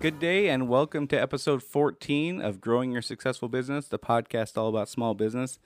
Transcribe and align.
Good 0.00 0.18
day 0.18 0.48
and 0.48 0.66
welcome 0.66 1.06
to 1.08 1.20
episode 1.20 1.62
14 1.62 2.40
of 2.40 2.58
Growing 2.58 2.90
Your 2.90 3.02
Successful 3.02 3.50
Business, 3.50 3.86
the 3.86 3.98
podcast 3.98 4.56
all 4.56 4.70
about 4.70 4.88
small 4.88 5.12
business. 5.12 5.58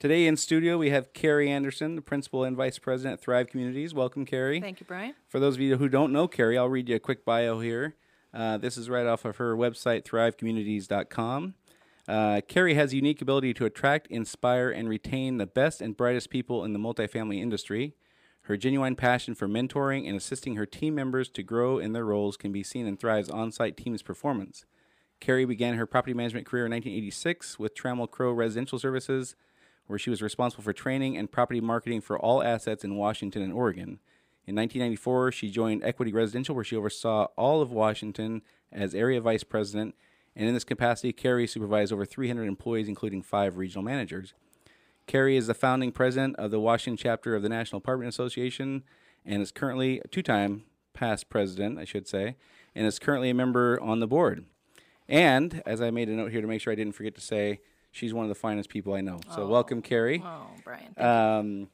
Today 0.00 0.26
in 0.26 0.36
studio 0.36 0.76
we 0.76 0.90
have 0.90 1.12
Carrie 1.12 1.48
Anderson, 1.48 1.94
the 1.94 2.02
principal 2.02 2.42
and 2.42 2.56
vice 2.56 2.80
president 2.80 3.12
at 3.12 3.20
Thrive 3.20 3.46
Communities. 3.46 3.94
Welcome, 3.94 4.26
Carrie. 4.26 4.60
Thank 4.60 4.80
you, 4.80 4.86
Brian. 4.86 5.14
For 5.28 5.38
those 5.38 5.54
of 5.54 5.60
you 5.60 5.76
who 5.76 5.88
don't 5.88 6.12
know 6.12 6.26
Carrie, 6.26 6.58
I'll 6.58 6.68
read 6.68 6.88
you 6.88 6.96
a 6.96 6.98
quick 6.98 7.24
bio 7.24 7.60
here. 7.60 7.94
Uh, 8.34 8.58
this 8.58 8.76
is 8.76 8.90
right 8.90 9.06
off 9.06 9.24
of 9.24 9.36
her 9.36 9.54
website, 9.54 10.02
thrivecommunities.com. 10.02 11.54
Uh, 12.08 12.40
Carrie 12.48 12.74
has 12.74 12.92
a 12.92 12.96
unique 12.96 13.22
ability 13.22 13.54
to 13.54 13.66
attract, 13.66 14.08
inspire, 14.08 14.68
and 14.68 14.88
retain 14.88 15.36
the 15.36 15.46
best 15.46 15.80
and 15.80 15.96
brightest 15.96 16.28
people 16.28 16.64
in 16.64 16.72
the 16.72 16.80
multifamily 16.80 17.40
industry. 17.40 17.94
Her 18.46 18.56
genuine 18.56 18.94
passion 18.94 19.34
for 19.34 19.48
mentoring 19.48 20.06
and 20.06 20.16
assisting 20.16 20.54
her 20.54 20.66
team 20.66 20.94
members 20.94 21.28
to 21.30 21.42
grow 21.42 21.78
in 21.78 21.92
their 21.92 22.04
roles 22.04 22.36
can 22.36 22.52
be 22.52 22.62
seen 22.62 22.86
in 22.86 22.96
Thrive's 22.96 23.28
on 23.28 23.50
site 23.50 23.76
team's 23.76 24.02
performance. 24.02 24.64
Carrie 25.18 25.44
began 25.44 25.74
her 25.74 25.84
property 25.84 26.14
management 26.14 26.46
career 26.46 26.66
in 26.66 26.70
1986 26.70 27.58
with 27.58 27.74
Trammell 27.74 28.08
Crow 28.08 28.30
Residential 28.30 28.78
Services, 28.78 29.34
where 29.88 29.98
she 29.98 30.10
was 30.10 30.22
responsible 30.22 30.62
for 30.62 30.72
training 30.72 31.16
and 31.16 31.32
property 31.32 31.60
marketing 31.60 32.00
for 32.00 32.16
all 32.16 32.40
assets 32.40 32.84
in 32.84 32.94
Washington 32.94 33.42
and 33.42 33.52
Oregon. 33.52 33.98
In 34.46 34.54
1994, 34.54 35.32
she 35.32 35.50
joined 35.50 35.82
Equity 35.82 36.12
Residential, 36.12 36.54
where 36.54 36.62
she 36.62 36.76
oversaw 36.76 37.24
all 37.34 37.60
of 37.60 37.72
Washington 37.72 38.42
as 38.70 38.94
area 38.94 39.20
vice 39.20 39.42
president. 39.42 39.96
And 40.36 40.46
in 40.46 40.54
this 40.54 40.62
capacity, 40.62 41.12
Carrie 41.12 41.48
supervised 41.48 41.92
over 41.92 42.04
300 42.04 42.46
employees, 42.46 42.86
including 42.86 43.22
five 43.22 43.56
regional 43.56 43.82
managers. 43.82 44.34
Carrie 45.06 45.36
is 45.36 45.46
the 45.46 45.54
founding 45.54 45.92
president 45.92 46.36
of 46.36 46.50
the 46.50 46.58
Washington 46.60 46.96
chapter 46.96 47.34
of 47.36 47.42
the 47.42 47.48
National 47.48 47.78
Apartment 47.78 48.08
Association 48.08 48.82
and 49.24 49.40
is 49.42 49.52
currently 49.52 50.00
a 50.04 50.08
two 50.08 50.22
time 50.22 50.64
past 50.94 51.28
president, 51.28 51.78
I 51.78 51.84
should 51.84 52.08
say, 52.08 52.36
and 52.74 52.86
is 52.86 52.98
currently 52.98 53.30
a 53.30 53.34
member 53.34 53.80
on 53.80 54.00
the 54.00 54.06
board. 54.06 54.44
And 55.08 55.62
as 55.64 55.80
I 55.80 55.90
made 55.90 56.08
a 56.08 56.12
note 56.12 56.32
here 56.32 56.40
to 56.40 56.46
make 56.48 56.60
sure 56.60 56.72
I 56.72 56.76
didn't 56.76 56.94
forget 56.94 57.14
to 57.14 57.20
say, 57.20 57.60
she's 57.92 58.12
one 58.12 58.24
of 58.24 58.28
the 58.28 58.34
finest 58.34 58.68
people 58.68 58.94
I 58.94 59.00
know. 59.00 59.20
So, 59.34 59.42
Oh. 59.42 59.48
welcome, 59.48 59.80
Carrie. 59.82 60.22
Oh, 60.24 60.48
Brian. 60.64 60.92
thank 60.96 61.00
Um, 61.06 61.68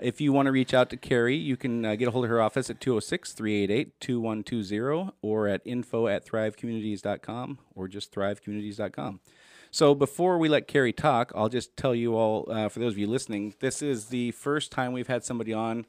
if 0.00 0.18
you 0.20 0.32
want 0.32 0.46
to 0.46 0.52
reach 0.52 0.72
out 0.72 0.88
to 0.90 0.96
Carrie, 0.96 1.36
you 1.36 1.58
can 1.58 1.84
uh, 1.84 1.94
get 1.94 2.08
a 2.08 2.10
hold 2.10 2.24
of 2.24 2.30
her 2.30 2.40
office 2.40 2.70
at 2.70 2.80
206 2.80 3.34
388 3.34 4.00
2120 4.00 5.12
or 5.20 5.46
at 5.46 5.60
info 5.66 6.06
at 6.06 6.24
thrivecommunities.com 6.24 7.58
or 7.74 7.86
just 7.86 8.10
thrivecommunities.com. 8.14 9.20
So 9.72 9.94
before 9.94 10.36
we 10.38 10.48
let 10.48 10.66
Carrie 10.66 10.92
talk, 10.92 11.30
I'll 11.34 11.48
just 11.48 11.76
tell 11.76 11.94
you 11.94 12.16
all, 12.16 12.50
uh, 12.50 12.68
for 12.68 12.80
those 12.80 12.94
of 12.94 12.98
you 12.98 13.06
listening, 13.06 13.54
this 13.60 13.82
is 13.82 14.06
the 14.06 14.32
first 14.32 14.72
time 14.72 14.92
we've 14.92 15.06
had 15.06 15.24
somebody 15.24 15.52
on 15.52 15.86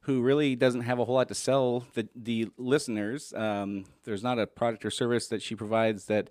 who 0.00 0.20
really 0.20 0.54
doesn't 0.54 0.82
have 0.82 0.98
a 0.98 1.06
whole 1.06 1.14
lot 1.14 1.28
to 1.28 1.34
sell 1.34 1.86
the, 1.94 2.06
the 2.14 2.50
listeners. 2.58 3.32
Um, 3.32 3.86
there's 4.04 4.22
not 4.22 4.38
a 4.38 4.46
product 4.46 4.84
or 4.84 4.90
service 4.90 5.28
that 5.28 5.40
she 5.40 5.54
provides 5.54 6.04
that 6.06 6.28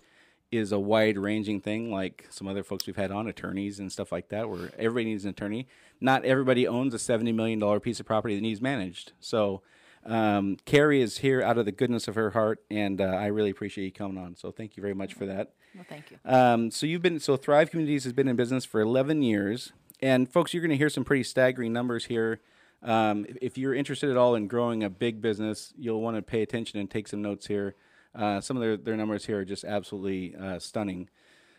is 0.52 0.70
a 0.70 0.78
wide 0.78 1.18
ranging 1.18 1.60
thing 1.60 1.90
like 1.90 2.28
some 2.30 2.46
other 2.46 2.62
folks 2.62 2.86
we've 2.86 2.94
had 2.94 3.10
on, 3.10 3.26
attorneys 3.26 3.80
and 3.80 3.90
stuff 3.90 4.12
like 4.12 4.28
that, 4.28 4.48
where 4.48 4.70
everybody 4.78 5.06
needs 5.06 5.24
an 5.24 5.30
attorney. 5.30 5.66
Not 6.00 6.24
everybody 6.24 6.68
owns 6.68 6.94
a 6.94 6.98
$70 6.98 7.34
million 7.34 7.80
piece 7.80 7.98
of 7.98 8.06
property 8.06 8.36
that 8.36 8.42
needs 8.42 8.62
managed. 8.62 9.12
So, 9.18 9.62
um, 10.04 10.56
Carrie 10.64 11.00
is 11.02 11.18
here 11.18 11.42
out 11.42 11.58
of 11.58 11.64
the 11.64 11.72
goodness 11.72 12.08
of 12.08 12.14
her 12.14 12.30
heart, 12.30 12.62
and 12.70 13.00
uh, 13.00 13.04
I 13.04 13.26
really 13.26 13.50
appreciate 13.50 13.84
you 13.84 13.92
coming 13.92 14.18
on. 14.18 14.36
So, 14.36 14.50
thank 14.50 14.76
you 14.76 14.80
very 14.82 14.94
much 14.94 15.14
for 15.14 15.26
that. 15.26 15.52
Well, 15.74 15.84
thank 15.88 16.10
you. 16.10 16.18
Um, 16.24 16.70
so 16.70 16.86
you've 16.86 17.02
been 17.02 17.18
so 17.18 17.36
Thrive 17.36 17.70
Communities 17.70 18.04
has 18.04 18.12
been 18.12 18.28
in 18.28 18.36
business 18.36 18.64
for 18.64 18.80
11 18.80 19.22
years, 19.22 19.72
and 20.00 20.30
folks, 20.30 20.54
you're 20.54 20.60
going 20.60 20.70
to 20.70 20.76
hear 20.76 20.90
some 20.90 21.04
pretty 21.04 21.24
staggering 21.24 21.72
numbers 21.72 22.06
here. 22.06 22.40
Um, 22.82 23.26
if- 23.40 23.56
you're 23.56 23.74
interested 23.74 24.10
at 24.10 24.16
all 24.16 24.34
in 24.34 24.46
growing 24.46 24.84
a 24.84 24.90
big 24.90 25.20
business, 25.22 25.72
you'll 25.76 26.02
want 26.02 26.16
to 26.16 26.22
pay 26.22 26.42
attention 26.42 26.78
and 26.78 26.90
take 26.90 27.08
some 27.08 27.22
notes 27.22 27.46
here. 27.46 27.74
Uh, 28.14 28.40
some 28.40 28.56
of 28.56 28.62
their, 28.62 28.76
their 28.76 28.96
numbers 28.96 29.26
here 29.26 29.40
are 29.40 29.44
just 29.44 29.64
absolutely 29.64 30.36
uh, 30.36 30.58
stunning. 30.58 31.08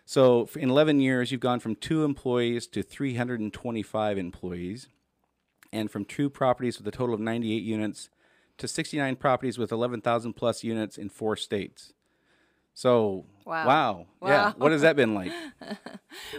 So 0.05 0.47
in 0.55 0.69
11 0.69 0.99
years, 0.99 1.31
you've 1.31 1.41
gone 1.41 1.59
from 1.59 1.75
two 1.75 2.03
employees 2.03 2.67
to 2.67 2.83
325 2.83 4.17
employees, 4.17 4.87
and 5.73 5.89
from 5.89 6.05
two 6.05 6.29
properties 6.29 6.77
with 6.77 6.87
a 6.87 6.91
total 6.91 7.15
of 7.15 7.19
98 7.19 7.63
units 7.63 8.09
to 8.57 8.67
69 8.67 9.15
properties 9.17 9.57
with 9.57 9.71
11,000 9.71 10.33
plus 10.33 10.63
units 10.63 10.97
in 10.97 11.09
four 11.09 11.35
states. 11.35 11.93
So 12.73 13.25
Wow. 13.45 13.65
wow, 13.67 14.07
yeah. 14.21 14.53
What 14.57 14.71
has 14.71 14.81
that 14.81 14.95
been 14.95 15.13
like? 15.13 15.31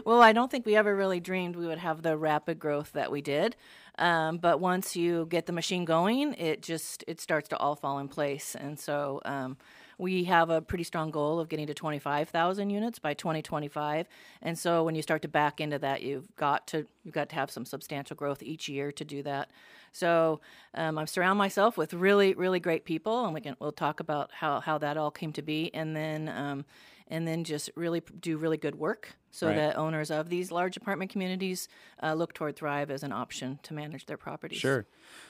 Well, 0.05 0.23
I 0.23 0.33
don't 0.33 0.51
think 0.51 0.67
we 0.67 0.77
ever 0.77 0.95
really 0.95 1.21
dreamed 1.21 1.57
we 1.57 1.67
would 1.67 1.79
have 1.79 2.03
the 2.03 2.17
rapid 2.17 2.59
growth 2.59 2.93
that 2.93 3.11
we 3.11 3.21
did. 3.21 3.57
Um, 3.99 4.39
but 4.39 4.61
once 4.61 4.97
you 4.97 5.27
get 5.27 5.47
the 5.47 5.53
machine 5.53 5.85
going, 5.85 6.35
it 6.35 6.63
just 6.63 7.05
it 7.07 7.21
starts 7.21 7.49
to 7.51 7.57
all 7.57 7.77
fall 7.77 7.99
in 7.99 8.09
place. 8.09 8.55
And 8.55 8.79
so 8.79 9.21
um, 9.25 9.57
we 9.99 10.25
have 10.25 10.51
a 10.51 10.61
pretty 10.61 10.85
strong 10.85 11.11
goal 11.11 11.41
of 11.41 11.49
getting 11.49 11.67
to 11.67 11.75
25,000 11.75 12.71
units 12.71 12.99
by 12.99 13.15
2025. 13.15 14.07
And 14.43 14.59
so 14.59 14.85
when 14.85 14.95
you 14.95 15.03
start 15.03 15.23
to 15.23 15.29
back 15.29 15.61
into 15.61 15.79
that, 15.79 16.03
you've 16.03 16.35
got 16.37 16.67
to 16.69 16.87
you've 17.05 17.15
got 17.15 17.29
to 17.31 17.35
have 17.35 17.51
some 17.51 17.65
substantial 17.65 18.17
growth 18.17 18.43
each 18.43 18.69
year 18.69 18.93
to 18.93 19.05
do 19.05 19.23
that. 19.23 19.51
So 19.97 20.41
um, 20.75 20.99
I 20.99 21.05
surround 21.07 21.39
myself 21.39 21.77
with 21.77 21.95
really 21.95 22.35
really 22.35 22.61
great 22.61 22.85
people, 22.85 23.25
and 23.25 23.33
we 23.35 23.41
can 23.41 23.57
we'll 23.59 23.73
talk 23.73 24.01
about 24.01 24.31
how 24.33 24.61
how 24.61 24.79
that 24.79 24.97
all 24.97 25.11
came 25.11 25.33
to 25.33 25.43
be, 25.43 25.73
and 25.75 25.97
then. 25.97 26.29
Um, 26.29 26.65
and 27.09 27.27
then 27.27 27.45
just 27.45 27.71
really 27.77 28.03
do 28.19 28.37
really 28.37 28.57
good 28.57 28.75
work 28.75 29.17
so 29.31 29.47
Right. 29.47 29.55
that 29.55 29.77
owners 29.77 30.11
of 30.11 30.29
these 30.29 30.51
large 30.51 30.77
apartment 30.77 31.09
communities 31.09 31.69
uh, 32.03 32.15
look 32.15 32.35
toward 32.35 32.57
Thrive 32.57 32.91
as 32.91 33.05
an 33.05 33.13
option 33.13 33.61
to 33.63 33.75
manage 33.75 34.07
their 34.07 34.17
properties. 34.17 34.59
Sure. 34.59 34.87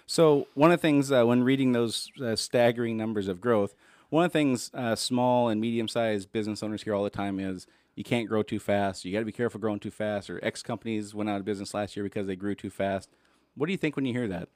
So 0.06 0.46
one 0.54 0.72
of 0.72 0.78
the 0.78 0.82
things 0.82 1.12
uh, 1.12 1.24
when 1.24 1.42
reading 1.42 1.72
those 1.72 2.10
uh, 2.24 2.34
staggering 2.34 2.96
numbers 2.96 3.28
of 3.28 3.42
growth, 3.42 3.74
one 4.08 4.24
of 4.24 4.32
the 4.32 4.38
things 4.38 4.70
uh, 4.72 4.94
small 4.94 5.50
and 5.50 5.60
medium-sized 5.60 6.32
business 6.32 6.62
owners 6.62 6.82
hear 6.82 6.94
all 6.94 7.04
the 7.04 7.10
time 7.10 7.38
is 7.38 7.66
you 7.94 8.04
can't 8.04 8.26
grow 8.26 8.42
too 8.42 8.58
fast. 8.58 9.04
You 9.04 9.12
got 9.12 9.18
to 9.18 9.26
be 9.26 9.32
careful 9.32 9.60
growing 9.60 9.80
too 9.80 9.90
fast. 9.90 10.30
Or 10.30 10.42
X 10.42 10.62
companies 10.62 11.14
went 11.14 11.28
out 11.28 11.40
of 11.40 11.44
business 11.44 11.74
last 11.74 11.94
year 11.94 12.04
because 12.04 12.26
they 12.26 12.36
grew 12.36 12.54
too 12.54 12.70
fast. 12.70 13.10
What 13.54 13.66
do 13.66 13.72
you 13.72 13.78
think 13.78 13.96
when 13.96 14.06
you 14.06 14.14
hear 14.14 14.28
that? 14.28 14.48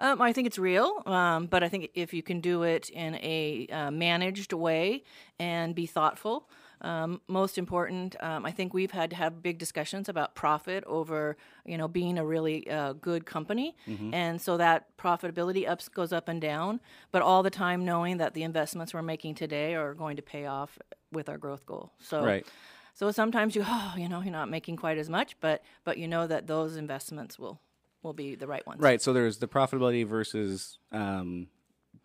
Um, 0.00 0.22
I 0.22 0.32
think 0.32 0.46
it's 0.46 0.58
real, 0.58 1.02
um, 1.04 1.46
but 1.46 1.62
I 1.62 1.68
think 1.68 1.90
if 1.94 2.14
you 2.14 2.22
can 2.22 2.40
do 2.40 2.62
it 2.62 2.88
in 2.88 3.16
a 3.16 3.68
uh, 3.70 3.90
managed 3.90 4.54
way 4.54 5.04
and 5.38 5.74
be 5.74 5.84
thoughtful, 5.84 6.48
um, 6.80 7.20
most 7.28 7.58
important, 7.58 8.16
um, 8.20 8.46
I 8.46 8.50
think 8.50 8.72
we've 8.72 8.92
had 8.92 9.10
to 9.10 9.16
have 9.16 9.42
big 9.42 9.58
discussions 9.58 10.08
about 10.08 10.34
profit 10.34 10.82
over, 10.86 11.36
you 11.66 11.76
know, 11.76 11.86
being 11.86 12.16
a 12.16 12.24
really 12.24 12.66
uh, 12.70 12.94
good 12.94 13.26
company, 13.26 13.76
and 14.14 14.40
so 14.40 14.56
that 14.56 14.96
profitability 14.96 15.68
ups 15.68 15.90
goes 15.90 16.14
up 16.14 16.28
and 16.28 16.40
down, 16.40 16.80
but 17.12 17.20
all 17.20 17.42
the 17.42 17.50
time 17.50 17.84
knowing 17.84 18.16
that 18.16 18.32
the 18.32 18.42
investments 18.42 18.94
we're 18.94 19.02
making 19.02 19.34
today 19.34 19.74
are 19.74 19.92
going 19.92 20.16
to 20.16 20.22
pay 20.22 20.46
off 20.46 20.78
with 21.12 21.28
our 21.28 21.36
growth 21.36 21.66
goal. 21.66 21.92
So 21.98 22.24
Right. 22.24 22.46
So 22.94 23.10
sometimes 23.10 23.54
you, 23.54 23.64
oh, 23.66 23.94
you 23.98 24.08
know, 24.08 24.22
you're 24.22 24.32
not 24.32 24.48
making 24.48 24.76
quite 24.76 24.96
as 24.96 25.10
much, 25.10 25.36
but 25.40 25.62
but 25.84 25.98
you 25.98 26.08
know 26.08 26.26
that 26.26 26.46
those 26.46 26.76
investments 26.76 27.38
will 27.38 27.60
will 28.02 28.12
be 28.12 28.34
the 28.34 28.46
right 28.46 28.66
ones. 28.66 28.80
Right. 28.80 29.00
So 29.00 29.12
there's 29.12 29.38
the 29.38 29.48
profitability 29.48 30.06
versus 30.06 30.78
um, 30.92 31.48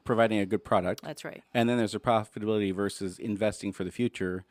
providing 0.04 0.40
a 0.40 0.46
good 0.46 0.64
product. 0.64 1.04
That's 1.04 1.26
right. 1.26 1.44
And 1.54 1.70
then 1.70 1.78
there's 1.78 1.94
the 1.94 2.00
profitability 2.00 2.74
versus 2.74 3.20
investing 3.20 3.74
for 3.74 3.84
the 3.84 3.92
future. 3.92 4.46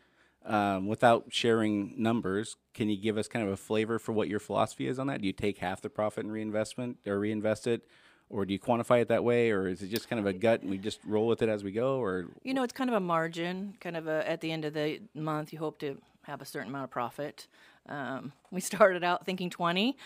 Um, 0.46 0.88
without 0.88 1.26
sharing 1.30 1.94
numbers, 1.96 2.56
can 2.74 2.90
you 2.90 2.98
give 2.98 3.16
us 3.16 3.28
kind 3.28 3.46
of 3.46 3.52
a 3.52 3.56
flavor 3.56 3.98
for 3.98 4.12
what 4.12 4.28
your 4.28 4.40
philosophy 4.40 4.86
is 4.86 4.98
on 4.98 5.06
that? 5.06 5.22
Do 5.22 5.26
you 5.26 5.32
take 5.32 5.58
half 5.58 5.80
the 5.80 5.88
profit 5.88 6.24
and 6.24 6.32
reinvestment 6.32 6.98
or 7.06 7.18
reinvest 7.18 7.66
it, 7.66 7.88
or 8.28 8.44
do 8.44 8.52
you 8.52 8.58
quantify 8.58 9.00
it 9.00 9.08
that 9.08 9.24
way, 9.24 9.50
or 9.50 9.68
is 9.68 9.80
it 9.80 9.88
just 9.88 10.10
kind 10.10 10.20
of 10.20 10.26
a 10.26 10.34
gut 10.34 10.60
and 10.60 10.70
we 10.70 10.76
just 10.76 11.00
roll 11.06 11.26
with 11.26 11.40
it 11.40 11.48
as 11.48 11.64
we 11.64 11.72
go? 11.72 11.96
Or 11.96 12.26
You 12.42 12.52
know, 12.52 12.62
it's 12.62 12.74
kind 12.74 12.90
of 12.90 12.96
a 12.96 13.00
margin, 13.00 13.74
kind 13.80 13.96
of 13.96 14.06
a, 14.06 14.28
at 14.28 14.42
the 14.42 14.52
end 14.52 14.66
of 14.66 14.74
the 14.74 15.00
month, 15.14 15.50
you 15.50 15.58
hope 15.58 15.78
to 15.78 15.96
have 16.24 16.42
a 16.42 16.44
certain 16.44 16.68
amount 16.68 16.84
of 16.84 16.90
profit. 16.90 17.46
Um, 17.88 18.32
we 18.50 18.60
started 18.60 19.02
out 19.02 19.24
thinking 19.24 19.48
20. 19.48 19.96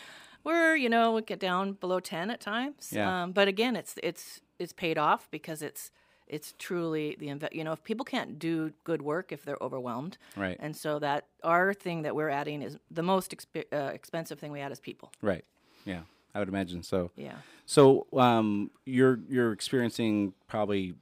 We're, 0.45 0.77
you 0.77 0.89
know, 0.89 1.13
we 1.13 1.23
get 1.23 1.41
down 1.41 1.73
below 1.73 2.01
10 2.01 2.31
at 2.31 2.41
times. 2.41 2.91
Yeah. 2.93 3.23
Um, 3.25 3.33
but 3.33 3.49
again, 3.49 3.77
it's, 3.77 3.95
it's, 4.03 4.41
it's 4.59 4.73
paid 4.73 4.99
off 4.99 5.31
because 5.31 5.63
it's, 5.63 5.91
it's 6.27 6.55
truly 6.59 7.17
the 7.19 7.29
inve- 7.29 7.55
you 7.55 7.65
know 7.65 7.73
if 7.73 7.83
people 7.83 8.05
can't 8.05 8.39
do 8.39 8.71
good 8.85 9.01
work 9.01 9.33
if 9.33 9.47
they're 9.47 9.57
overwhelmed 9.63 10.19
Right. 10.37 10.59
and 10.61 10.77
so 10.77 10.99
that 10.99 11.25
our 11.43 11.73
thing 11.73 12.03
that 12.03 12.15
we're 12.15 12.29
adding 12.29 12.61
is 12.61 12.77
the 12.91 13.03
most 13.03 13.35
exp- 13.35 13.65
uh, 13.73 13.93
expensive 13.95 14.39
thing 14.39 14.53
we 14.53 14.61
add 14.61 14.71
is 14.71 14.79
people 14.79 15.11
right, 15.23 15.43
yeah, 15.87 16.01
I 16.35 16.41
would 16.41 16.49
imagine 16.49 16.83
so. 16.83 17.11
yeah 17.17 17.37
So 17.65 18.07
um, 18.13 18.71
you're 18.85 19.21
you're 19.31 19.53
experiencing 19.53 20.35
probably 20.49 20.93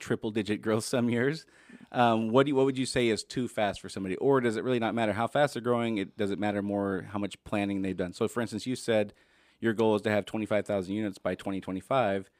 triple 0.00 0.32
digit 0.32 0.60
growth 0.62 0.82
some 0.82 1.08
years. 1.08 1.46
Um, 1.94 2.30
what 2.30 2.46
do 2.46 2.50
you, 2.50 2.56
what 2.56 2.64
would 2.64 2.78
you 2.78 2.86
say 2.86 3.08
is 3.08 3.22
too 3.22 3.48
fast 3.48 3.80
for 3.80 3.90
somebody, 3.90 4.16
or 4.16 4.40
does 4.40 4.56
it 4.56 4.64
really 4.64 4.78
not 4.78 4.94
matter 4.94 5.12
how 5.12 5.26
fast 5.26 5.54
they're 5.54 5.62
growing? 5.62 5.98
It 5.98 6.16
does 6.16 6.30
it 6.30 6.38
matter 6.38 6.62
more 6.62 7.06
how 7.12 7.18
much 7.18 7.36
planning 7.44 7.82
they've 7.82 7.96
done? 7.96 8.14
So, 8.14 8.26
for 8.28 8.40
instance, 8.40 8.66
you 8.66 8.76
said 8.76 9.12
your 9.60 9.74
goal 9.74 9.94
is 9.94 10.02
to 10.02 10.10
have 10.10 10.24
twenty 10.24 10.46
five 10.46 10.66
thousand 10.66 10.94
units 10.94 11.18
by 11.18 11.34
twenty 11.34 11.60
twenty 11.60 11.80
five. 11.80 12.30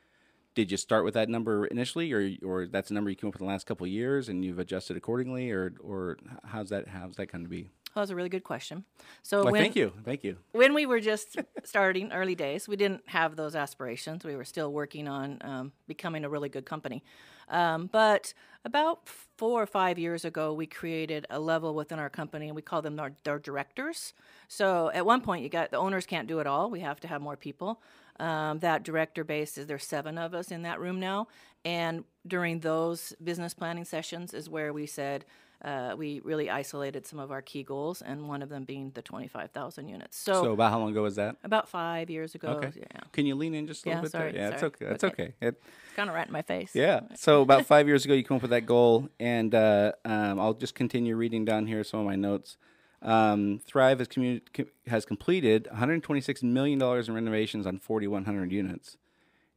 Did 0.55 0.71
you 0.71 0.79
start 0.79 1.05
with 1.05 1.15
that 1.15 1.29
number 1.29 1.67
initially, 1.67 2.13
or 2.13 2.31
or 2.43 2.67
that's 2.67 2.91
a 2.91 2.95
number 2.95 3.11
you 3.11 3.17
came 3.17 3.29
up 3.29 3.35
with 3.35 3.43
in 3.43 3.47
the 3.47 3.53
last 3.53 3.67
couple 3.67 3.87
years 3.87 4.31
and 4.31 4.43
you've 4.43 4.59
adjusted 4.59 4.97
accordingly, 4.97 5.51
or 5.51 5.75
or 5.83 6.17
how's 6.45 6.71
that 6.71 6.89
how's 6.89 7.17
that 7.17 7.27
come 7.27 7.43
to 7.43 7.51
be? 7.51 7.69
That 7.95 8.01
was 8.01 8.11
a 8.11 8.17
really 8.17 8.31
good 8.31 8.45
question. 8.45 8.85
So 9.23 9.43
Well, 9.43 9.53
when, 9.53 9.63
thank 9.63 9.77
you, 9.77 9.93
thank 10.05 10.25
you. 10.25 10.39
when 10.53 10.73
we 10.73 10.87
were 10.87 11.01
just 11.01 11.37
starting 11.65 12.11
early 12.11 12.35
days, 12.35 12.67
we 12.67 12.77
didn't 12.77 13.03
have 13.07 13.37
those 13.37 13.55
aspirations. 13.55 14.25
We 14.25 14.35
were 14.35 14.47
still 14.47 14.73
working 14.73 15.09
on 15.09 15.39
um, 15.43 15.73
becoming 15.87 16.25
a 16.25 16.29
really 16.31 16.49
good 16.49 16.65
company. 16.65 17.05
Um, 17.49 17.91
but 17.93 18.33
about 18.65 19.09
four 19.37 19.63
or 19.63 19.67
five 19.67 19.99
years 19.99 20.25
ago, 20.25 20.55
we 20.55 20.67
created 20.67 21.27
a 21.29 21.39
level 21.39 21.75
within 21.75 21.99
our 21.99 22.09
company, 22.09 22.47
and 22.47 22.57
we 22.57 22.63
call 22.63 22.81
them 22.81 22.99
our, 22.99 23.13
our 23.27 23.39
directors. 23.39 24.15
So 24.49 24.91
at 24.95 25.05
one 25.05 25.21
point, 25.21 25.43
you 25.43 25.51
got 25.51 25.71
the 25.71 25.77
owners 25.77 26.07
can't 26.07 26.27
do 26.27 26.39
it 26.39 26.47
all. 26.47 26.71
We 26.71 26.81
have 26.81 27.01
to 27.01 27.09
have 27.09 27.21
more 27.21 27.37
people. 27.37 27.83
Um, 28.21 28.61
that 28.61 28.85
director 28.85 29.25
base 29.25 29.59
is 29.59 29.67
there's 29.67 29.85
seven 29.85 30.17
of 30.17 30.33
us 30.33 30.51
in 30.51 30.63
that 30.63 30.81
room 30.81 30.99
now, 31.01 31.29
and 31.65 32.05
during 32.27 32.61
those 32.61 33.15
business 33.23 33.53
planning 33.53 33.85
sessions 33.85 34.33
is 34.33 34.49
where 34.49 34.73
we 34.73 34.87
said 34.87 35.25
uh, 35.65 35.95
we 35.97 36.21
really 36.25 36.51
isolated 36.51 37.07
some 37.07 37.19
of 37.19 37.31
our 37.31 37.43
key 37.43 37.63
goals, 37.63 38.03
and 38.03 38.29
one 38.29 38.43
of 38.43 38.49
them 38.49 38.65
being 38.65 38.91
the 38.95 39.03
25,000 39.03 39.89
units. 39.89 40.17
So, 40.19 40.43
So 40.45 40.53
about 40.53 40.71
how 40.73 40.79
long 40.81 40.91
ago 40.91 41.03
was 41.03 41.17
that? 41.17 41.37
about 41.45 41.69
five 41.69 42.11
years 42.11 42.35
ago, 42.35 42.49
Okay. 42.49 42.73
yeah, 42.77 43.01
Can 43.13 43.27
you 43.27 43.35
lean 43.35 43.55
in 43.55 43.67
just 43.67 43.85
a 43.85 43.89
little 43.89 43.99
Yeah, 43.99 44.03
bit 44.03 44.11
sorry, 44.11 44.33
there? 44.33 44.41
Yeah, 44.41 44.49
it's 44.51 44.61
sorry. 44.61 44.73
okay. 44.75 44.85
That's 44.87 45.05
Okay. 45.05 45.23
okay. 45.23 45.35
It, 45.41 45.63
kind 45.95 46.09
of 46.09 46.15
right 46.17 46.27
in 46.27 46.33
my 46.33 46.43
face. 46.43 46.75
yeah. 46.75 47.01
So 47.15 47.43
about 47.43 47.67
five 47.75 47.87
years 47.87 48.05
ago, 48.05 48.15
you 48.15 48.25
came 48.25 48.37
up 48.37 48.43
with 48.43 48.51
that 48.51 48.67
goal, 48.67 49.09
and 49.21 49.55
uh, 49.55 49.93
um, 50.05 50.41
I'll 50.41 50.55
just 50.55 50.75
continue 50.75 51.17
reading 51.17 51.45
down 51.45 51.67
here 51.67 51.85
some 51.85 52.01
of 52.01 52.07
my 52.07 52.17
notes. 52.17 52.57
Um, 53.03 53.61
Thrive 53.65 53.99
has, 53.99 54.09
commu- 54.09 54.43
co- 54.55 54.65
has 54.87 55.05
completed 55.05 55.67
126 55.69 56.43
million 56.45 56.79
dollars 56.79 57.09
in 57.09 57.15
renovations 57.15 57.67
on 57.67 57.79
4,100 57.79 58.53
units. 58.53 58.97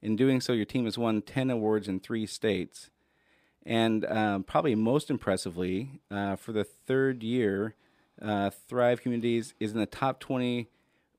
In 0.01 0.15
doing 0.15 0.41
so, 0.41 0.51
your 0.53 0.65
team 0.65 0.85
has 0.85 0.97
won 0.97 1.21
10 1.21 1.49
awards 1.49 1.87
in 1.87 1.99
three 1.99 2.25
states. 2.27 2.89
And 3.65 4.05
um, 4.05 4.43
probably 4.43 4.75
most 4.75 5.09
impressively, 5.09 5.99
uh, 6.11 6.35
for 6.35 6.51
the 6.51 6.63
third 6.63 7.23
year, 7.23 7.75
uh, 8.21 8.51
Thrive 8.51 9.01
Communities 9.01 9.53
is 9.59 9.71
in 9.71 9.79
the 9.79 9.85
top 9.85 10.19
20 10.19 10.67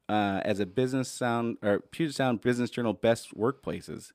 uh, 0.08 0.40
as 0.44 0.60
a 0.60 0.66
business 0.66 1.08
sound 1.08 1.58
or 1.62 1.80
Puget 1.80 2.14
Sound 2.14 2.40
Business 2.40 2.70
Journal 2.70 2.92
best 2.92 3.36
workplaces. 3.36 4.12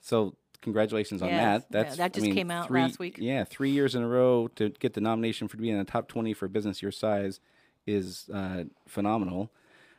So 0.00 0.36
congratulations 0.60 1.22
on 1.22 1.28
that. 1.28 1.66
yeah, 1.70 1.94
that 1.96 2.12
just 2.12 2.26
came 2.30 2.50
out 2.50 2.68
three, 2.68 2.80
last 2.80 2.98
week. 2.98 3.16
Yeah, 3.18 3.44
three 3.44 3.70
years 3.70 3.94
in 3.94 4.02
a 4.02 4.08
row 4.08 4.48
to 4.56 4.70
get 4.70 4.94
the 4.94 5.00
nomination 5.00 5.48
for 5.48 5.56
being 5.56 5.72
in 5.72 5.78
the 5.78 5.90
top 5.90 6.08
20 6.08 6.32
for 6.34 6.46
a 6.46 6.48
business 6.48 6.80
your 6.80 6.92
size 6.92 7.40
is 7.86 8.30
uh, 8.32 8.64
phenomenal. 8.86 9.50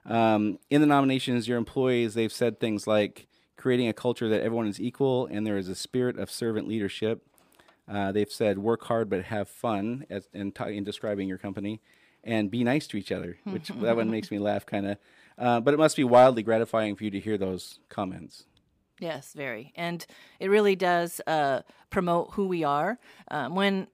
Um, 0.05 0.59
in 0.69 0.81
the 0.81 0.87
nominations, 0.87 1.47
your 1.47 1.57
employees 1.57 2.13
they've 2.13 2.31
said 2.31 2.59
things 2.59 2.87
like 2.87 3.27
creating 3.57 3.87
a 3.87 3.93
culture 3.93 4.27
that 4.29 4.41
everyone 4.41 4.67
is 4.67 4.79
equal 4.79 5.25
and 5.27 5.45
there 5.45 5.57
is 5.57 5.67
a 5.67 5.75
spirit 5.75 6.17
of 6.17 6.31
servant 6.31 6.67
leadership. 6.67 7.25
Uh, 7.87 8.11
they've 8.11 8.31
said 8.31 8.57
work 8.57 8.83
hard 8.85 9.09
but 9.09 9.25
have 9.25 9.49
fun 9.49 10.05
as 10.09 10.27
in, 10.33 10.51
t- 10.51 10.77
in 10.77 10.83
describing 10.83 11.27
your 11.27 11.37
company, 11.37 11.81
and 12.23 12.49
be 12.49 12.63
nice 12.63 12.87
to 12.87 12.97
each 12.97 13.11
other. 13.11 13.37
Which 13.43 13.67
that 13.81 13.95
one 13.95 14.09
makes 14.09 14.31
me 14.31 14.39
laugh, 14.39 14.65
kind 14.65 14.87
of. 14.87 14.97
Uh, 15.37 15.59
but 15.59 15.73
it 15.73 15.77
must 15.77 15.95
be 15.95 16.03
wildly 16.03 16.43
gratifying 16.43 16.95
for 16.95 17.03
you 17.03 17.11
to 17.11 17.19
hear 17.19 17.37
those 17.37 17.79
comments. 17.89 18.45
Yes, 18.99 19.33
very, 19.33 19.73
and 19.75 20.05
it 20.39 20.49
really 20.49 20.75
does 20.75 21.19
uh, 21.27 21.61
promote 21.89 22.31
who 22.33 22.47
we 22.47 22.63
are. 22.63 22.99
Um, 23.29 23.55
when 23.55 23.87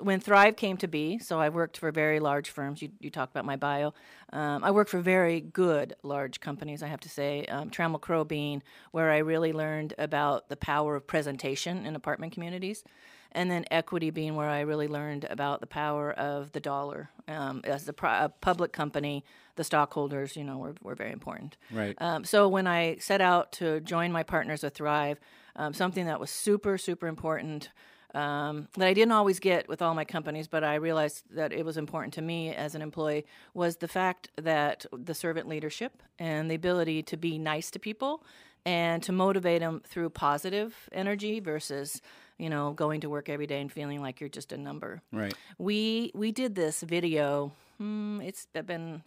when 0.00 0.20
Thrive 0.20 0.56
came 0.56 0.76
to 0.78 0.88
be, 0.88 1.18
so 1.18 1.38
I 1.38 1.48
worked 1.48 1.78
for 1.78 1.90
very 1.90 2.20
large 2.20 2.50
firms. 2.50 2.82
You, 2.82 2.90
you 3.00 3.10
talked 3.10 3.32
about 3.32 3.44
my 3.44 3.56
bio. 3.56 3.94
Um, 4.32 4.64
I 4.64 4.70
worked 4.70 4.90
for 4.90 5.00
very 5.00 5.40
good 5.40 5.94
large 6.02 6.40
companies, 6.40 6.82
I 6.82 6.88
have 6.88 7.00
to 7.00 7.08
say. 7.08 7.44
Um, 7.46 7.70
Trammell 7.70 8.00
Crow 8.00 8.24
being 8.24 8.62
where 8.90 9.10
I 9.10 9.18
really 9.18 9.52
learned 9.52 9.94
about 9.98 10.48
the 10.48 10.56
power 10.56 10.96
of 10.96 11.06
presentation 11.06 11.86
in 11.86 11.96
apartment 11.96 12.32
communities, 12.32 12.84
and 13.32 13.50
then 13.50 13.64
Equity 13.70 14.10
being 14.10 14.34
where 14.34 14.48
I 14.48 14.60
really 14.60 14.88
learned 14.88 15.26
about 15.28 15.60
the 15.60 15.66
power 15.66 16.12
of 16.12 16.52
the 16.52 16.60
dollar. 16.60 17.10
Um, 17.28 17.60
as 17.64 17.88
a, 17.88 17.92
pri- 17.92 18.24
a 18.24 18.28
public 18.28 18.72
company, 18.72 19.24
the 19.56 19.64
stockholders, 19.64 20.36
you 20.36 20.44
know, 20.44 20.58
were, 20.58 20.74
were 20.82 20.94
very 20.94 21.12
important. 21.12 21.56
Right. 21.72 21.96
Um, 21.98 22.24
so 22.24 22.48
when 22.48 22.66
I 22.66 22.96
set 22.96 23.20
out 23.20 23.52
to 23.52 23.80
join 23.80 24.12
my 24.12 24.22
partners 24.22 24.62
with 24.62 24.74
Thrive, 24.74 25.18
um, 25.56 25.72
something 25.72 26.06
that 26.06 26.20
was 26.20 26.30
super, 26.30 26.78
super 26.78 27.06
important 27.06 27.70
um, 28.14 28.68
that 28.78 28.88
I 28.88 28.94
didn't 28.94 29.12
always 29.12 29.38
get 29.40 29.68
with 29.68 29.82
all 29.82 29.94
my 29.94 30.04
companies, 30.04 30.48
but 30.48 30.64
I 30.64 30.76
realized 30.76 31.24
that 31.32 31.52
it 31.52 31.64
was 31.64 31.76
important 31.76 32.14
to 32.14 32.22
me 32.22 32.54
as 32.54 32.74
an 32.74 32.80
employee 32.80 33.26
was 33.52 33.76
the 33.76 33.88
fact 33.88 34.30
that 34.36 34.86
the 34.92 35.14
servant 35.14 35.48
leadership 35.48 36.02
and 36.18 36.50
the 36.50 36.54
ability 36.54 37.02
to 37.04 37.16
be 37.16 37.38
nice 37.38 37.70
to 37.72 37.78
people 37.78 38.24
and 38.64 39.02
to 39.02 39.12
motivate 39.12 39.60
them 39.60 39.82
through 39.86 40.10
positive 40.10 40.88
energy 40.92 41.40
versus 41.40 42.00
you 42.38 42.50
know 42.50 42.72
going 42.72 43.00
to 43.00 43.10
work 43.10 43.28
every 43.28 43.46
day 43.46 43.60
and 43.60 43.70
feeling 43.72 44.00
like 44.00 44.20
you're 44.20 44.28
just 44.28 44.52
a 44.52 44.56
number. 44.56 45.02
Right. 45.12 45.34
We 45.58 46.10
we 46.14 46.32
did 46.32 46.54
this 46.54 46.82
video. 46.82 47.52
Hmm, 47.78 48.20
it's 48.22 48.46
been 48.66 49.02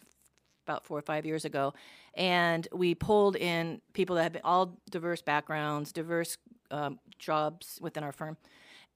about 0.66 0.84
four 0.84 0.98
or 0.98 1.02
five 1.02 1.26
years 1.26 1.44
ago, 1.44 1.74
and 2.14 2.66
we 2.72 2.94
pulled 2.94 3.36
in 3.36 3.80
people 3.92 4.16
that 4.16 4.22
had 4.22 4.32
been 4.32 4.42
all 4.44 4.78
diverse 4.90 5.22
backgrounds, 5.22 5.92
diverse 5.92 6.36
um, 6.70 6.98
jobs 7.18 7.78
within 7.80 8.04
our 8.04 8.12
firm, 8.12 8.36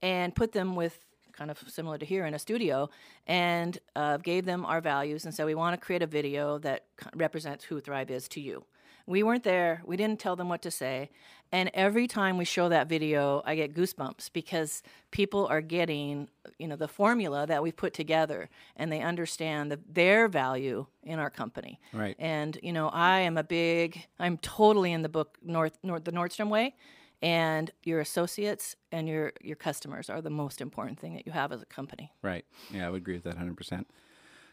and 0.01 0.33
put 0.33 0.51
them 0.53 0.75
with 0.75 0.97
kind 1.33 1.51
of 1.51 1.61
similar 1.67 1.97
to 1.97 2.05
here 2.05 2.25
in 2.25 2.33
a 2.33 2.39
studio, 2.39 2.89
and 3.27 3.77
uh, 3.95 4.17
gave 4.17 4.45
them 4.45 4.65
our 4.65 4.79
values 4.79 5.25
and 5.25 5.33
said 5.33 5.45
we 5.45 5.55
want 5.55 5.79
to 5.79 5.85
create 5.85 6.01
a 6.01 6.07
video 6.07 6.57
that 6.59 6.85
represents 7.15 7.65
who 7.65 7.79
Thrive 7.81 8.09
is 8.09 8.27
to 8.29 8.39
you. 8.39 8.63
We 9.07 9.23
weren't 9.23 9.43
there. 9.43 9.81
We 9.85 9.97
didn't 9.97 10.19
tell 10.19 10.35
them 10.35 10.49
what 10.49 10.61
to 10.63 10.71
say. 10.71 11.09
And 11.51 11.69
every 11.73 12.07
time 12.07 12.37
we 12.37 12.45
show 12.45 12.69
that 12.69 12.89
video, 12.89 13.41
I 13.45 13.55
get 13.55 13.73
goosebumps 13.73 14.31
because 14.33 14.81
people 15.11 15.45
are 15.47 15.61
getting, 15.61 16.27
you 16.57 16.67
know, 16.67 16.75
the 16.75 16.87
formula 16.87 17.45
that 17.45 17.61
we've 17.61 17.75
put 17.75 17.93
together 17.93 18.49
and 18.75 18.91
they 18.91 19.01
understand 19.01 19.71
the, 19.71 19.79
their 19.87 20.27
value 20.27 20.87
in 21.03 21.19
our 21.19 21.29
company. 21.29 21.79
Right. 21.93 22.15
And, 22.19 22.57
you 22.63 22.73
know, 22.73 22.89
I 22.89 23.19
am 23.19 23.37
a 23.37 23.43
big, 23.43 24.05
I'm 24.19 24.37
totally 24.39 24.91
in 24.91 25.03
the 25.03 25.09
book 25.09 25.37
North, 25.43 25.77
North 25.83 26.03
the 26.03 26.11
Nordstrom 26.11 26.49
way. 26.49 26.75
And 27.21 27.71
your 27.83 28.01
associates 28.01 28.75
and 28.91 29.07
your, 29.07 29.31
your 29.41 29.55
customers 29.55 30.09
are 30.09 30.21
the 30.21 30.29
most 30.29 30.61
important 30.61 30.99
thing 30.99 31.13
that 31.13 31.25
you 31.25 31.31
have 31.31 31.51
as 31.51 31.61
a 31.61 31.65
company. 31.65 32.11
Right. 32.21 32.43
Yeah, 32.71 32.87
I 32.87 32.89
would 32.89 33.01
agree 33.01 33.15
with 33.15 33.23
that 33.23 33.37
100%. 33.37 33.85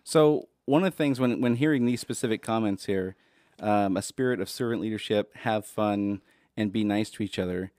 So, 0.05 0.49
one 0.65 0.85
of 0.85 0.93
the 0.93 0.97
things 0.97 1.19
when, 1.19 1.41
when 1.41 1.57
hearing 1.57 1.87
these 1.87 2.01
specific 2.01 2.41
comments 2.41 2.87
here, 2.87 3.17
um, 3.63 3.97
a 3.97 4.03
spirit 4.03 4.41
of 4.41 4.51
servant 4.51 4.83
leadership, 4.83 5.35
have 5.39 5.65
fun, 5.65 6.21
and 6.57 6.73
be 6.73 6.85
nice 6.85 7.09
to 7.11 7.23
each 7.23 7.39
other, 7.39 7.73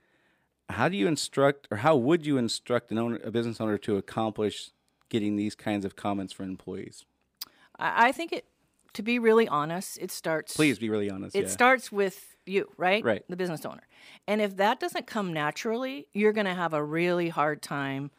how 0.70 0.88
do 0.88 0.96
you 0.96 1.06
instruct, 1.06 1.68
or 1.70 1.78
how 1.78 1.94
would 1.96 2.26
you 2.26 2.38
instruct 2.38 2.90
an 2.90 2.98
owner, 2.98 3.20
a 3.22 3.30
business 3.30 3.60
owner 3.60 3.78
to 3.78 3.96
accomplish 3.96 4.70
getting 5.10 5.36
these 5.36 5.54
kinds 5.54 5.84
of 5.84 5.94
comments 5.94 6.32
from 6.32 6.46
employees? 6.46 7.04
I, 7.78 8.12
think 8.12 8.32
it, 8.32 8.46
to 8.94 9.02
be 9.02 9.18
really 9.18 9.46
honest, 9.46 9.98
it 10.00 10.10
starts. 10.10 10.56
Please 10.56 10.78
be 10.78 10.88
really 10.88 11.10
honest. 11.10 11.36
It 11.36 11.44
yeah. 11.44 11.50
starts 11.50 11.92
with 11.92 12.36
you, 12.46 12.70
right? 12.76 13.04
Right. 13.04 13.24
The 13.28 13.36
business 13.36 13.64
owner. 13.64 13.86
And 14.26 14.40
if 14.40 14.56
that 14.56 14.80
doesn't 14.80 15.06
come 15.06 15.32
naturally, 15.32 16.06
you're 16.12 16.32
going 16.32 16.46
to 16.46 16.54
have 16.54 16.72
a 16.72 16.82
really 16.82 17.28
hard 17.28 17.62
time 17.62 18.10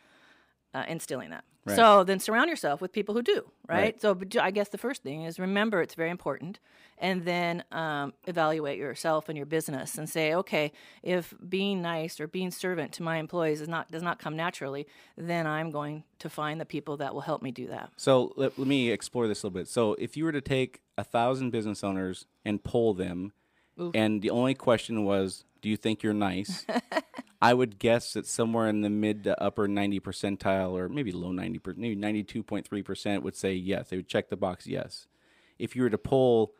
uh, 0.73 0.83
instilling 0.87 1.31
that. 1.31 1.45
Right. 1.65 1.75
So 1.75 2.03
then 2.03 2.19
surround 2.19 2.49
yourself 2.49 2.79
with 2.79 2.91
people 2.91 3.15
who 3.15 3.23
do, 3.23 3.49
right? 3.67 3.81
Right. 3.81 4.01
So 4.01 4.13
but 4.13 4.37
I 4.37 4.51
guess 4.51 4.69
the 4.69 4.77
first 4.77 5.01
thing 5.01 5.23
is 5.23 5.39
remember 5.39 5.81
it's 5.81 5.95
very 5.95 6.11
important. 6.11 6.59
And 6.97 7.25
then 7.25 7.63
um, 7.73 8.13
evaluate 8.25 8.77
yourself 8.77 9.27
and 9.27 9.35
your 9.35 9.45
business 9.45 9.97
and 9.97 10.07
say, 10.07 10.33
okay, 10.33 10.71
if 11.03 11.33
being 11.49 11.81
nice 11.81 12.21
or 12.21 12.27
being 12.27 12.51
servant 12.51 12.93
to 12.93 13.03
my 13.03 13.17
employees 13.17 13.61
is 13.61 13.67
not 13.67 13.91
does 13.91 14.03
not 14.03 14.19
come 14.19 14.35
naturally, 14.37 14.87
then 15.17 15.47
I'm 15.47 15.71
going 15.71 16.03
to 16.19 16.29
find 16.29 16.61
the 16.61 16.65
people 16.65 16.97
that 16.97 17.13
will 17.13 17.21
help 17.21 17.41
me 17.41 17.51
do 17.51 17.67
that. 17.67 17.89
So 17.97 18.33
let, 18.37 18.57
let 18.57 18.67
me 18.67 18.91
explore 18.91 19.27
this 19.27 19.43
a 19.43 19.47
little 19.47 19.59
bit. 19.59 19.67
So 19.67 19.95
if 19.95 20.15
you 20.15 20.23
were 20.23 20.31
to 20.31 20.41
take 20.41 20.81
a 20.97 21.03
thousand 21.03 21.49
business 21.49 21.83
owners 21.83 22.27
and 22.45 22.63
poll 22.63 22.93
them, 22.93 23.33
and 23.93 24.21
the 24.21 24.29
only 24.29 24.53
question 24.53 25.03
was, 25.03 25.43
"Do 25.61 25.69
you 25.69 25.77
think 25.77 26.03
you're 26.03 26.13
nice?" 26.13 26.65
I 27.41 27.53
would 27.53 27.77
guess 27.79 28.13
that 28.13 28.25
somewhere 28.25 28.67
in 28.67 28.81
the 28.81 28.89
mid 28.89 29.23
to 29.25 29.41
upper 29.41 29.67
ninety 29.67 29.99
percentile, 29.99 30.71
or 30.71 30.89
maybe 30.89 31.11
low 31.11 31.31
ninety, 31.31 31.59
per- 31.59 31.75
maybe 31.77 31.95
ninety 31.95 32.23
two 32.23 32.43
point 32.43 32.67
three 32.67 32.81
percent 32.81 33.23
would 33.23 33.35
say 33.35 33.53
yes. 33.53 33.89
They 33.89 33.97
would 33.97 34.07
check 34.07 34.29
the 34.29 34.37
box 34.37 34.65
yes. 34.67 35.07
If 35.59 35.75
you 35.75 35.83
were 35.83 35.89
to 35.89 35.97
poll 35.97 36.53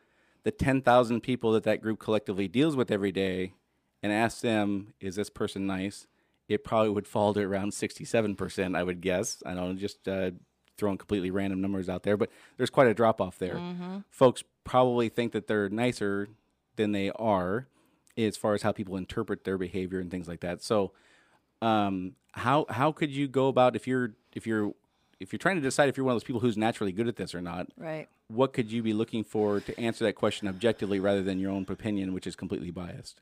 the 0.44 0.50
ten 0.50 0.82
thousand 0.82 1.22
people 1.22 1.52
that 1.52 1.64
that 1.64 1.82
group 1.82 1.98
collectively 1.98 2.48
deals 2.48 2.76
with 2.76 2.90
every 2.90 3.12
day, 3.12 3.54
and 4.02 4.12
ask 4.12 4.40
them, 4.40 4.92
"Is 5.00 5.16
this 5.16 5.30
person 5.30 5.66
nice?" 5.66 6.06
It 6.48 6.62
probably 6.62 6.90
would 6.90 7.08
fall 7.08 7.34
to 7.34 7.40
around 7.40 7.74
sixty-seven 7.74 8.36
percent. 8.36 8.76
I 8.76 8.82
would 8.84 9.00
guess. 9.00 9.42
I 9.44 9.54
don't 9.54 9.70
know, 9.70 9.74
just 9.74 10.06
uh, 10.06 10.30
throwing 10.76 10.98
completely 10.98 11.30
random 11.32 11.60
numbers 11.60 11.88
out 11.88 12.02
there, 12.04 12.16
but 12.16 12.30
there's 12.56 12.70
quite 12.70 12.86
a 12.86 12.94
drop 12.94 13.20
off 13.20 13.38
there. 13.38 13.56
Folks 14.10 14.44
probably 14.62 15.08
think 15.08 15.32
that 15.32 15.46
they're 15.48 15.68
nicer 15.70 16.28
than 16.76 16.92
they 16.92 17.10
are 17.10 17.66
as 18.16 18.36
far 18.36 18.54
as 18.54 18.62
how 18.62 18.72
people 18.72 18.96
interpret 18.96 19.44
their 19.44 19.58
behavior 19.58 20.00
and 20.00 20.10
things 20.10 20.28
like 20.28 20.40
that. 20.40 20.62
So, 20.62 20.92
um, 21.62 22.12
how 22.32 22.66
how 22.68 22.92
could 22.92 23.10
you 23.10 23.28
go 23.28 23.48
about 23.48 23.76
if 23.76 23.86
you're 23.86 24.12
if 24.34 24.46
you're 24.46 24.72
if 25.20 25.32
you're 25.32 25.38
trying 25.38 25.56
to 25.56 25.62
decide 25.62 25.88
if 25.88 25.96
you're 25.96 26.04
one 26.04 26.12
of 26.12 26.16
those 26.16 26.26
people 26.26 26.40
who's 26.40 26.56
naturally 26.56 26.92
good 26.92 27.08
at 27.08 27.16
this 27.16 27.34
or 27.34 27.40
not? 27.40 27.68
Right. 27.76 28.08
What 28.28 28.52
could 28.52 28.70
you 28.70 28.82
be 28.82 28.92
looking 28.92 29.24
for 29.24 29.60
to 29.60 29.80
answer 29.80 30.04
that 30.04 30.14
question 30.14 30.48
objectively 30.48 31.00
rather 31.00 31.22
than 31.22 31.38
your 31.38 31.50
own 31.50 31.64
opinion, 31.68 32.12
which 32.12 32.26
is 32.26 32.36
completely 32.36 32.70
biased? 32.70 33.20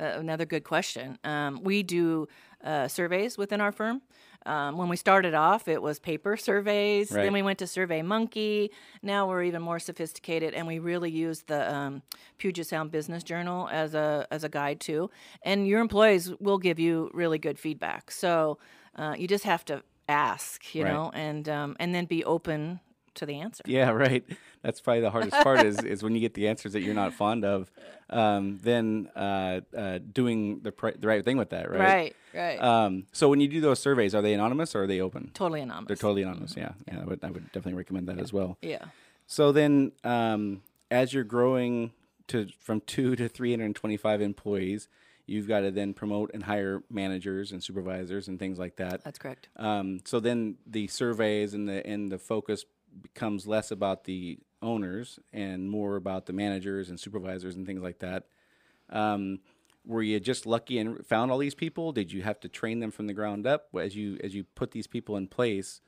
Uh, 0.00 0.04
another 0.18 0.44
good 0.46 0.64
question. 0.64 1.18
Um, 1.24 1.60
we 1.62 1.82
do 1.82 2.28
uh, 2.64 2.88
surveys 2.88 3.36
within 3.38 3.60
our 3.60 3.72
firm. 3.72 4.02
Um, 4.46 4.78
when 4.78 4.88
we 4.88 4.96
started 4.96 5.34
off, 5.34 5.68
it 5.68 5.82
was 5.82 5.98
paper 5.98 6.36
surveys. 6.48 7.10
Right. 7.12 7.24
Then 7.24 7.32
we 7.32 7.42
went 7.42 7.58
to 7.58 7.66
Survey 7.66 8.02
Monkey. 8.02 8.70
Now 9.02 9.28
we're 9.28 9.42
even 9.42 9.62
more 9.62 9.78
sophisticated, 9.78 10.54
and 10.54 10.66
we 10.66 10.78
really 10.78 11.10
use 11.10 11.42
the 11.42 11.72
um, 11.74 12.02
Puget 12.38 12.66
Sound 12.66 12.90
Business 12.90 13.22
Journal 13.22 13.68
as 13.70 13.94
a 13.94 14.26
as 14.30 14.44
a 14.44 14.48
guide 14.48 14.80
too. 14.80 15.10
And 15.42 15.66
your 15.66 15.80
employees 15.80 16.32
will 16.40 16.58
give 16.58 16.78
you 16.78 17.10
really 17.12 17.38
good 17.38 17.58
feedback. 17.58 18.10
So 18.10 18.58
uh, 18.96 19.14
you 19.18 19.26
just 19.28 19.44
have 19.44 19.64
to 19.66 19.82
ask, 20.08 20.74
you 20.74 20.84
Right. 20.84 20.92
know, 20.92 21.10
and 21.14 21.48
um, 21.48 21.76
and 21.78 21.94
then 21.94 22.06
be 22.06 22.24
open 22.24 22.80
to 23.18 23.26
the 23.26 23.40
answer. 23.40 23.62
Yeah, 23.66 23.90
right. 24.06 24.24
That's 24.62 24.80
probably 24.80 25.02
the 25.02 25.10
hardest 25.10 25.36
part 25.42 25.64
is, 25.64 25.78
is 25.84 26.02
when 26.02 26.14
you 26.14 26.20
get 26.20 26.34
the 26.34 26.48
answers 26.48 26.72
that 26.72 26.80
you're 26.80 26.94
not 26.94 27.12
fond 27.12 27.44
of, 27.44 27.70
um, 28.10 28.58
then 28.62 29.08
uh, 29.14 29.60
uh, 29.76 29.98
doing 30.12 30.60
the, 30.60 30.72
pr- 30.72 30.96
the 30.98 31.06
right 31.06 31.24
thing 31.24 31.36
with 31.36 31.50
that, 31.50 31.70
right? 31.70 31.80
Right, 31.80 32.16
right. 32.34 32.62
Um, 32.62 33.06
so 33.12 33.28
when 33.28 33.40
you 33.40 33.48
do 33.48 33.60
those 33.60 33.78
surveys, 33.80 34.14
are 34.14 34.22
they 34.22 34.32
anonymous 34.34 34.74
or 34.74 34.84
are 34.84 34.86
they 34.86 35.00
open? 35.00 35.30
totally 35.34 35.60
anonymous. 35.60 35.88
They're 35.88 35.96
totally 35.96 36.22
anonymous. 36.22 36.54
Yeah, 36.56 36.72
yeah. 36.86 37.00
I 37.02 37.04
would, 37.04 37.20
I 37.22 37.30
would 37.30 37.46
definitely 37.52 37.74
recommend 37.74 38.08
that 38.08 38.18
as 38.18 38.32
well. 38.32 38.58
yeah. 38.62 38.86
So 39.26 39.52
then, 39.52 39.92
um, 40.04 40.62
as 40.90 41.12
you're 41.12 41.22
growing 41.24 41.92
to 42.28 42.48
from 42.58 42.80
two 42.80 43.14
to 43.16 43.28
325 43.28 44.22
employees, 44.22 44.88
you've 45.26 45.46
got 45.46 45.60
to 45.60 45.70
then 45.70 45.92
promote 45.92 46.30
and 46.32 46.44
hire 46.44 46.82
managers 46.90 47.52
and 47.52 47.62
supervisors 47.62 48.28
and 48.28 48.38
things 48.38 48.58
like 48.58 48.76
that. 48.76 49.04
That's 49.04 49.18
correct. 49.18 49.48
Um, 49.56 50.00
so 50.06 50.18
then 50.18 50.56
the 50.66 50.86
surveys 50.88 51.52
and 51.52 51.68
the 51.68 51.86
and 51.86 52.10
the 52.10 52.18
focus 52.18 52.64
becomes 53.02 53.46
less 53.46 53.70
about 53.70 54.04
the 54.04 54.38
owners 54.62 55.18
and 55.32 55.70
more 55.70 55.96
about 55.96 56.26
the 56.26 56.32
managers 56.32 56.90
and 56.90 56.98
supervisors 56.98 57.56
and 57.56 57.66
things 57.66 57.82
like 57.82 58.00
that. 58.00 58.24
Um, 58.90 59.40
were 59.86 60.02
you 60.02 60.20
just 60.20 60.46
lucky 60.46 60.78
and 60.78 61.06
found 61.06 61.30
all 61.30 61.38
these 61.38 61.54
people? 61.54 61.92
Did 61.92 62.12
you 62.12 62.22
have 62.22 62.40
to 62.40 62.48
train 62.48 62.80
them 62.80 62.90
from 62.90 63.06
the 63.06 63.14
ground 63.14 63.46
up 63.46 63.68
as 63.74 63.96
you 63.96 64.18
as 64.22 64.34
you 64.34 64.44
put 64.44 64.72
these 64.72 64.86
people 64.86 65.16
in 65.16 65.26
place? 65.26 65.80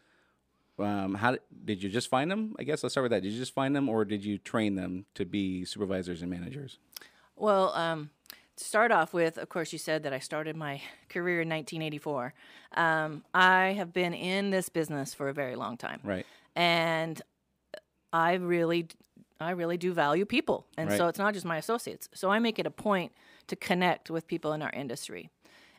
Um, 0.78 1.14
how 1.14 1.36
did, 1.64 1.82
you 1.82 1.90
just 1.90 2.08
find 2.08 2.30
them? 2.30 2.54
I 2.58 2.62
guess 2.62 2.82
let's 2.82 2.94
start 2.94 3.02
with 3.04 3.10
that. 3.10 3.22
Did 3.22 3.32
you 3.32 3.38
just 3.38 3.52
find 3.52 3.76
them, 3.76 3.88
or 3.88 4.06
did 4.06 4.24
you 4.24 4.38
train 4.38 4.76
them 4.76 5.04
to 5.14 5.26
be 5.26 5.64
supervisors 5.66 6.22
and 6.22 6.30
managers? 6.30 6.78
Well, 7.36 7.74
um, 7.74 8.08
to 8.56 8.64
start 8.64 8.90
off 8.90 9.12
with, 9.12 9.36
of 9.36 9.48
course, 9.48 9.72
you 9.72 9.78
said 9.78 10.04
that 10.04 10.12
I 10.12 10.18
started 10.18 10.56
my 10.56 10.80
career 11.08 11.42
in 11.42 11.48
1984. 11.48 12.34
Um, 12.76 13.24
I 13.34 13.74
have 13.76 13.92
been 13.92 14.14
in 14.14 14.50
this 14.50 14.68
business 14.68 15.12
for 15.12 15.28
a 15.28 15.34
very 15.34 15.56
long 15.56 15.76
time, 15.76 16.00
Right. 16.02 16.26
And 16.56 17.20
I 18.12 18.34
really, 18.34 18.88
I 19.38 19.50
really 19.50 19.76
do 19.76 19.92
value 19.92 20.24
people, 20.24 20.66
and 20.76 20.90
so 20.92 21.08
it's 21.08 21.18
not 21.18 21.34
just 21.34 21.46
my 21.46 21.56
associates. 21.56 22.08
So 22.14 22.30
I 22.30 22.38
make 22.38 22.58
it 22.58 22.66
a 22.66 22.70
point 22.70 23.12
to 23.46 23.56
connect 23.56 24.10
with 24.10 24.26
people 24.26 24.52
in 24.52 24.62
our 24.62 24.70
industry. 24.70 25.30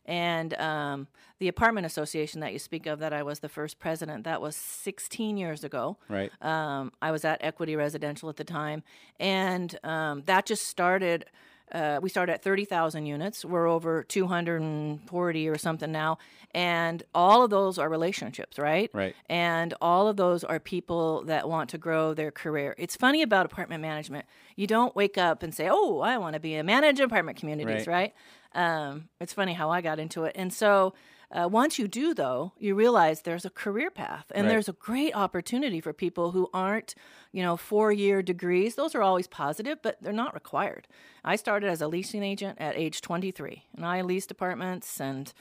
And 0.05 0.53
um, 0.55 1.07
the 1.39 1.47
apartment 1.47 1.85
association 1.85 2.41
that 2.41 2.53
you 2.53 2.59
speak 2.59 2.87
of, 2.87 2.99
that 2.99 3.13
I 3.13 3.23
was 3.23 3.39
the 3.39 3.49
first 3.49 3.79
president, 3.79 4.23
that 4.23 4.41
was 4.41 4.55
16 4.55 5.37
years 5.37 5.63
ago. 5.63 5.97
Right. 6.09 6.31
Um, 6.41 6.91
I 7.01 7.11
was 7.11 7.23
at 7.23 7.37
Equity 7.43 7.75
Residential 7.75 8.27
at 8.29 8.37
the 8.37 8.43
time, 8.43 8.83
and 9.19 9.77
um, 9.83 10.23
that 10.25 10.45
just 10.45 10.67
started. 10.67 11.25
Uh, 11.71 11.99
we 12.01 12.09
started 12.09 12.33
at 12.33 12.43
30,000 12.43 13.05
units. 13.05 13.45
We're 13.45 13.67
over 13.67 14.03
240 14.03 15.47
or 15.49 15.57
something 15.57 15.91
now. 15.91 16.17
And 16.53 17.01
all 17.15 17.43
of 17.43 17.49
those 17.49 17.77
are 17.77 17.87
relationships, 17.89 18.59
right? 18.59 18.89
Right. 18.93 19.15
And 19.29 19.73
all 19.81 20.07
of 20.07 20.17
those 20.17 20.43
are 20.43 20.59
people 20.59 21.23
that 21.25 21.47
want 21.47 21.69
to 21.69 21.77
grow 21.77 22.13
their 22.13 22.31
career. 22.31 22.75
It's 22.77 22.95
funny 22.97 23.21
about 23.21 23.45
apartment 23.45 23.81
management. 23.81 24.25
You 24.57 24.67
don't 24.67 24.95
wake 24.95 25.17
up 25.17 25.43
and 25.43 25.55
say, 25.55 25.69
oh, 25.71 25.99
I 26.01 26.17
want 26.17 26.33
to 26.33 26.39
be 26.41 26.55
a 26.55 26.63
manager 26.63 27.03
of 27.03 27.09
apartment 27.11 27.37
communities, 27.37 27.87
Right. 27.87 28.13
right? 28.53 28.89
Um, 28.89 29.07
it's 29.21 29.33
funny 29.33 29.53
how 29.53 29.69
I 29.69 29.79
got 29.79 29.97
into 29.99 30.25
it. 30.25 30.33
And 30.35 30.51
so 30.53 30.93
uh, 31.31 31.47
once 31.47 31.79
you 31.79 31.87
do, 31.87 32.13
though, 32.13 32.51
you 32.59 32.75
realize 32.75 33.21
there's 33.21 33.45
a 33.45 33.49
career 33.49 33.89
path 33.89 34.25
and 34.35 34.45
Right. 34.45 34.51
there's 34.51 34.69
a 34.69 34.73
great 34.73 35.15
opportunity 35.15 35.79
for 35.79 35.93
people 35.93 36.31
who 36.31 36.49
aren't, 36.53 36.93
you 37.31 37.41
know, 37.41 37.55
four 37.57 37.91
year 37.91 38.21
degrees. 38.21 38.75
Those 38.75 38.95
are 38.95 39.01
always 39.01 39.27
positive, 39.27 39.79
but 39.81 39.97
they're 40.01 40.11
not 40.13 40.33
required. 40.33 40.87
I 41.23 41.35
started 41.37 41.69
as 41.69 41.81
a 41.81 41.87
leasing 41.87 42.23
agent 42.23 42.57
at 42.59 42.75
age 42.77 43.01
23 43.01 43.63
and 43.75 43.85
I 43.85 44.01
leased 44.01 44.31
apartments 44.31 44.99
and 44.99 45.31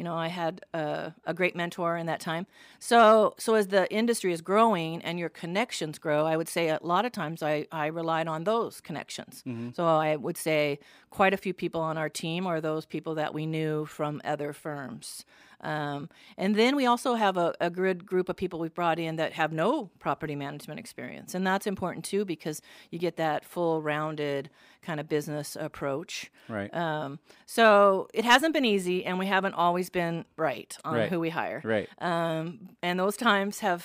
you 0.00 0.04
know, 0.04 0.16
I 0.16 0.28
had 0.28 0.64
a, 0.72 1.12
a 1.26 1.34
great 1.34 1.54
mentor 1.54 1.98
in 1.98 2.06
that 2.06 2.20
time. 2.20 2.46
So, 2.78 3.34
so 3.36 3.54
as 3.54 3.66
the 3.66 3.86
industry 3.92 4.32
is 4.32 4.40
growing 4.40 5.02
and 5.02 5.18
your 5.18 5.28
connections 5.28 5.98
grow, 5.98 6.24
I 6.24 6.38
would 6.38 6.48
say 6.48 6.68
a 6.70 6.78
lot 6.80 7.04
of 7.04 7.12
times 7.12 7.42
I, 7.42 7.66
I 7.70 7.88
relied 7.88 8.26
on 8.26 8.44
those 8.44 8.80
connections. 8.80 9.42
So 9.74 9.84
I 9.84 10.16
would 10.16 10.38
say 10.38 10.78
quite 11.10 11.34
a 11.34 11.36
few 11.36 11.52
people 11.52 11.82
on 11.82 11.98
our 11.98 12.08
team 12.08 12.46
are 12.46 12.62
those 12.62 12.86
people 12.86 13.14
that 13.16 13.34
we 13.34 13.44
knew 13.44 13.84
from 13.84 14.22
other 14.24 14.54
firms. 14.54 15.26
Um, 15.60 16.08
and 16.38 16.54
then 16.54 16.76
we 16.76 16.86
also 16.86 17.12
have 17.12 17.36
a, 17.36 17.52
a 17.60 17.68
good 17.68 18.06
group 18.06 18.30
of 18.30 18.36
people 18.36 18.58
we've 18.58 18.72
brought 18.72 18.98
in 18.98 19.16
that 19.16 19.34
have 19.34 19.52
no 19.52 19.90
property 19.98 20.34
management 20.34 20.80
experience. 20.80 21.34
And 21.34 21.46
that's 21.46 21.66
important 21.66 22.06
too 22.06 22.24
because 22.24 22.62
you 22.90 22.98
get 22.98 23.16
that 23.16 23.44
full 23.44 23.82
rounded 23.82 24.48
kind 24.82 24.98
of 25.00 25.08
business 25.08 25.56
approach. 25.56 26.30
Right. 26.48 26.74
Um, 26.74 27.18
so 27.46 28.08
it 28.14 28.24
hasn't 28.24 28.54
been 28.54 28.64
easy, 28.64 29.04
and 29.04 29.18
we 29.18 29.26
haven't 29.26 29.54
always 29.54 29.90
been 29.90 30.24
right 30.36 30.76
on 30.84 30.94
Right. 30.94 31.08
who 31.10 31.20
we 31.20 31.30
hire. 31.30 31.60
right. 31.64 31.88
Um, 32.00 32.70
and 32.82 32.98
those 32.98 33.16
times 33.16 33.60
have 33.60 33.84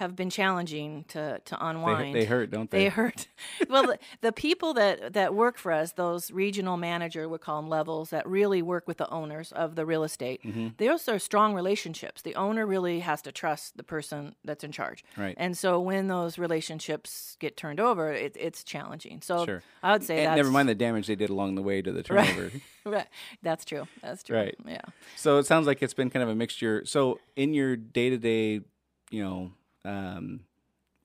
have 0.00 0.16
been 0.16 0.30
challenging 0.30 1.04
to 1.08 1.38
to 1.44 1.66
unwind. 1.66 2.14
they 2.14 2.24
hurt, 2.24 2.50
don't 2.50 2.70
they? 2.70 2.84
They 2.84 2.88
hurt. 2.88 3.28
well, 3.68 3.86
the, 3.86 3.98
the 4.22 4.32
people 4.32 4.74
that 4.74 5.12
that 5.12 5.34
work 5.34 5.58
for 5.58 5.72
us, 5.72 5.92
those 5.92 6.30
regional 6.30 6.76
manager, 6.76 7.28
we 7.28 7.38
call 7.38 7.60
them 7.60 7.70
levels, 7.70 8.10
that 8.10 8.26
really 8.26 8.62
work 8.62 8.88
with 8.88 8.96
the 8.96 9.08
owners 9.10 9.52
of 9.52 9.76
the 9.76 9.84
real 9.86 10.02
estate. 10.02 10.42
Mm-hmm. 10.42 10.68
Those 10.78 11.06
are 11.06 11.18
strong 11.18 11.54
relationships. 11.54 12.22
The 12.22 12.34
owner 12.34 12.66
really 12.66 13.00
has 13.00 13.20
to 13.22 13.30
trust 13.32 13.76
the 13.76 13.84
person 13.84 14.34
that's 14.42 14.64
in 14.64 14.72
charge. 14.72 15.04
Right. 15.16 15.34
And 15.38 15.56
so 15.56 15.78
when 15.78 16.08
those 16.08 16.38
relationships 16.38 17.36
get 17.38 17.56
turned 17.56 17.78
over, 17.78 18.10
it, 18.12 18.36
it's 18.40 18.64
challenging. 18.64 19.20
So 19.22 19.44
Sure. 19.44 19.62
I 19.82 19.92
would 19.92 20.02
say 20.02 20.24
never 20.24 20.50
mind 20.50 20.68
the 20.68 20.74
damage 20.74 21.06
they 21.06 21.14
did 21.16 21.30
along 21.30 21.54
the 21.54 21.62
way 21.62 21.82
to 21.82 21.92
the 21.92 22.02
turnover. 22.08 22.50
right. 22.86 23.06
That's 23.42 23.64
true. 23.64 23.86
That's 24.02 24.22
true. 24.22 24.36
Right. 24.36 24.56
Yeah. 24.66 24.80
So 25.16 25.38
it 25.38 25.46
sounds 25.46 25.66
like 25.66 25.82
it's 25.82 25.94
been 25.94 26.08
kind 26.10 26.22
of 26.22 26.28
a 26.30 26.34
mixture. 26.34 26.84
So 26.86 27.20
in 27.36 27.52
your 27.52 27.76
day 27.76 28.08
to 28.10 28.18
day, 28.18 28.60
you 29.10 29.22
know, 29.22 29.52
um, 29.84 30.40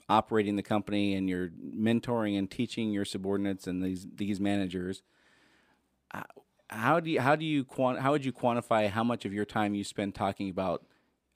operating 0.10 0.55
the 0.55 0.63
company 0.63 1.15
and 1.15 1.29
you're 1.29 1.50
mentoring 1.50 2.38
and 2.38 2.50
teaching 2.50 2.91
your 2.91 3.05
subordinates 3.05 3.67
and 3.67 3.84
these 3.84 4.08
these 4.15 4.39
managers, 4.39 5.01
uh, 6.13 6.24
how 6.70 7.00
do 7.00 7.10
you 7.10 7.22
how 7.22 7.36
do 7.36 7.46
you 7.46 7.63
quant- 7.63 8.00
how 8.00 8.12
would 8.12 8.25
you 8.25 8.34
quantify 8.34 8.89
how 8.89 9.03
much 9.03 9.25
of 9.25 9.34
your 9.34 9.46
time 9.46 9.75
you 9.75 9.84
spend 9.84 10.15
talking 10.15 10.50
about 10.50 10.86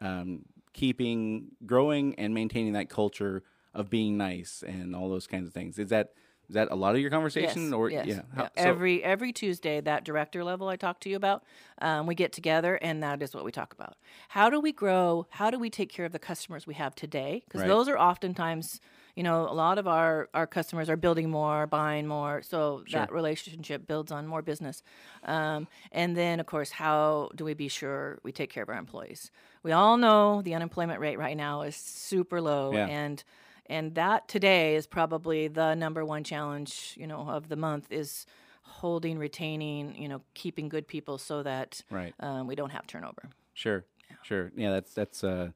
um, 0.02 0.44
keeping 0.74 1.48
growing 1.66 2.16
and 2.16 2.34
maintaining 2.34 2.74
that 2.74 2.90
culture 2.90 3.44
of 3.74 3.90
being 3.90 4.18
nice 4.18 4.64
and 4.66 4.96
all 4.96 5.10
those 5.10 5.28
kinds 5.28 5.48
of 5.48 5.54
things? 5.54 5.80
Is 5.80 5.90
that 5.90 6.14
is 6.50 6.56
that 6.56 6.70
a 6.72 6.76
lot 6.76 6.96
of 6.96 7.02
your 7.02 7.12
conversation 7.12 7.66
Yes, 7.66 7.74
or 7.74 7.90
yes, 7.92 8.08
yeah? 8.08 8.14
yeah. 8.16 8.22
How- 8.36 8.44
so- 8.46 8.50
every 8.56 9.04
every 9.04 9.32
Tuesday, 9.32 9.80
that 9.82 10.04
director 10.04 10.44
level 10.44 10.68
I 10.68 10.76
talked 10.76 11.02
to 11.04 11.10
you 11.10 11.16
about, 11.16 11.44
um, 11.82 12.08
we 12.08 12.16
get 12.16 12.34
together 12.34 12.76
and 12.82 13.02
that 13.04 13.22
is 13.22 13.34
what 13.36 13.46
we 13.46 13.52
talk 13.52 13.72
about. 13.74 13.96
How 14.30 14.50
do 14.50 14.60
we 14.60 14.72
grow? 14.72 15.28
How 15.30 15.50
do 15.52 15.60
we 15.60 15.70
take 15.70 15.90
care 15.90 16.06
of 16.06 16.12
the 16.12 16.20
customers 16.20 16.66
we 16.68 16.74
have 16.74 16.96
today? 16.96 17.44
Because 17.46 17.62
Right. 17.62 17.68
those 17.68 17.88
are 17.88 17.98
oftentimes, 17.98 18.82
you 19.16 19.22
know, 19.24 19.48
a 19.48 19.54
lot 19.54 19.78
of 19.78 19.88
our 19.88 20.28
our 20.34 20.48
customers 20.48 20.90
are 20.90 20.98
building 20.98 21.30
more, 21.30 21.68
buying 21.68 22.08
more, 22.08 22.42
so 22.42 22.84
that 22.92 23.12
relationship 23.12 23.86
builds 23.88 24.12
on 24.12 24.26
more 24.26 24.42
business. 24.42 24.82
Um, 25.24 25.68
and 25.92 26.18
then, 26.18 26.40
of 26.40 26.46
course, 26.48 26.72
how 26.72 27.30
do 27.36 27.46
we 27.46 27.54
be 27.54 27.68
sure 27.68 28.20
we 28.24 28.32
take 28.32 28.50
care 28.50 28.64
of 28.64 28.70
our 28.70 28.76
employees? 28.78 29.30
We 29.62 29.72
all 29.72 29.98
know 29.98 30.42
the 30.42 30.56
unemployment 30.56 31.00
rate 31.00 31.20
right 31.20 31.38
now 31.38 31.62
is 31.62 31.76
super 31.76 32.42
low, 32.42 32.74
Yeah. 32.74 32.88
and 32.88 33.24
and 33.70 33.96
that 33.96 34.28
today 34.28 34.76
is 34.76 34.88
probably 34.88 35.48
the 35.48 35.76
number 35.76 36.04
one 36.04 36.24
challenge 36.24 36.94
you 36.98 37.08
know 37.08 37.22
of 37.30 37.50
the 37.50 37.56
month 37.56 37.88
is 37.92 38.26
holding 38.64 39.18
retaining 39.18 39.96
you 40.02 40.08
know 40.08 40.22
keeping 40.34 40.70
good 40.70 40.88
people 40.88 41.18
so 41.18 41.44
that 41.44 41.82
Right. 41.90 42.14
um, 42.20 42.48
we 42.48 42.56
don't 42.56 42.72
have 42.72 42.86
turnover 42.88 43.30
Sure, 43.54 43.84
sure. 44.24 44.52
Yeah, 44.56 44.72
that's 44.72 44.94
that's 44.94 45.22
uh, 45.22 45.50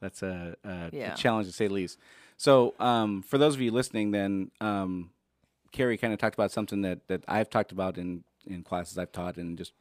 that's 0.00 0.22
a, 0.22 0.56
a, 0.64 0.90
Yeah. 0.92 1.12
a 1.12 1.16
challenge 1.16 1.46
to 1.46 1.52
say 1.52 1.68
the 1.68 1.74
least. 1.74 1.96
So, 2.36 2.74
um, 2.80 3.22
for 3.22 3.38
those 3.38 3.54
of 3.54 3.60
you 3.60 3.70
listening, 3.70 4.10
then 4.10 4.50
um, 4.60 5.10
Carrie 5.70 5.96
kind 5.96 6.12
of 6.12 6.18
talked 6.18 6.34
about 6.34 6.50
something 6.50 6.82
that, 6.82 7.06
that 7.06 7.24
I've 7.28 7.48
talked 7.48 7.70
about 7.70 7.98
in, 7.98 8.24
in 8.46 8.64
classes 8.64 8.98
I've 8.98 9.12
taught 9.12 9.36
and 9.36 9.56
just 9.56 9.72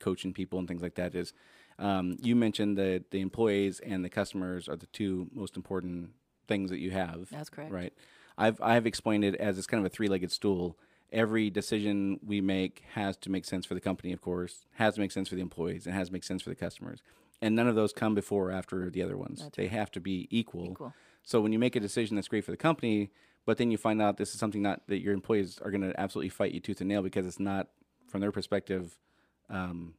coaching 0.00 0.34
people 0.34 0.58
and 0.58 0.68
things 0.68 0.82
like 0.82 0.96
that. 0.96 1.14
Is 1.14 1.32
um, 1.78 2.18
you 2.20 2.36
mentioned 2.36 2.76
that 2.76 3.10
the 3.10 3.20
employees 3.22 3.80
and 3.80 4.04
the 4.04 4.10
customers 4.10 4.68
are 4.68 4.76
the 4.76 4.86
two 4.86 5.28
most 5.32 5.56
important 5.56 6.10
things 6.48 6.70
that 6.70 6.78
you 6.78 6.90
have. 6.90 7.28
That's 7.30 7.50
correct. 7.50 7.70
Right. 7.70 7.92
I've 8.36 8.60
I've 8.60 8.86
explained 8.86 9.24
it 9.24 9.34
as 9.36 9.58
it's 9.58 9.66
kind 9.66 9.84
of 9.84 9.86
a 9.86 9.94
three 9.94 10.08
legged 10.08 10.32
stool. 10.32 10.78
Every 11.10 11.48
decision 11.48 12.20
we 12.24 12.40
make 12.40 12.82
has 12.94 13.16
to 13.18 13.30
make 13.30 13.44
sense 13.44 13.64
for 13.64 13.74
the 13.74 13.80
company, 13.80 14.12
of 14.12 14.20
course, 14.20 14.66
has 14.74 14.94
to 14.94 15.00
make 15.00 15.10
sense 15.10 15.28
for 15.28 15.36
the 15.36 15.40
employees, 15.40 15.86
and 15.86 15.94
has 15.94 16.08
to 16.08 16.12
make 16.12 16.24
sense 16.24 16.42
for 16.42 16.50
the 16.50 16.56
customers. 16.56 17.02
And 17.40 17.54
none 17.54 17.68
of 17.68 17.76
those 17.76 17.92
come 17.92 18.14
before 18.14 18.50
or 18.50 18.52
after 18.52 18.90
the 18.90 19.02
other 19.02 19.16
ones. 19.16 19.48
they 19.56 19.68
have 19.68 19.90
to 19.92 20.00
be 20.00 20.26
equal. 20.30 20.72
Equal. 20.72 20.92
So 21.22 21.40
when 21.40 21.52
you 21.52 21.58
make 21.58 21.76
a 21.76 21.80
decision 21.80 22.16
that's 22.16 22.28
great 22.28 22.44
for 22.44 22.50
the 22.50 22.56
company, 22.56 23.10
but 23.46 23.58
then 23.58 23.70
you 23.70 23.78
find 23.78 24.02
out 24.02 24.16
this 24.16 24.34
is 24.34 24.40
something 24.40 24.60
not 24.60 24.82
that 24.88 25.00
your 25.00 25.14
employees 25.14 25.58
are 25.62 25.70
going 25.70 25.82
to 25.82 25.98
absolutely 25.98 26.30
fight 26.30 26.52
you 26.52 26.60
tooth 26.60 26.80
and 26.80 26.88
nail 26.88 27.02
because 27.02 27.26
it's 27.26 27.40
not 27.40 27.68
from 28.08 28.20
their 28.20 28.32
perspective 28.32 28.98
um, 29.48 29.94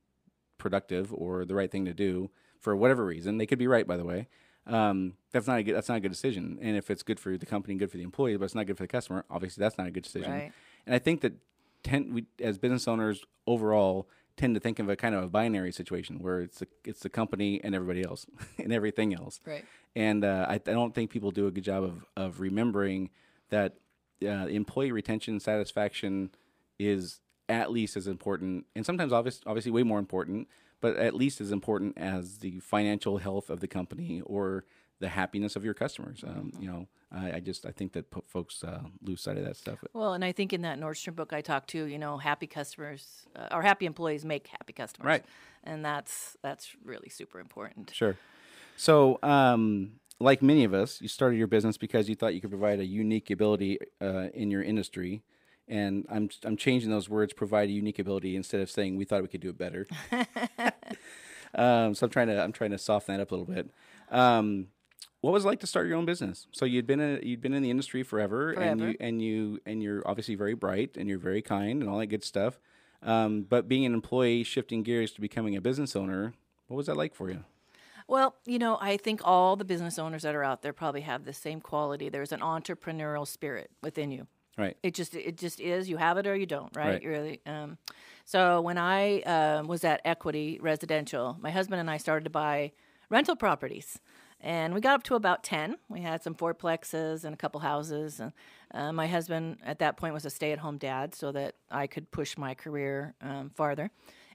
productive 0.58 1.14
or 1.14 1.46
the 1.46 1.56
right 1.56 1.72
thing 1.72 1.86
to 1.86 1.94
do 1.94 2.30
for 2.60 2.76
whatever 2.76 3.06
reason. 3.06 3.38
They 3.38 3.46
could 3.46 3.60
be 3.60 3.68
right, 3.68 3.88
by 3.88 3.98
the 3.98 4.04
way. 4.06 4.28
Um, 4.70 5.14
that's 5.32 5.48
not 5.48 5.60
a 5.60 5.64
good, 5.64 5.76
that's 5.76 5.90
not 5.90 5.98
a 5.98 6.00
good 6.00 6.12
decision. 6.12 6.58
And 6.62 6.78
if 6.78 6.90
it's 6.90 7.04
good 7.04 7.20
for 7.20 7.38
the 7.38 7.46
company, 7.46 7.76
good 7.76 7.92
for 7.92 7.98
the 7.98 8.04
employee, 8.04 8.38
but 8.38 8.46
it's 8.46 8.56
not 8.56 8.68
good 8.68 8.78
for 8.78 8.84
the 8.84 8.88
customer, 8.88 9.26
obviously 9.30 9.62
that's 9.62 9.78
not 9.78 9.88
a 9.88 9.92
good 9.92 10.04
decision. 10.04 10.32
Right. 10.32 10.52
And 10.86 10.96
I 10.96 11.00
think 11.00 11.22
that 11.22 11.34
tend, 11.84 12.14
we, 12.14 12.26
as 12.42 12.58
business 12.58 12.88
owners 12.88 13.24
overall 13.48 14.08
tend 14.38 14.56
to 14.56 14.60
think 14.60 14.80
of 14.80 14.90
a 14.90 14.96
kind 14.96 15.14
of 15.16 15.24
a 15.24 15.28
binary 15.28 15.72
situation 15.72 16.20
where 16.20 16.42
it's 16.42 16.60
the, 16.60 16.68
it's 16.86 17.02
the 17.02 17.10
company 17.10 17.60
and 17.64 17.76
everybody 17.76 18.04
else 18.04 18.26
and 18.58 18.72
everything 18.72 19.14
else. 19.14 19.40
Right. 19.46 19.66
And 19.96 20.24
uh, 20.24 20.46
I, 20.48 20.54
I 20.54 20.58
don't 20.58 20.96
think 20.96 21.12
people 21.12 21.32
do 21.32 21.48
a 21.48 21.52
good 21.52 21.64
job 21.64 21.84
of, 21.84 22.06
of 22.16 22.40
remembering 22.40 23.10
that 23.50 23.76
uh, 24.24 24.48
employee 24.48 24.92
retention 24.92 25.40
satisfaction 25.40 26.30
is 26.78 27.20
at 27.48 27.72
least 27.72 27.98
as 27.98 28.08
important, 28.08 28.66
and 28.76 28.86
sometimes 28.86 29.12
obvious, 29.12 29.42
obviously 29.46 29.72
way 29.72 29.84
more 29.84 29.98
important, 29.98 30.48
but 30.82 30.96
at 30.98 31.14
least 31.14 31.42
as 31.42 31.52
important 31.52 31.98
as 31.98 32.40
the 32.40 32.60
financial 32.60 33.18
health 33.18 33.50
of 33.50 33.60
the 33.60 33.68
company 33.68 34.22
or 34.26 34.66
the 35.00 35.10
happiness 35.10 35.56
of 35.56 35.64
your 35.64 35.74
customers. 35.74 36.24
Um, 36.26 36.52
you 36.60 36.70
know, 36.70 36.88
I, 37.12 37.34
I 37.34 37.40
just 37.40 37.66
I 37.66 37.72
think 37.72 37.94
that 37.94 38.12
po- 38.12 38.24
folks 38.28 38.64
uh, 38.64 38.82
lose 39.02 39.22
sight 39.22 39.38
of 39.38 39.46
that 39.46 39.56
stuff. 39.56 39.80
Well, 39.94 40.14
and 40.14 40.24
I 40.24 40.32
think 40.32 40.54
in 40.54 40.62
that 40.62 40.80
Nordstrom 40.80 41.16
book 41.16 41.34
I 41.34 41.42
talked 41.42 41.70
to, 41.72 41.86
you 41.86 41.98
know, 41.98 42.18
happy 42.18 42.48
customers 42.48 43.26
uh, 43.36 43.48
or 43.52 43.62
happy 43.62 43.86
employees 43.86 44.26
make 44.26 44.48
happy 44.48 44.74
customers, 44.74 45.08
Right. 45.08 45.26
And 45.64 45.84
that's 45.84 46.38
that's 46.42 46.76
really 46.84 47.10
super 47.10 47.40
important. 47.40 47.92
Sure. 47.94 48.18
So, 48.78 49.20
um, 49.24 49.94
like 50.20 50.42
many 50.42 50.64
of 50.64 50.74
us, 50.74 51.02
you 51.02 51.08
started 51.08 51.38
your 51.38 51.48
business 51.48 51.78
because 51.78 52.10
you 52.10 52.16
thought 52.16 52.34
you 52.34 52.42
could 52.42 52.50
provide 52.50 52.80
a 52.80 52.86
unique 52.86 53.30
ability 53.30 53.80
uh, 54.02 54.28
in 54.34 54.52
your 54.52 54.62
industry. 54.62 55.22
And 55.70 56.06
I'm 56.10 56.30
I'm 56.44 56.58
changing 56.58 56.90
those 56.90 57.08
words, 57.08 57.34
provide 57.34 57.70
a 57.70 57.72
unique 57.72 58.00
ability, 58.00 58.36
instead 58.36 58.60
of 58.60 58.72
saying 58.72 58.96
we 58.98 59.06
thought 59.06 59.22
we 59.22 59.28
could 59.28 59.42
do 59.42 59.50
it 59.50 59.58
better. 59.58 59.88
um, 61.54 61.94
so 61.94 62.06
I'm 62.06 62.10
trying 62.10 62.28
to 62.28 62.42
I'm 62.42 62.52
trying 62.52 62.72
to 62.72 62.78
soften 62.78 63.16
that 63.16 63.22
up 63.22 63.32
a 63.32 63.36
little 63.36 63.54
bit. 63.54 63.70
Um, 64.10 64.68
what 65.22 65.34
was 65.34 65.44
it 65.44 65.48
like 65.48 65.60
to 65.60 65.68
start 65.68 65.88
your 65.88 65.98
own 65.98 66.06
business? 66.06 66.48
So 66.52 66.66
you'd 66.66 66.88
been 66.88 67.00
in, 67.00 67.20
you'd 67.24 67.42
been 67.42 67.54
in 67.54 67.62
the 67.62 67.70
industry 67.70 68.04
forever, 68.04 68.52
and 68.52 68.82
you 68.82 68.96
and 69.00 69.22
you 69.22 69.60
and 69.66 69.84
you're 69.84 70.02
obviously 70.08 70.36
very 70.36 70.54
bright 70.54 70.98
and 70.98 71.08
you're 71.08 71.20
very 71.20 71.42
kind 71.42 71.82
and 71.82 71.90
all 71.90 72.00
that 72.00 72.08
good 72.08 72.24
stuff. 72.24 72.60
Um, 73.04 73.44
but 73.44 73.68
being 73.68 73.86
an 73.86 73.94
employee, 73.94 74.44
shifting 74.44 74.84
gears 74.84 75.12
to 75.14 75.22
becoming 75.22 75.56
a 75.56 75.62
business 75.62 75.96
owner, 75.96 76.34
what 76.68 76.78
was 76.78 76.88
that 76.88 76.98
like 76.98 77.16
for 77.16 77.30
you? 77.30 77.44
Well, 78.08 78.36
you 78.46 78.58
know, 78.58 78.78
I 78.82 78.98
think 78.98 79.22
all 79.24 79.56
the 79.56 79.64
business 79.64 80.00
owners 80.00 80.24
that 80.24 80.36
are 80.36 80.44
out 80.44 80.64
there 80.64 80.74
probably 80.74 81.02
have 81.02 81.26
the 81.26 81.34
same 81.34 81.62
quality. 81.62 82.10
There's 82.10 82.32
an 82.32 82.40
entrepreneurial 82.40 83.28
spirit 83.28 83.70
within 83.84 84.12
you. 84.12 84.28
Right. 84.60 84.76
It 84.84 84.94
just 84.94 85.16
it 85.16 85.38
just 85.38 85.62
is. 85.62 85.90
You 85.90 85.96
have 85.96 86.18
it 86.18 86.28
or 86.28 86.36
you 86.36 86.46
don't, 86.46 86.76
right? 86.76 86.94
Right. 86.94 87.04
Really. 87.06 87.42
Um, 87.46 87.78
so 88.26 88.60
when 88.60 88.78
I 88.78 89.22
um, 89.22 89.68
was 89.68 89.86
at 89.86 90.02
Equity 90.04 90.60
Residential, 90.62 91.38
my 91.40 91.50
husband 91.50 91.80
and 91.80 91.90
I 91.90 91.96
started 91.96 92.26
to 92.26 92.30
buy 92.30 92.74
rental 93.10 93.38
properties, 93.38 94.00
and 94.42 94.74
we 94.74 94.82
got 94.82 94.96
up 94.96 95.04
to 95.04 95.16
about 95.16 95.46
ten. 95.46 95.78
We 95.88 96.02
had 96.02 96.22
some 96.22 96.36
fourplexes 96.36 97.24
and 97.24 97.34
a 97.34 97.38
couple 97.38 97.62
houses, 97.62 98.20
and 98.20 98.34
uh, 98.74 98.92
my 98.92 99.08
husband 99.08 99.60
at 99.66 99.80
that 99.80 99.96
point 99.96 100.14
was 100.14 100.26
a 100.26 100.30
stay-at-home 100.30 100.78
dad, 100.78 101.16
so 101.16 101.32
that 101.32 101.56
I 101.72 101.88
could 101.88 102.12
push 102.12 102.38
my 102.38 102.54
career 102.54 103.16
um, 103.22 103.52
farther, 103.56 103.92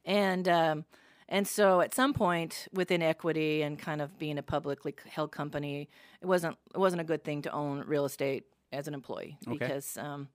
and. 0.07 0.49
Um, 0.49 0.85
and 1.27 1.49
so 1.49 1.81
at 1.81 1.95
some 1.95 2.13
point 2.13 2.69
within 2.75 3.01
equity 3.01 3.63
and 3.63 3.79
kind 3.79 4.03
of 4.03 4.19
being 4.19 4.37
a 4.37 4.43
publicly 4.43 4.95
held 5.09 5.33
company, 5.33 5.89
it 6.21 6.27
wasn't 6.27 6.59
it 6.75 6.79
wasn't 6.79 7.01
a 7.01 7.05
good 7.05 7.25
thing 7.25 7.41
to 7.43 7.51
own 7.51 7.83
real 7.87 8.05
estate 8.05 8.45
as 8.75 8.89
an 8.89 8.95
employee 8.95 9.37
because 9.49 9.97
um, 9.97 10.29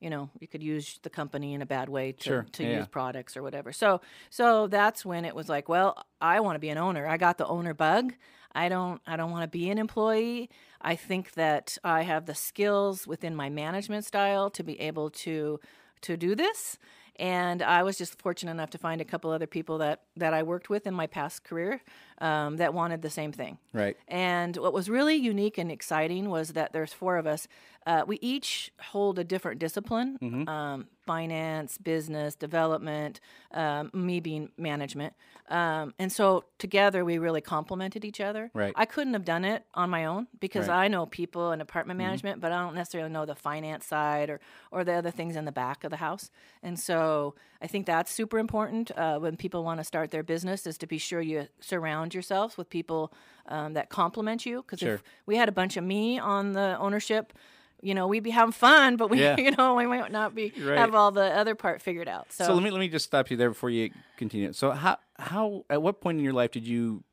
you 0.00 0.10
know 0.10 0.30
you 0.40 0.46
could 0.46 0.62
use 0.62 0.98
the 1.02 1.10
company 1.10 1.54
in 1.54 1.62
a 1.62 1.66
bad 1.66 1.88
way 1.88 2.12
to, 2.12 2.22
Sure. 2.28 2.46
to 2.52 2.64
Yeah, 2.64 2.78
use 2.78 2.88
products 2.88 3.36
or 3.36 3.42
whatever. 3.42 3.72
So 3.72 4.00
so 4.30 4.66
that's 4.68 5.04
when 5.04 5.24
it 5.24 5.34
was 5.34 5.48
like, 5.48 5.68
well, 5.68 6.02
I 6.20 6.40
want 6.40 6.54
to 6.56 6.60
be 6.60 6.68
an 6.68 6.78
owner. 6.78 7.06
I 7.06 7.16
got 7.16 7.38
the 7.38 7.46
owner 7.46 7.74
bug. 7.74 8.14
I 8.52 8.68
don't 8.68 9.00
I 9.06 9.16
don't 9.16 9.30
want 9.30 9.42
to 9.42 9.58
be 9.58 9.70
an 9.70 9.78
employee. 9.78 10.48
I 10.80 10.94
think 10.96 11.32
that 11.34 11.76
I 11.82 12.02
have 12.02 12.26
the 12.26 12.34
skills 12.34 13.06
within 13.06 13.34
my 13.34 13.48
management 13.50 14.04
style 14.04 14.50
to 14.50 14.62
be 14.62 14.78
able 14.80 15.10
to 15.10 15.60
to 16.02 16.16
do 16.16 16.34
this. 16.34 16.78
And 17.18 17.62
I 17.62 17.82
was 17.82 17.98
just 17.98 18.20
fortunate 18.20 18.52
enough 18.52 18.70
to 18.70 18.78
find 18.78 19.00
a 19.00 19.04
couple 19.04 19.30
other 19.30 19.46
people 19.46 19.78
that, 19.78 20.02
that 20.16 20.32
I 20.32 20.42
worked 20.44 20.70
with 20.70 20.86
in 20.86 20.94
my 20.94 21.06
past 21.06 21.42
career 21.42 21.80
um, 22.18 22.58
that 22.58 22.74
wanted 22.74 23.02
the 23.02 23.10
same 23.10 23.32
thing. 23.32 23.58
Right. 23.72 23.96
And 24.06 24.56
what 24.56 24.72
was 24.72 24.88
really 24.88 25.16
unique 25.16 25.58
and 25.58 25.72
exciting 25.72 26.30
was 26.30 26.52
that 26.52 26.72
there's 26.72 26.92
four 26.92 27.16
of 27.16 27.26
us. 27.26 27.48
Uh, 27.86 28.04
we 28.06 28.18
each 28.20 28.72
hold 28.80 29.18
a 29.18 29.24
different 29.24 29.58
discipline 29.58 30.18
um, 30.48 30.86
finance, 31.12 31.78
business, 31.78 32.34
development, 32.34 33.14
um, 33.52 33.90
me 33.94 34.20
being 34.20 34.50
management. 34.58 35.14
Um, 35.48 35.94
and 35.98 36.10
so 36.12 36.44
together 36.58 37.00
we 37.10 37.16
really 37.26 37.40
complemented 37.40 38.04
each 38.04 38.20
other. 38.28 38.50
Right. 38.62 38.74
I 38.76 38.84
couldn't 38.84 39.14
have 39.14 39.24
done 39.24 39.44
it 39.52 39.60
on 39.72 39.88
my 39.96 40.04
own 40.04 40.26
because 40.38 40.68
Right. 40.68 40.74
Mm-hmm. 40.74 40.84
I 40.84 40.88
know 40.88 41.06
people 41.06 41.52
and 41.52 41.62
apartment 41.62 41.96
management, 42.06 42.36
but 42.42 42.52
I 42.52 42.58
don't 42.62 42.74
necessarily 42.74 43.10
know 43.16 43.24
the 43.24 43.34
finance 43.34 43.86
side 43.86 44.28
or, 44.28 44.38
or 44.70 44.84
the 44.84 44.92
other 44.92 45.10
things 45.18 45.34
in 45.36 45.44
the 45.46 45.52
back 45.64 45.78
of 45.84 45.90
the 45.90 45.96
house. 46.08 46.30
And 46.62 46.78
so 46.78 47.34
I 47.62 47.66
think 47.66 47.86
that's 47.86 48.12
super 48.12 48.38
important 48.38 48.90
uh, 48.96 49.18
when 49.18 49.36
people 49.44 49.64
want 49.64 49.80
to 49.80 49.84
start 49.84 50.10
their 50.10 50.22
business 50.34 50.66
is 50.66 50.76
to 50.78 50.86
be 50.86 50.98
sure 50.98 51.22
you 51.22 51.48
surround 51.60 52.12
yourselves 52.12 52.58
with 52.58 52.68
people 52.68 53.02
um, 53.46 53.72
that 53.72 53.88
complement 53.88 54.44
you. 54.44 54.56
Because 54.62 54.80
Sure. 54.80 54.94
if 54.96 55.02
we 55.24 55.36
had 55.36 55.48
a 55.48 55.52
bunch 55.60 55.78
of 55.78 55.84
me 55.84 56.18
on 56.18 56.52
the 56.52 56.76
ownership, 56.78 57.32
you 57.80 57.94
know, 57.94 58.06
we'd 58.08 58.22
be 58.22 58.30
having 58.30 58.52
fun, 58.52 58.96
but 58.96 59.08
we, 59.10 59.20
Yeah. 59.20 59.36
you 59.38 59.50
know, 59.52 59.74
we 59.74 59.86
might 59.86 60.10
not 60.12 60.34
be 60.34 60.52
Right. 60.60 60.78
have 60.78 60.94
all 60.94 61.10
the 61.10 61.22
other 61.24 61.54
part 61.54 61.80
figured 61.82 62.08
out. 62.08 62.32
So, 62.32 62.44
So 62.46 62.54
let 62.54 62.62
me 62.62 62.70
let 62.70 62.80
me 62.80 62.88
just 62.88 63.04
stop 63.04 63.30
you 63.30 63.36
there 63.36 63.50
before 63.50 63.70
you 63.70 63.90
continue. 64.16 64.52
So 64.52 64.72
how 64.72 64.98
how 65.18 65.64
at 65.70 65.80
what 65.82 66.00
point 66.00 66.18
in 66.18 66.24
your 66.24 66.32
life 66.32 66.50
did 66.50 66.66
you 66.66 67.04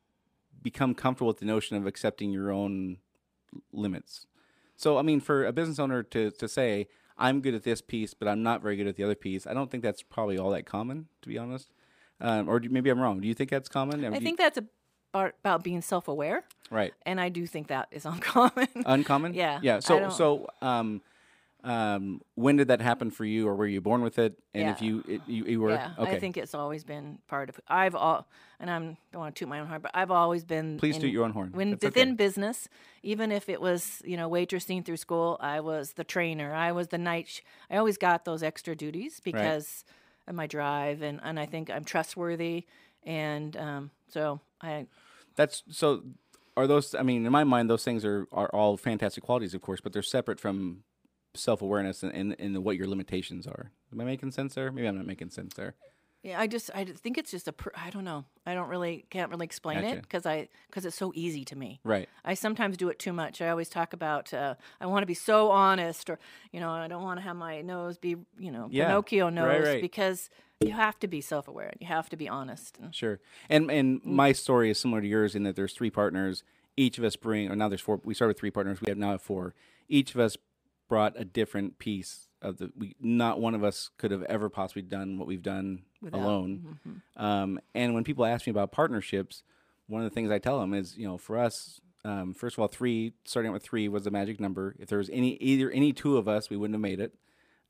become 0.62 0.94
comfortable 0.94 1.28
with 1.28 1.38
the 1.38 1.46
notion 1.46 1.76
of 1.76 1.86
accepting 1.86 2.30
your 2.32 2.50
own 2.50 2.98
limits? 3.72 4.26
So 4.76 4.98
I 4.98 5.02
mean, 5.02 5.20
for 5.20 5.44
a 5.46 5.52
business 5.52 5.78
owner 5.78 6.02
to 6.02 6.30
to 6.30 6.48
say 6.48 6.88
I'm 7.18 7.40
good 7.40 7.54
at 7.54 7.62
this 7.62 7.80
piece, 7.80 8.12
but 8.14 8.28
I'm 8.28 8.42
not 8.42 8.60
very 8.62 8.76
good 8.76 8.86
at 8.86 8.96
the 8.96 9.04
other 9.04 9.14
piece, 9.14 9.46
I 9.46 9.54
don't 9.54 9.70
think 9.70 9.82
that's 9.82 10.02
probably 10.02 10.36
all 10.38 10.50
that 10.50 10.66
common, 10.66 11.06
to 11.22 11.28
be 11.28 11.38
honest. 11.38 11.70
Um, 12.20 12.48
or 12.48 12.60
do, 12.60 12.68
maybe 12.68 12.90
I'm 12.90 12.98
wrong. 13.00 13.20
Do 13.20 13.28
you 13.28 13.34
think 13.34 13.48
that's 13.50 13.68
common? 13.68 14.04
I 14.04 14.08
do 14.10 14.14
you- 14.16 14.20
think 14.20 14.38
that's 14.38 14.58
a 14.58 14.64
part 15.16 15.34
about 15.40 15.64
being 15.64 15.80
self 15.80 16.08
aware, 16.08 16.44
right. 16.70 16.92
and 17.06 17.20
I 17.20 17.30
do 17.30 17.46
think 17.46 17.68
that 17.68 17.88
is 17.90 18.04
uncommon. 18.14 18.68
Uncommon. 18.84 19.34
Yeah, 19.34 19.60
Yeah. 19.62 19.80
So 19.80 20.10
so 20.10 20.48
um, 20.60 21.00
um, 21.64 22.20
when 22.34 22.56
did 22.56 22.68
that 22.68 22.80
happen 22.80 23.10
for 23.10 23.24
you, 23.24 23.48
or 23.48 23.54
were 23.54 23.66
you 23.66 23.80
born 23.80 24.02
with 24.02 24.18
it? 24.18 24.38
And 24.54 24.68
if 24.68 24.82
you 24.82 25.02
it, 25.08 25.22
you, 25.26 25.44
you 25.44 25.60
were 25.60 25.70
Yeah, 25.70 25.90
okay, 25.98 26.12
I 26.12 26.20
think 26.20 26.36
it's 26.36 26.54
always 26.54 26.84
been 26.84 27.18
part 27.28 27.48
of. 27.48 27.58
I've 27.66 27.94
all, 27.94 28.28
and 28.60 28.70
I'm 28.70 28.96
don't 29.10 29.20
want 29.20 29.34
to 29.34 29.38
toot 29.40 29.48
my 29.48 29.60
own 29.60 29.66
horn, 29.66 29.80
but 29.80 29.90
I've 29.94 30.10
always 30.10 30.44
been. 30.44 30.78
Please 30.78 30.96
in, 30.96 31.00
toot 31.00 31.10
your 31.10 31.24
own 31.24 31.32
horn. 31.32 31.50
When 31.52 31.70
That's 31.70 31.84
within 31.84 32.08
okay. 32.08 32.16
business, 32.16 32.68
even 33.02 33.32
if 33.32 33.48
it 33.48 33.60
was 33.60 34.02
you 34.04 34.16
know 34.16 34.28
waitressing 34.30 34.84
through 34.84 34.98
school, 34.98 35.38
I 35.40 35.60
was 35.60 35.94
the 35.94 36.04
trainer. 36.04 36.54
I 36.54 36.72
was 36.72 36.88
the 36.88 36.98
night. 36.98 37.28
Sh- 37.28 37.40
I 37.70 37.78
always 37.78 37.96
got 37.96 38.24
those 38.24 38.42
extra 38.42 38.76
duties 38.76 39.20
because 39.20 39.84
of 40.28 40.34
my 40.34 40.46
drive, 40.46 41.00
and 41.02 41.20
and 41.22 41.40
I 41.40 41.46
think 41.46 41.70
I'm 41.70 41.84
trustworthy, 41.84 42.66
and 43.02 43.56
um, 43.56 43.90
so 44.08 44.40
I 44.60 44.86
That's 45.36 45.62
so. 45.70 46.02
Are 46.56 46.66
those? 46.66 46.94
I 46.94 47.02
mean, 47.02 47.26
in 47.26 47.32
my 47.32 47.44
mind, 47.44 47.68
those 47.70 47.84
things 47.84 48.04
are 48.04 48.26
are 48.32 48.48
all 48.48 48.76
fantastic 48.76 49.22
qualities, 49.22 49.54
of 49.54 49.60
course, 49.60 49.80
but 49.80 49.92
they're 49.92 50.02
separate 50.02 50.40
from 50.40 50.84
self 51.34 51.62
awareness 51.62 52.02
and, 52.02 52.12
and 52.14 52.36
and 52.38 52.64
what 52.64 52.76
your 52.76 52.88
limitations 52.88 53.46
are. 53.46 53.70
Am 53.92 54.00
I 54.00 54.04
making 54.04 54.32
sense 54.32 54.54
there? 54.54 54.72
Maybe 54.72 54.88
I'm 54.88 54.96
not 54.96 55.06
making 55.06 55.30
sense 55.30 55.54
there. 55.54 55.74
Yeah, 56.26 56.40
I 56.40 56.48
just 56.48 56.72
I 56.74 56.84
think 56.84 57.18
it's 57.18 57.30
just 57.30 57.46
a 57.46 57.52
pr- 57.52 57.68
I 57.76 57.88
don't 57.90 58.02
know. 58.02 58.24
I 58.44 58.54
don't 58.54 58.68
really 58.68 59.04
can't 59.10 59.30
really 59.30 59.44
explain 59.44 59.84
it 59.84 60.02
because 60.02 60.26
I 60.26 60.48
because 60.68 60.84
it's 60.84 60.96
so 60.96 61.12
easy 61.14 61.44
to 61.44 61.56
me. 61.56 61.78
Right. 61.84 62.08
I 62.24 62.34
sometimes 62.34 62.76
do 62.76 62.88
it 62.88 62.98
too 62.98 63.12
much. 63.12 63.40
I 63.40 63.48
always 63.48 63.68
talk 63.68 63.92
about 63.92 64.34
uh, 64.34 64.56
I 64.80 64.86
want 64.86 65.02
to 65.02 65.06
be 65.06 65.14
so 65.14 65.52
honest, 65.52 66.10
or 66.10 66.18
you 66.50 66.58
know, 66.58 66.70
I 66.70 66.88
don't 66.88 67.04
want 67.04 67.20
to 67.20 67.22
have 67.22 67.36
my 67.36 67.60
nose 67.62 67.96
be 67.96 68.16
you 68.38 68.50
know 68.50 68.66
Yeah, 68.72 68.86
Pinocchio 68.88 69.28
nose 69.28 69.66
right. 69.68 69.80
because 69.80 70.28
you 70.60 70.72
have 70.72 70.98
to 70.98 71.06
be 71.06 71.20
self 71.20 71.46
aware. 71.46 71.68
And 71.68 71.80
you 71.80 71.86
have 71.86 72.08
to 72.08 72.16
be 72.16 72.28
honest. 72.28 72.76
Sure. 72.90 73.20
And 73.48 73.70
and 73.70 74.02
Mm. 74.02 74.06
my 74.06 74.32
story 74.32 74.68
is 74.68 74.80
similar 74.80 75.00
to 75.02 75.06
yours 75.06 75.36
in 75.36 75.44
that 75.44 75.54
there's 75.54 75.74
three 75.74 75.90
partners. 75.90 76.42
Each 76.76 76.98
of 76.98 77.04
us 77.04 77.14
bring, 77.14 77.48
or 77.52 77.54
now 77.54 77.68
there's 77.68 77.80
four. 77.80 78.00
We 78.02 78.14
started 78.14 78.30
with 78.30 78.40
three 78.40 78.50
partners. 78.50 78.80
We 78.80 78.90
have 78.90 78.98
now 78.98 79.12
have 79.12 79.22
four. 79.22 79.54
Each 79.88 80.12
of 80.12 80.20
us 80.20 80.36
brought 80.88 81.14
a 81.16 81.24
different 81.24 81.78
piece 81.78 82.25
of 82.46 82.58
the. 82.58 82.70
We 82.76 82.94
not 83.00 83.40
one 83.40 83.54
of 83.54 83.62
us 83.64 83.90
could 83.98 84.10
have 84.10 84.22
ever 84.24 84.48
possibly 84.48 84.82
done 84.82 85.18
what 85.18 85.26
we've 85.28 85.42
done 85.42 85.82
Without- 86.00 86.20
alone. 86.20 86.78
Mm-hmm. 86.86 87.22
Um, 87.24 87.60
and 87.74 87.94
when 87.94 88.04
people 88.04 88.24
ask 88.24 88.46
me 88.46 88.50
about 88.50 88.72
partnerships, 88.72 89.42
one 89.86 90.02
of 90.02 90.08
the 90.10 90.14
things 90.14 90.30
I 90.30 90.38
tell 90.38 90.60
them 90.60 90.72
is, 90.74 90.96
you 90.96 91.06
know, 91.06 91.18
for 91.18 91.38
us, 91.38 91.80
um, 92.04 92.34
first 92.34 92.56
of 92.56 92.60
all, 92.62 92.68
three 92.68 93.12
starting 93.24 93.50
out 93.50 93.54
with 93.54 93.62
three 93.62 93.88
was 93.88 94.04
the 94.04 94.10
magic 94.10 94.38
number. 94.40 94.74
If 94.78 94.88
there 94.88 94.98
was 94.98 95.10
any 95.10 95.34
either 95.36 95.70
any 95.70 95.92
two 95.92 96.16
of 96.16 96.28
us, 96.28 96.48
we 96.50 96.56
wouldn't 96.56 96.74
have 96.74 96.80
made 96.80 97.00
it 97.00 97.14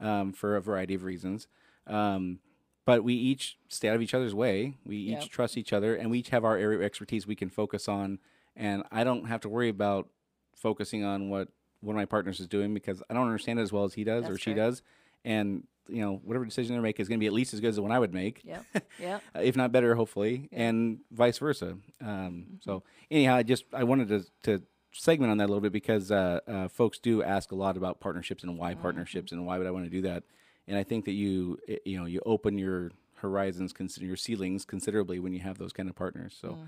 um, 0.00 0.32
for 0.32 0.56
a 0.56 0.60
variety 0.60 0.94
of 0.94 1.04
reasons. 1.04 1.46
Um, 1.86 2.40
but 2.84 3.02
we 3.02 3.14
each 3.14 3.56
stay 3.68 3.88
out 3.88 3.96
of 3.96 4.02
each 4.02 4.14
other's 4.14 4.34
way. 4.34 4.76
We 4.84 4.96
each 4.96 5.22
Yep. 5.22 5.28
trust 5.30 5.56
each 5.56 5.72
other, 5.72 5.94
and 5.96 6.10
we 6.10 6.18
each 6.20 6.28
have 6.28 6.44
our 6.44 6.56
area 6.56 6.78
of 6.78 6.84
expertise 6.84 7.26
we 7.26 7.34
can 7.34 7.48
focus 7.50 7.88
on. 7.88 8.18
And 8.54 8.84
I 8.92 9.02
don't 9.04 9.24
have 9.26 9.40
to 9.40 9.48
worry 9.48 9.68
about 9.68 10.08
focusing 10.54 11.02
on 11.04 11.28
what 11.28 11.48
one 11.86 11.96
of 11.96 11.98
my 11.98 12.04
partners 12.04 12.40
is 12.40 12.46
doing 12.46 12.74
because 12.74 13.02
I 13.08 13.14
don't 13.14 13.24
understand 13.24 13.58
it 13.58 13.62
as 13.62 13.72
well 13.72 13.84
as 13.84 13.94
he 13.94 14.04
does 14.04 14.24
or 14.28 14.38
she 14.38 14.50
does. 14.54 14.82
And 15.24 15.64
you 15.88 16.00
know 16.00 16.20
whatever 16.24 16.44
decision 16.44 16.74
they're 16.74 16.82
making 16.82 17.02
is 17.02 17.08
going 17.08 17.18
to 17.18 17.22
be 17.22 17.28
at 17.28 17.32
least 17.32 17.54
as 17.54 17.60
good 17.60 17.68
as 17.68 17.76
the 17.76 17.82
one 17.82 17.92
I 17.92 17.98
would 17.98 18.12
make. 18.12 18.42
Yeah, 18.44 18.60
Yep. 18.98 19.22
uh, 19.36 19.40
if 19.40 19.56
not 19.56 19.72
better, 19.72 19.94
hopefully, 19.94 20.48
and 20.52 20.98
vice 21.10 21.38
versa. 21.38 21.78
Um, 22.04 22.58
So 22.60 22.82
anyhow, 23.10 23.36
I 23.36 23.42
just 23.42 23.64
I 23.72 23.84
wanted 23.84 24.08
to 24.08 24.24
to 24.44 24.62
segment 24.92 25.30
on 25.30 25.38
that 25.38 25.44
a 25.44 25.48
little 25.48 25.60
bit 25.60 25.72
because 25.72 26.10
uh, 26.10 26.40
uh, 26.48 26.68
folks 26.68 26.98
do 26.98 27.22
ask 27.22 27.52
a 27.52 27.54
lot 27.54 27.76
about 27.76 28.00
partnerships 28.00 28.42
and 28.42 28.58
why 28.58 28.74
partnerships 28.74 29.30
and 29.32 29.46
why 29.46 29.58
would 29.58 29.66
I 29.66 29.70
want 29.70 29.84
to 29.84 29.90
do 29.90 30.02
that. 30.02 30.24
And 30.66 30.76
I 30.76 30.82
think 30.82 31.04
that 31.04 31.12
you 31.12 31.58
you 31.84 31.98
know 31.98 32.06
you 32.06 32.20
open 32.26 32.58
your 32.58 32.90
horizons, 33.18 33.72
consider 33.72 34.06
your 34.06 34.16
ceilings 34.16 34.64
considerably 34.64 35.18
when 35.18 35.32
you 35.32 35.40
have 35.40 35.58
those 35.58 35.72
kind 35.72 35.88
of 35.88 35.94
partners. 35.94 36.36
So 36.40 36.58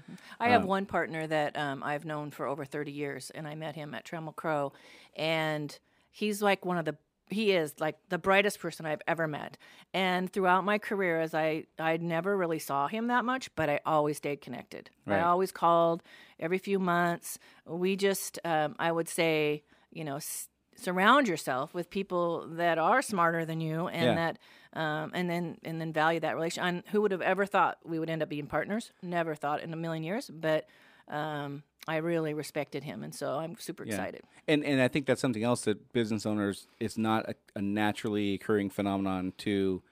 I 0.41 0.49
have 0.51 0.65
one 0.65 0.87
partner 0.87 1.27
that 1.27 1.57
um, 1.57 1.83
I've 1.83 2.05
known 2.05 2.31
for 2.31 2.47
over 2.47 2.65
30 2.65 2.93
years, 2.93 3.31
and 3.31 3.47
I 3.47 3.55
met 3.55 3.75
him 3.75 3.95
at 3.95 4.05
Trammell 4.05 4.35
Crow, 4.35 4.73
and 5.17 5.77
he's 6.11 6.43
like 6.43 6.65
one 6.65 6.79
of 6.79 6.85
the 6.85 6.97
he 7.31 7.53
is 7.53 7.75
like 7.79 7.97
the 8.09 8.17
brightest 8.17 8.59
person 8.59 8.87
I've 8.87 9.03
ever 9.07 9.27
met. 9.29 9.59
And 9.93 10.33
throughout 10.33 10.65
my 10.65 10.79
career, 10.79 11.21
as 11.21 11.35
I 11.35 11.65
I 11.79 11.99
never 11.99 12.37
really 12.37 12.59
saw 12.59 12.89
him 12.89 13.09
that 13.09 13.25
much, 13.25 13.55
but 13.55 13.69
I 13.69 13.81
always 13.85 14.17
stayed 14.17 14.41
connected. 14.41 14.91
Right. 15.07 15.19
I 15.19 15.23
always 15.23 15.53
called 15.53 16.03
every 16.41 16.59
few 16.59 16.79
months. 16.79 17.39
We 17.67 17.97
just 17.97 18.39
um, 18.45 18.77
I 18.79 18.93
would 18.93 19.09
say 19.09 19.65
you 19.93 20.05
know. 20.05 20.17
S- 20.17 20.49
Surround 20.81 21.27
yourself 21.27 21.75
with 21.75 21.91
people 21.91 22.47
that 22.53 22.79
are 22.79 23.03
smarter 23.03 23.45
than 23.45 23.61
you, 23.61 23.89
and 23.89 24.05
Yeah. 24.05 24.15
that, 24.15 24.39
um, 24.81 25.11
and 25.15 25.29
then 25.29 25.59
and 25.65 25.81
then 25.81 25.93
value 25.93 26.21
that 26.21 26.35
relation. 26.35 26.63
And 26.63 26.83
who 26.93 27.01
would 27.03 27.11
have 27.11 27.23
ever 27.23 27.47
thought 27.47 27.79
we 27.85 27.99
would 27.99 28.09
end 28.09 28.23
up 28.23 28.29
being 28.29 28.47
partners? 28.47 28.93
Never 29.03 29.35
thought 29.35 29.61
in 29.63 29.73
a 29.73 29.77
million 29.77 30.05
years. 30.05 30.31
But 30.31 30.69
um, 31.09 31.63
I 31.89 31.97
really 31.97 32.33
respected 32.35 32.85
him, 32.85 33.03
and 33.03 33.15
so 33.15 33.39
I'm 33.39 33.57
super 33.59 33.85
Yeah. 33.85 33.95
excited. 33.95 34.23
And 34.47 34.65
and 34.65 34.81
I 34.81 34.89
think 34.89 35.07
that's 35.07 35.21
something 35.21 35.43
else 35.43 35.63
that 35.63 35.93
business 35.93 36.25
owners 36.27 36.69
it's 36.79 36.97
not 36.97 37.29
a, 37.29 37.35
a 37.57 37.63
naturally 37.63 38.35
occurring 38.35 38.71
phenomenon 38.71 39.33
to 39.39 39.83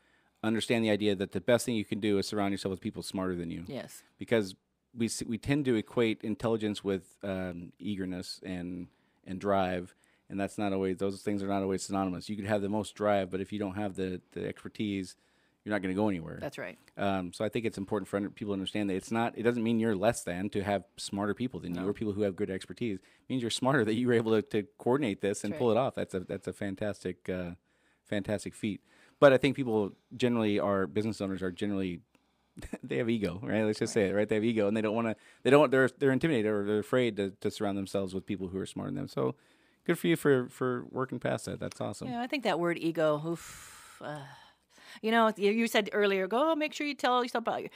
understand 0.44 0.84
the 0.84 0.90
idea 0.90 1.16
that 1.16 1.32
the 1.32 1.40
best 1.40 1.66
thing 1.66 1.74
you 1.74 1.84
can 1.84 1.98
do 1.98 2.18
is 2.18 2.28
surround 2.28 2.52
yourself 2.52 2.70
with 2.70 2.80
people 2.80 3.02
smarter 3.02 3.34
than 3.34 3.50
you. 3.50 3.64
Yes. 3.66 4.02
Because 4.18 4.54
we 4.94 5.10
we 5.26 5.36
tend 5.36 5.64
to 5.64 5.74
equate 5.74 6.22
intelligence 6.22 6.84
with 6.84 7.16
um, 7.24 7.72
eagerness 7.80 8.40
and 8.44 8.86
and 9.26 9.40
drive, 9.40 9.94
and 10.28 10.38
that's 10.40 10.58
not 10.58 10.72
always 10.72 10.96
those 10.98 11.22
things 11.22 11.42
are 11.42 11.48
not 11.48 11.62
always 11.62 11.82
synonymous. 11.82 12.28
You 12.28 12.36
could 12.36 12.46
have 12.46 12.62
the 12.62 12.68
most 12.68 12.94
drive, 12.94 13.30
but 13.30 13.40
if 13.40 13.52
you 13.52 13.58
don't 13.58 13.76
have 13.76 13.94
the 13.94 14.20
the 14.32 14.46
expertise, 14.46 15.16
you're 15.64 15.74
not 15.74 15.82
going 15.82 15.94
to 15.94 16.00
go 16.00 16.08
anywhere. 16.08 16.38
That's 16.40 16.58
right. 16.58 16.78
Um, 16.96 17.32
so 17.32 17.44
I 17.44 17.48
think 17.48 17.64
it's 17.64 17.78
important 17.78 18.08
for 18.08 18.20
people 18.30 18.52
to 18.52 18.54
understand 18.54 18.88
that 18.90 18.94
it's 18.94 19.10
not. 19.10 19.36
It 19.36 19.42
doesn't 19.42 19.62
mean 19.62 19.80
you're 19.80 19.96
less 19.96 20.22
than 20.22 20.48
to 20.50 20.62
have 20.62 20.84
smarter 20.96 21.34
people 21.34 21.60
than 21.60 21.74
you 21.74 21.88
or 21.88 21.92
people 21.92 22.12
who 22.12 22.22
have 22.22 22.36
good 22.36 22.50
expertise. 22.50 22.96
It 22.98 23.02
means 23.28 23.42
you're 23.42 23.50
smarter 23.50 23.84
that 23.84 23.94
you 23.94 24.06
were 24.06 24.14
able 24.14 24.32
to, 24.32 24.42
to 24.42 24.66
coordinate 24.78 25.20
this 25.20 25.44
and 25.44 25.52
That's 25.52 25.58
pull 25.58 25.70
it 25.70 25.76
off. 25.76 25.94
That's 25.94 26.14
a 26.14 26.20
that's 26.20 26.46
a 26.46 26.52
fantastic 26.52 27.28
uh, 27.28 27.50
fantastic 28.04 28.54
feat. 28.54 28.80
But 29.18 29.32
I 29.32 29.38
think 29.38 29.56
people 29.56 29.92
generally 30.16 30.58
are 30.60 30.86
business 30.86 31.20
owners 31.20 31.42
are 31.42 31.50
generally 31.50 32.00
they 32.82 32.98
have 32.98 33.10
ego, 33.10 33.40
right? 33.42 33.64
Let's 33.64 33.78
just 33.78 33.92
say 33.92 34.08
it, 34.08 34.14
right? 34.14 34.28
They 34.28 34.36
have 34.36 34.44
ego, 34.44 34.68
and 34.68 34.76
they 34.76 34.82
don't 34.82 34.94
want 34.94 35.08
to. 35.08 35.16
They 35.42 35.50
don't. 35.50 35.70
They're 35.70 35.90
they're 35.98 36.12
intimidated 36.12 36.50
or 36.50 36.64
they're 36.64 36.78
afraid 36.78 37.16
to, 37.16 37.30
to 37.40 37.50
surround 37.50 37.76
themselves 37.76 38.14
with 38.14 38.26
people 38.26 38.48
who 38.48 38.58
are 38.58 38.66
smarter 38.66 38.90
than 38.90 38.96
them. 38.96 39.08
So 39.08 39.34
good 39.86 39.98
for 39.98 40.08
you 40.08 40.16
for 40.16 40.48
for 40.48 40.84
working 40.90 41.18
past 41.18 41.46
that. 41.46 41.60
That's 41.60 41.80
awesome. 41.80 42.08
Yeah, 42.08 42.20
I 42.20 42.26
think 42.26 42.44
that 42.44 42.58
word 42.58 42.78
ego. 42.78 43.22
Oof, 43.26 44.02
uh, 44.04 44.20
you 45.02 45.10
know, 45.10 45.32
you, 45.36 45.50
you 45.52 45.66
said 45.66 45.90
earlier, 45.92 46.26
go 46.26 46.54
make 46.54 46.72
sure 46.72 46.86
you 46.86 46.94
tell 46.94 47.22
yourself 47.22 47.42
about. 47.42 47.62
Your, 47.62 47.70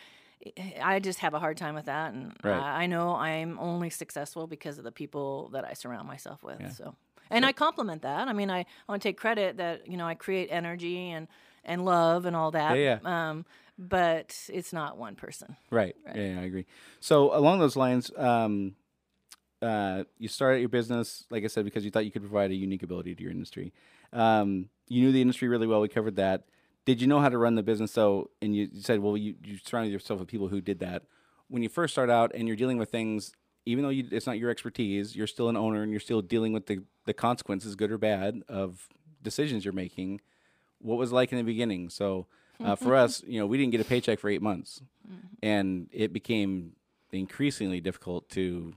I 0.82 1.00
just 1.00 1.18
have 1.18 1.34
a 1.34 1.38
hard 1.38 1.58
time 1.58 1.74
with 1.74 1.84
that, 1.84 2.14
and 2.14 2.32
Right. 2.42 2.56
I, 2.62 2.84
I 2.84 2.86
know 2.86 3.14
I'm 3.14 3.58
only 3.58 3.90
successful 3.90 4.46
because 4.46 4.78
of 4.78 4.84
the 4.84 4.92
people 4.92 5.50
that 5.52 5.66
I 5.66 5.74
surround 5.74 6.08
myself 6.08 6.42
with. 6.42 6.76
So, 6.76 6.94
and 7.30 7.44
I 7.44 7.52
compliment 7.52 8.02
that. 8.02 8.26
I 8.26 8.32
mean, 8.32 8.50
I, 8.50 8.60
I 8.60 8.66
want 8.88 9.02
to 9.02 9.08
take 9.08 9.18
credit 9.18 9.58
that 9.58 9.86
you 9.86 9.96
know 9.96 10.06
I 10.06 10.14
create 10.14 10.48
energy 10.50 11.10
and 11.10 11.28
and 11.64 11.84
love 11.84 12.24
and 12.24 12.34
all 12.34 12.50
that. 12.52 12.78
Yeah, 12.78 12.98
Um, 13.04 13.44
but 13.78 14.48
it's 14.52 14.72
not 14.72 14.96
one 14.96 15.14
person. 15.14 15.56
Right. 15.70 15.94
Yeah, 16.06 16.14
yeah, 16.14 16.40
I 16.40 16.44
agree. 16.44 16.66
So 17.00 17.34
along 17.36 17.60
those 17.60 17.76
lines, 17.76 18.10
um, 18.16 18.76
uh, 19.62 20.04
you 20.18 20.28
started 20.28 20.60
your 20.60 20.68
business, 20.68 21.24
like 21.30 21.44
I 21.44 21.48
said, 21.48 21.64
because 21.64 21.84
you 21.84 21.90
thought 21.90 22.04
you 22.04 22.10
could 22.10 22.22
provide 22.22 22.50
a 22.50 22.54
unique 22.54 22.82
ability 22.82 23.14
to 23.14 23.22
your 23.22 23.32
industry. 23.32 23.72
Um, 24.12 24.68
you 24.88 25.02
knew 25.02 25.12
the 25.12 25.20
industry 25.20 25.48
really 25.48 25.66
well. 25.66 25.80
We 25.80 25.88
covered 25.88 26.16
that. 26.16 26.44
Did 26.86 27.00
you 27.00 27.06
know 27.06 27.20
how 27.20 27.28
to 27.28 27.38
run 27.38 27.54
the 27.54 27.62
business? 27.62 27.92
So, 27.92 28.30
and 28.40 28.56
you, 28.56 28.68
you 28.72 28.82
said, 28.82 29.00
well, 29.00 29.16
you, 29.16 29.34
you 29.44 29.58
surrounded 29.58 29.92
yourself 29.92 30.18
with 30.20 30.28
people 30.28 30.48
who 30.48 30.60
did 30.60 30.80
that. 30.80 31.02
When 31.48 31.62
you 31.62 31.68
first 31.68 31.92
start 31.92 32.10
out 32.10 32.32
and 32.34 32.48
you're 32.48 32.56
dealing 32.56 32.78
with 32.78 32.90
things, 32.90 33.32
even 33.66 33.84
though 33.84 33.90
you, 33.90 34.06
it's 34.10 34.26
not 34.26 34.38
your 34.38 34.50
expertise, 34.50 35.14
you're 35.14 35.26
still 35.26 35.48
an 35.48 35.56
owner 35.56 35.82
and 35.82 35.90
you're 35.90 36.00
still 36.00 36.22
dealing 36.22 36.52
with 36.52 36.66
the, 36.66 36.82
the 37.04 37.12
consequences, 37.12 37.76
good 37.76 37.90
or 37.90 37.98
bad, 37.98 38.42
of 38.48 38.88
decisions 39.22 39.64
you're 39.64 39.74
making. 39.74 40.20
What 40.80 40.96
was 40.96 41.12
it 41.12 41.14
like 41.14 41.32
in 41.32 41.38
the 41.38 41.44
beginning? 41.44 41.90
So, 41.90 42.26
uh, 42.64 42.76
for 42.76 42.94
us, 42.94 43.22
you 43.26 43.38
know, 43.38 43.46
we 43.46 43.58
didn't 43.58 43.72
get 43.72 43.80
a 43.80 43.84
paycheck 43.84 44.18
for 44.18 44.30
eight 44.30 44.42
months, 44.42 44.80
and 45.42 45.88
it 45.92 46.12
became 46.12 46.72
increasingly 47.12 47.80
difficult 47.80 48.28
to 48.30 48.72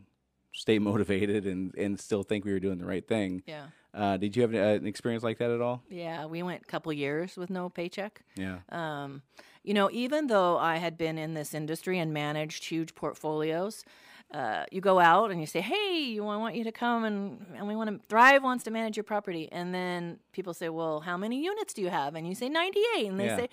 stay 0.54 0.80
motivated 0.80 1.46
and, 1.46 1.74
and 1.76 2.00
still 2.00 2.24
think 2.24 2.46
we 2.46 2.54
were 2.54 2.60
doing 2.60 2.78
the 2.78 2.86
right 2.86 3.06
thing. 3.08 3.44
Yeah. 3.46 3.66
Uh, 3.94 4.18
did 4.18 4.36
you 4.36 4.42
have 4.42 4.54
an, 4.54 4.60
uh, 4.86 4.88
experience 4.88 5.24
like 5.24 5.38
that 5.38 5.52
at 5.52 5.62
all? 5.62 5.84
Yeah, 5.89 6.26
we 6.26 6.42
went 6.42 6.62
a 6.63 6.66
couple 6.66 6.92
years 6.94 7.36
with 7.38 7.50
no 7.50 7.70
paycheck. 7.70 8.22
Yeah. 8.36 8.60
Um, 8.70 9.22
you 9.63 9.74
know, 9.74 9.89
even 9.92 10.28
though 10.28 10.58
I 10.58 10.78
had 10.78 10.98
been 10.98 11.18
in 11.18 11.34
this 11.36 11.54
industry 11.54 12.00
and 12.00 12.13
managed 12.13 12.66
huge 12.66 12.96
portfolios, 12.96 13.86
uh, 14.34 14.66
you 14.72 14.82
go 14.82 15.00
out 15.00 15.30
and 15.30 15.39
you 15.39 15.46
say, 15.46 15.62
"Hey, 15.62 16.02
you, 16.16 16.26
I 16.26 16.38
want 16.38 16.56
you 16.56 16.63
to 16.63 16.72
come 16.72 17.04
and, 17.04 17.46
and 17.56 17.68
we 17.68 17.76
want 17.76 17.89
to 17.92 18.08
Thrive 18.08 18.42
wants 18.44 18.63
to 18.63 18.72
manage 18.72 18.98
your 18.98 19.04
property." 19.04 19.48
And 19.52 19.74
then 19.76 20.18
people 20.32 20.56
say, 20.56 20.70
"Well, 20.70 21.02
how 21.02 21.18
many 21.18 21.44
units 21.44 21.72
do 21.74 21.84
you 21.84 21.89
have?" 21.89 22.16
And 22.16 22.28
you 22.28 22.34
say 22.34 22.50
98, 22.50 23.06
and 23.08 23.20
they 23.20 23.26
Yeah. 23.28 23.38
say, 23.38 23.50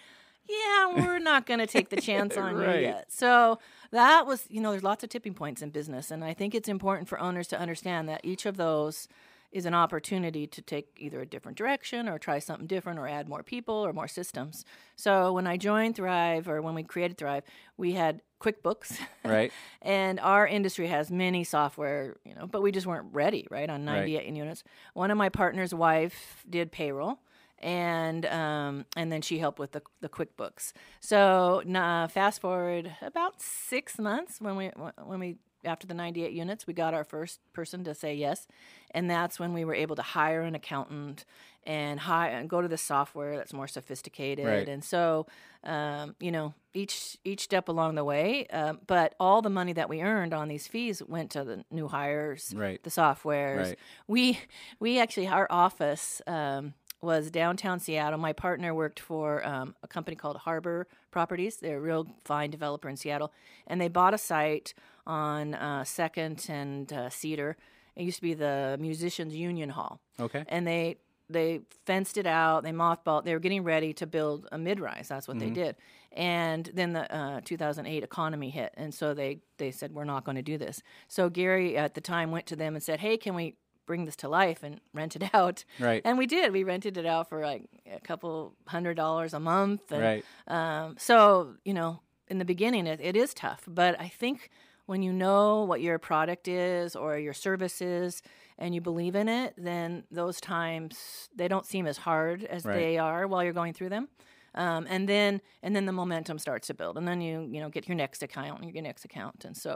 "Yeah, 0.51 0.95
we're 1.05 1.19
not 1.19 1.47
going 1.47 1.61
to 1.61 1.67
take 1.67 1.89
the 1.91 2.01
chance 2.01 2.37
on 2.37 2.55
Right. 2.57 2.77
you 2.77 2.81
yet." 2.89 3.13
So 3.13 3.59
that 3.93 4.27
was, 4.27 4.47
you 4.51 4.61
know, 4.61 4.71
there's 4.73 4.83
lots 4.83 5.05
of 5.05 5.11
tipping 5.11 5.35
points 5.35 5.63
in 5.63 5.71
business, 5.71 6.11
and 6.11 6.25
I 6.25 6.35
think 6.35 6.55
it's 6.55 6.69
important 6.69 7.09
for 7.09 7.21
owners 7.21 7.47
to 7.49 7.59
understand 7.59 8.09
that 8.09 8.21
each 8.25 8.47
of 8.47 8.57
those 8.57 9.09
is 9.53 9.67
an 9.67 9.75
opportunity 9.75 10.47
to 10.47 10.63
take 10.63 10.87
either 10.97 11.21
a 11.21 11.27
different 11.27 11.59
direction 11.59 12.09
or 12.09 12.21
try 12.21 12.39
something 12.39 12.69
different 12.69 13.01
or 13.01 13.09
add 13.09 13.29
more 13.29 13.43
people 13.43 13.75
or 13.75 13.93
more 13.93 14.07
systems. 14.07 14.65
So 14.95 15.33
when 15.33 15.49
I 15.49 15.57
joined 15.57 15.97
Thrive 15.97 16.49
or 16.49 16.63
when 16.63 16.77
we 16.77 16.85
created 16.85 17.19
Thrive, 17.19 17.43
we 17.77 17.95
had 17.95 18.21
QuickBooks. 18.41 19.01
Right. 19.25 19.53
and 19.83 20.21
our 20.21 20.47
industry 20.47 20.87
has 20.87 21.11
many 21.11 21.43
software, 21.43 22.17
you 22.25 22.33
know, 22.37 22.47
but 22.47 22.63
we 22.63 22.71
just 22.71 22.87
weren't 22.87 23.13
ready, 23.13 23.49
right, 23.51 23.69
on 23.69 23.85
Right. 23.85 23.97
98 24.03 24.33
units. 24.37 24.63
One 24.95 25.11
of 25.11 25.19
my 25.19 25.29
partner's 25.31 25.75
wife 25.75 26.45
did 26.49 26.71
payroll 26.71 27.19
and 27.61 28.27
um, 28.27 28.85
and 28.97 29.11
then 29.13 29.23
she 29.23 29.39
helped 29.39 29.59
with 29.59 29.73
the, 29.73 29.83
the 30.01 30.09
QuickBooks. 30.09 30.73
So 31.01 31.63
uh, 31.75 32.09
fast 32.09 32.41
forward 32.41 32.93
about 33.03 33.41
six 33.41 33.99
months 33.99 34.41
when 34.41 34.57
we 34.57 34.69
when 35.05 35.21
we 35.21 35.37
after 35.65 35.87
the 35.87 35.93
98 35.93 36.33
units, 36.33 36.67
we 36.67 36.73
got 36.73 36.95
our 36.95 37.05
first 37.05 37.39
person 37.53 37.85
to 37.85 37.95
say 37.95 38.15
yes, 38.15 38.47
and 38.93 39.11
that's 39.11 39.39
when 39.39 39.53
we 39.53 39.65
were 39.65 39.75
able 39.75 39.95
to 39.97 40.03
hire 40.03 40.41
an 40.41 40.55
accountant 40.55 41.25
and 41.65 42.01
hire 42.01 42.31
and 42.31 42.49
go 42.49 42.63
to 42.63 42.69
the 42.69 42.79
software 42.79 43.37
that's 43.37 43.53
more 43.53 43.69
sophisticated. 43.69 44.47
Right. 44.47 44.67
And 44.67 44.83
so, 44.83 45.27
um, 45.63 46.17
you 46.19 46.33
know, 46.33 46.55
each 46.73 47.19
each 47.25 47.41
step 47.43 47.69
along 47.69 47.97
the 47.97 48.05
way, 48.05 48.47
um, 48.47 48.79
but 48.87 49.15
all 49.21 49.43
the 49.43 49.51
money 49.51 49.75
that 49.75 49.91
we 49.91 50.01
earned 50.01 50.33
on 50.33 50.49
these 50.49 50.67
fees 50.67 51.03
went 51.07 51.31
to 51.33 51.45
the 51.45 51.65
new 51.71 51.89
hires, 51.89 52.55
Right. 52.57 52.83
the 52.83 52.91
softwares. 52.91 53.59
Right. 53.59 53.79
We 54.09 54.39
we 54.79 54.99
actually 54.99 55.29
our 55.29 55.47
office. 55.51 56.23
Um, 56.27 56.73
was 57.03 57.31
downtown 57.31 57.81
Seattle. 57.81 58.19
My 58.19 58.33
partner 58.33 58.75
worked 58.75 59.01
for 59.01 59.47
um, 59.47 59.75
a 59.83 59.89
company 59.89 60.17
called 60.17 60.37
Harbor 60.39 60.87
Properties. 61.11 61.57
They're 61.57 61.79
a 61.79 61.81
real 61.81 62.07
fine 62.25 62.51
developer 62.51 62.89
in 62.89 62.97
Seattle, 62.97 63.33
and 63.67 63.81
they 63.81 63.89
bought 63.89 64.15
a 64.15 64.19
site 64.19 64.75
on 65.07 65.55
uh, 65.55 65.85
Second 65.85 66.45
and 66.49 66.93
uh, 66.93 67.09
Cedar. 67.09 67.57
It 67.97 68.03
used 68.05 68.17
to 68.17 68.23
be 68.23 68.35
the 68.35 68.77
Musicians 68.81 69.35
Union 69.35 69.71
Hall, 69.71 70.01
Okay. 70.19 70.45
and 70.49 70.67
they 70.67 70.97
they 71.29 71.61
fenced 71.87 72.19
it 72.19 72.27
out. 72.27 72.65
They 72.65 72.73
mothballed. 72.73 73.25
They 73.25 73.33
were 73.35 73.39
getting 73.41 73.63
ready 73.63 73.93
to 73.95 74.07
build 74.07 74.49
a 74.51 74.59
mid-rise. 74.59 75.07
That's 75.09 75.29
what 75.29 75.39
they 75.39 75.49
did. 75.51 75.77
And 76.13 76.69
then 76.75 76.93
the 76.93 77.15
uh, 77.15 77.41
2008 77.45 78.03
economy 78.03 78.51
hit, 78.51 78.75
and 78.77 78.93
so 78.93 79.15
they 79.15 79.39
they 79.59 79.71
said 79.71 79.93
we're 79.93 80.05
not 80.05 80.25
going 80.25 80.37
to 80.37 80.43
do 80.43 80.59
this. 80.59 80.83
So 81.09 81.31
Gary 81.31 81.77
at 81.77 81.95
the 81.95 82.01
time 82.01 82.31
went 82.33 82.47
to 82.47 82.57
them 82.57 82.75
and 82.75 82.83
said, 82.83 83.01
"Hey, 83.01 83.17
can 83.17 83.35
we 83.35 83.55
bring 83.91 84.05
this 84.07 84.17
to 84.23 84.29
life 84.29 84.61
and 84.67 84.81
rent 85.01 85.17
it 85.17 85.25
out?" 85.35 85.65
Right. 85.89 86.03
And 86.05 86.17
we 86.19 86.27
did. 86.27 86.53
We 86.53 86.63
rented 86.65 86.97
it 86.97 87.07
out 87.15 87.29
for 87.29 87.39
like 87.53 87.63
a 87.99 88.01
couple 88.01 88.55
hundred 88.67 88.97
dollars 88.97 89.35
a 89.35 89.41
month. 89.41 89.91
And, 89.93 90.03
Right. 90.03 90.25
Um, 90.47 90.97
so 90.99 91.55
you 91.65 91.75
know, 91.79 92.01
in 92.29 92.39
the 92.39 92.45
beginning, 92.45 92.87
it, 92.87 93.01
it 93.03 93.17
is 93.17 93.35
tough, 93.35 93.63
but 93.67 93.93
I 94.01 94.09
think 94.09 94.51
when 94.87 95.03
you 95.03 95.13
know 95.13 95.63
what 95.71 95.81
your 95.81 95.99
product 95.99 96.49
is 96.49 96.97
or 96.97 97.17
your 97.19 97.33
service 97.35 97.81
is 97.81 98.23
and 98.59 98.75
you 98.75 98.81
believe 98.81 99.15
in 99.23 99.29
it, 99.29 99.55
then 99.57 100.05
those 100.11 100.41
times 100.41 101.29
they 101.41 101.49
don't 101.49 101.65
seem 101.67 101.87
as 101.87 101.99
hard 101.99 102.43
as 102.45 102.65
Right. 102.65 102.75
they 102.79 102.99
are 102.99 103.27
while 103.29 103.43
you're 103.45 103.53
going 103.63 103.73
through 103.73 103.91
them. 103.91 104.09
Um, 104.55 104.87
and 104.89 105.09
then 105.09 105.41
and 105.63 105.75
then 105.77 105.87
the 105.87 105.93
momentum 105.93 106.39
starts 106.39 106.67
to 106.69 106.75
build, 106.75 106.95
and 106.99 107.07
then 107.07 107.21
you 107.21 107.35
you 107.53 107.61
know 107.63 107.69
get 107.77 107.87
your 107.89 107.97
next 108.05 108.21
account 108.23 108.57
and 108.63 108.75
your 108.75 108.83
next 108.91 109.05
account, 109.05 109.45
and 109.45 109.57
so 109.57 109.73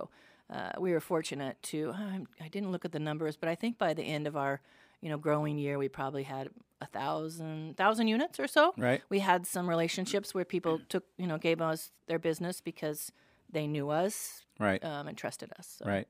uh, 0.52 0.72
we 0.78 0.92
were 0.92 1.00
fortunate 1.00 1.56
to. 1.64 1.92
I, 1.94 2.20
I 2.40 2.48
didn't 2.48 2.70
look 2.72 2.84
at 2.84 2.92
the 2.92 2.98
numbers, 2.98 3.36
but 3.36 3.48
I 3.48 3.54
think 3.54 3.78
by 3.78 3.94
the 3.94 4.02
end 4.02 4.26
of 4.26 4.36
our 4.36 4.60
you 5.00 5.08
know 5.08 5.18
growing 5.18 5.58
year, 5.58 5.78
we 5.78 5.88
probably 5.88 6.22
had 6.24 6.50
a 6.80 6.86
thousand 6.86 7.76
thousand 7.76 8.08
units 8.08 8.38
or 8.38 8.46
so. 8.46 8.74
Right. 8.76 9.02
We 9.08 9.20
had 9.20 9.46
some 9.46 9.68
relationships 9.68 10.34
where 10.34 10.44
people 10.44 10.80
took 10.88 11.04
you 11.16 11.26
know 11.26 11.38
gave 11.38 11.60
us 11.60 11.92
their 12.06 12.18
business 12.18 12.60
because 12.60 13.10
they 13.50 13.66
knew 13.66 13.90
us 13.90 14.42
Right. 14.58 14.84
um, 14.84 15.08
and 15.08 15.16
trusted 15.16 15.52
us. 15.58 15.76
So. 15.78 15.86
Right. 15.86 16.08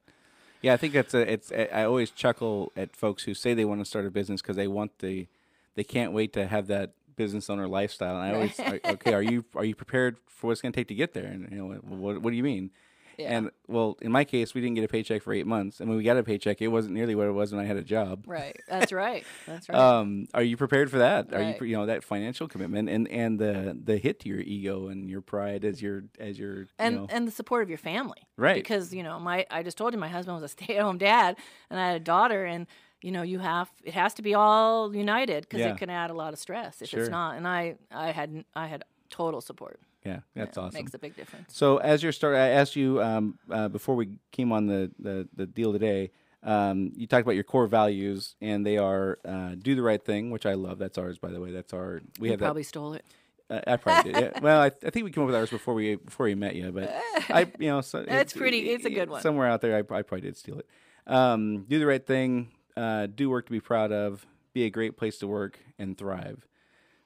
Yeah, 0.62 0.72
I 0.72 0.76
think 0.78 0.94
that's 0.94 1.12
a. 1.14 1.30
It's. 1.30 1.52
I 1.52 1.84
always 1.84 2.10
chuckle 2.10 2.72
at 2.76 2.96
folks 2.96 3.24
who 3.24 3.34
say 3.34 3.52
they 3.54 3.66
want 3.66 3.80
to 3.80 3.84
start 3.84 4.06
a 4.06 4.10
business 4.10 4.40
because 4.40 4.56
they 4.56 4.66
want 4.68 4.98
the, 5.00 5.26
they 5.74 5.84
can't 5.84 6.12
wait 6.12 6.32
to 6.32 6.46
have 6.46 6.68
that 6.68 6.92
business 7.16 7.50
owner 7.50 7.68
lifestyle. 7.68 8.16
And 8.16 8.24
I 8.24 8.32
always, 8.34 8.58
okay, 8.86 9.12
are 9.12 9.22
you 9.22 9.44
are 9.54 9.64
you 9.64 9.74
prepared 9.74 10.16
for 10.26 10.46
what's 10.48 10.62
going 10.62 10.72
to 10.72 10.80
take 10.80 10.88
to 10.88 10.94
get 10.94 11.12
there? 11.12 11.26
And 11.26 11.50
you 11.50 11.58
know, 11.58 11.66
what 11.66 12.22
what 12.22 12.30
do 12.30 12.36
you 12.36 12.42
mean? 12.42 12.70
Yeah. 13.18 13.36
And 13.36 13.50
well, 13.68 13.96
in 14.02 14.10
my 14.12 14.24
case, 14.24 14.54
we 14.54 14.60
didn't 14.60 14.74
get 14.74 14.84
a 14.84 14.88
paycheck 14.88 15.22
for 15.22 15.32
eight 15.32 15.46
months, 15.46 15.80
and 15.80 15.88
when 15.88 15.96
we 15.98 16.04
got 16.04 16.16
a 16.16 16.22
paycheck, 16.22 16.60
it 16.62 16.68
wasn't 16.68 16.94
nearly 16.94 17.14
what 17.14 17.26
it 17.26 17.32
was 17.32 17.52
when 17.52 17.60
I 17.60 17.64
had 17.66 17.76
a 17.76 17.82
job. 17.82 18.24
Right. 18.26 18.56
That's 18.68 18.92
right. 18.92 19.24
That's 19.46 19.68
right. 19.70 19.78
Um, 19.78 20.26
are 20.34 20.42
you 20.42 20.56
prepared 20.56 20.90
for 20.90 20.98
that? 20.98 21.32
Are 21.32 21.40
you 21.40 21.46
Right. 21.48 21.58
pre- 21.58 21.70
you 21.70 21.76
know 21.76 21.86
that 21.86 22.02
financial 22.04 22.48
commitment 22.48 22.88
and 22.88 23.06
and 23.08 23.38
the 23.38 23.78
the 23.82 23.96
hit 23.98 24.20
to 24.20 24.28
your 24.28 24.40
ego 24.40 24.88
and 24.88 25.08
your 25.08 25.20
pride 25.20 25.64
as 25.64 25.80
your 25.80 26.04
as 26.18 26.38
your 26.38 26.66
and 26.78 26.94
you 26.94 27.00
know, 27.02 27.06
and 27.10 27.26
the 27.26 27.32
support 27.32 27.62
of 27.62 27.68
your 27.68 27.78
family. 27.78 28.18
Right. 28.36 28.54
Because 28.56 28.92
you 28.94 29.02
know, 29.02 29.18
my 29.20 29.46
I 29.50 29.62
just 29.62 29.78
told 29.78 29.92
you 29.94 29.98
my 30.00 30.08
husband 30.08 30.34
was 30.40 30.44
a 30.44 30.48
stay-at-home 30.56 30.98
dad, 30.98 31.36
and 31.70 31.78
I 31.78 31.86
had 31.88 31.96
a 31.96 32.04
daughter, 32.04 32.44
and 32.44 32.66
you 33.02 33.10
know, 33.12 33.22
you 33.22 33.38
have 33.38 33.70
it 33.84 33.94
has 33.94 34.14
to 34.14 34.22
be 34.22 34.34
all 34.34 34.94
united 34.94 35.42
because 35.42 35.60
Yeah. 35.60 35.72
it 35.72 35.78
can 35.78 35.90
add 35.90 36.10
a 36.10 36.14
lot 36.14 36.32
of 36.32 36.38
stress 36.38 36.80
if 36.82 36.88
Sure. 36.88 37.00
it's 37.00 37.10
not. 37.10 37.36
And 37.36 37.46
I 37.46 37.76
I 37.90 38.10
had 38.12 38.44
I 38.54 38.66
had 38.66 38.82
total 39.10 39.40
support. 39.40 39.78
Yeah, 40.04 40.20
that's 40.34 40.56
It 40.56 40.60
awesome. 40.60 40.74
Makes 40.78 40.94
a 40.94 40.98
big 40.98 41.16
difference. 41.16 41.54
So 41.56 41.78
as 41.78 42.02
you're 42.02 42.12
start, 42.12 42.36
I 42.36 42.48
asked 42.50 42.76
you 42.76 43.02
um, 43.02 43.38
uh, 43.50 43.68
before 43.68 43.94
we 43.96 44.18
came 44.32 44.52
on 44.52 44.66
the 44.66 44.90
the, 44.98 45.28
the 45.34 45.46
deal 45.46 45.72
today. 45.72 46.10
Um, 46.42 46.92
you 46.94 47.06
talked 47.06 47.22
about 47.22 47.36
your 47.36 47.44
core 47.44 47.66
values, 47.66 48.36
and 48.42 48.66
they 48.66 48.76
are 48.76 49.18
uh, 49.24 49.54
do 49.58 49.74
the 49.74 49.82
right 49.82 50.04
thing, 50.04 50.30
which 50.30 50.44
I 50.44 50.54
love. 50.54 50.78
That's 50.78 50.98
ours, 50.98 51.18
by 51.18 51.30
the 51.30 51.40
way. 51.40 51.52
That's 51.52 51.72
our 51.72 52.02
we 52.18 52.28
You 52.28 52.32
have 52.32 52.40
probably 52.40 52.64
stole 52.64 52.92
it. 52.92 53.04
Uh, 53.48 53.60
I 53.66 53.76
probably 53.76 54.12
did. 54.12 54.22
Yeah. 54.22 54.40
Well, 54.40 54.60
I, 54.60 54.66
I 54.66 54.90
think 54.90 55.04
we 55.04 55.10
came 55.10 55.22
up 55.22 55.26
with 55.26 55.36
ours 55.36 55.48
before 55.50 55.72
we 55.74 55.94
before 55.96 56.24
we 56.24 56.34
met 56.34 56.54
you, 56.54 56.70
but 56.70 56.94
I 57.30 57.50
you 57.58 57.68
know 57.68 57.80
so 57.80 58.04
It's 58.06 58.32
pretty- 58.34 58.70
it's 58.70 58.84
a 58.84 58.90
good 58.90 59.08
one. 59.08 59.22
Somewhere 59.22 59.48
out 59.48 59.62
there, 59.62 59.74
I, 59.76 59.78
I 59.78 60.02
probably 60.02 60.20
did 60.20 60.36
steal 60.36 60.58
it. 60.58 60.66
Um, 61.06 61.64
do 61.68 61.78
the 61.78 61.86
right 61.86 62.04
thing. 62.06 62.50
Uh, 62.76 63.06
do 63.06 63.30
work 63.30 63.46
to 63.46 63.52
be 63.52 63.60
proud 63.60 63.92
of. 63.92 64.26
Be 64.52 64.64
a 64.64 64.70
great 64.70 64.96
place 64.96 65.18
to 65.18 65.26
work 65.26 65.58
and 65.78 65.96
thrive. 65.96 66.46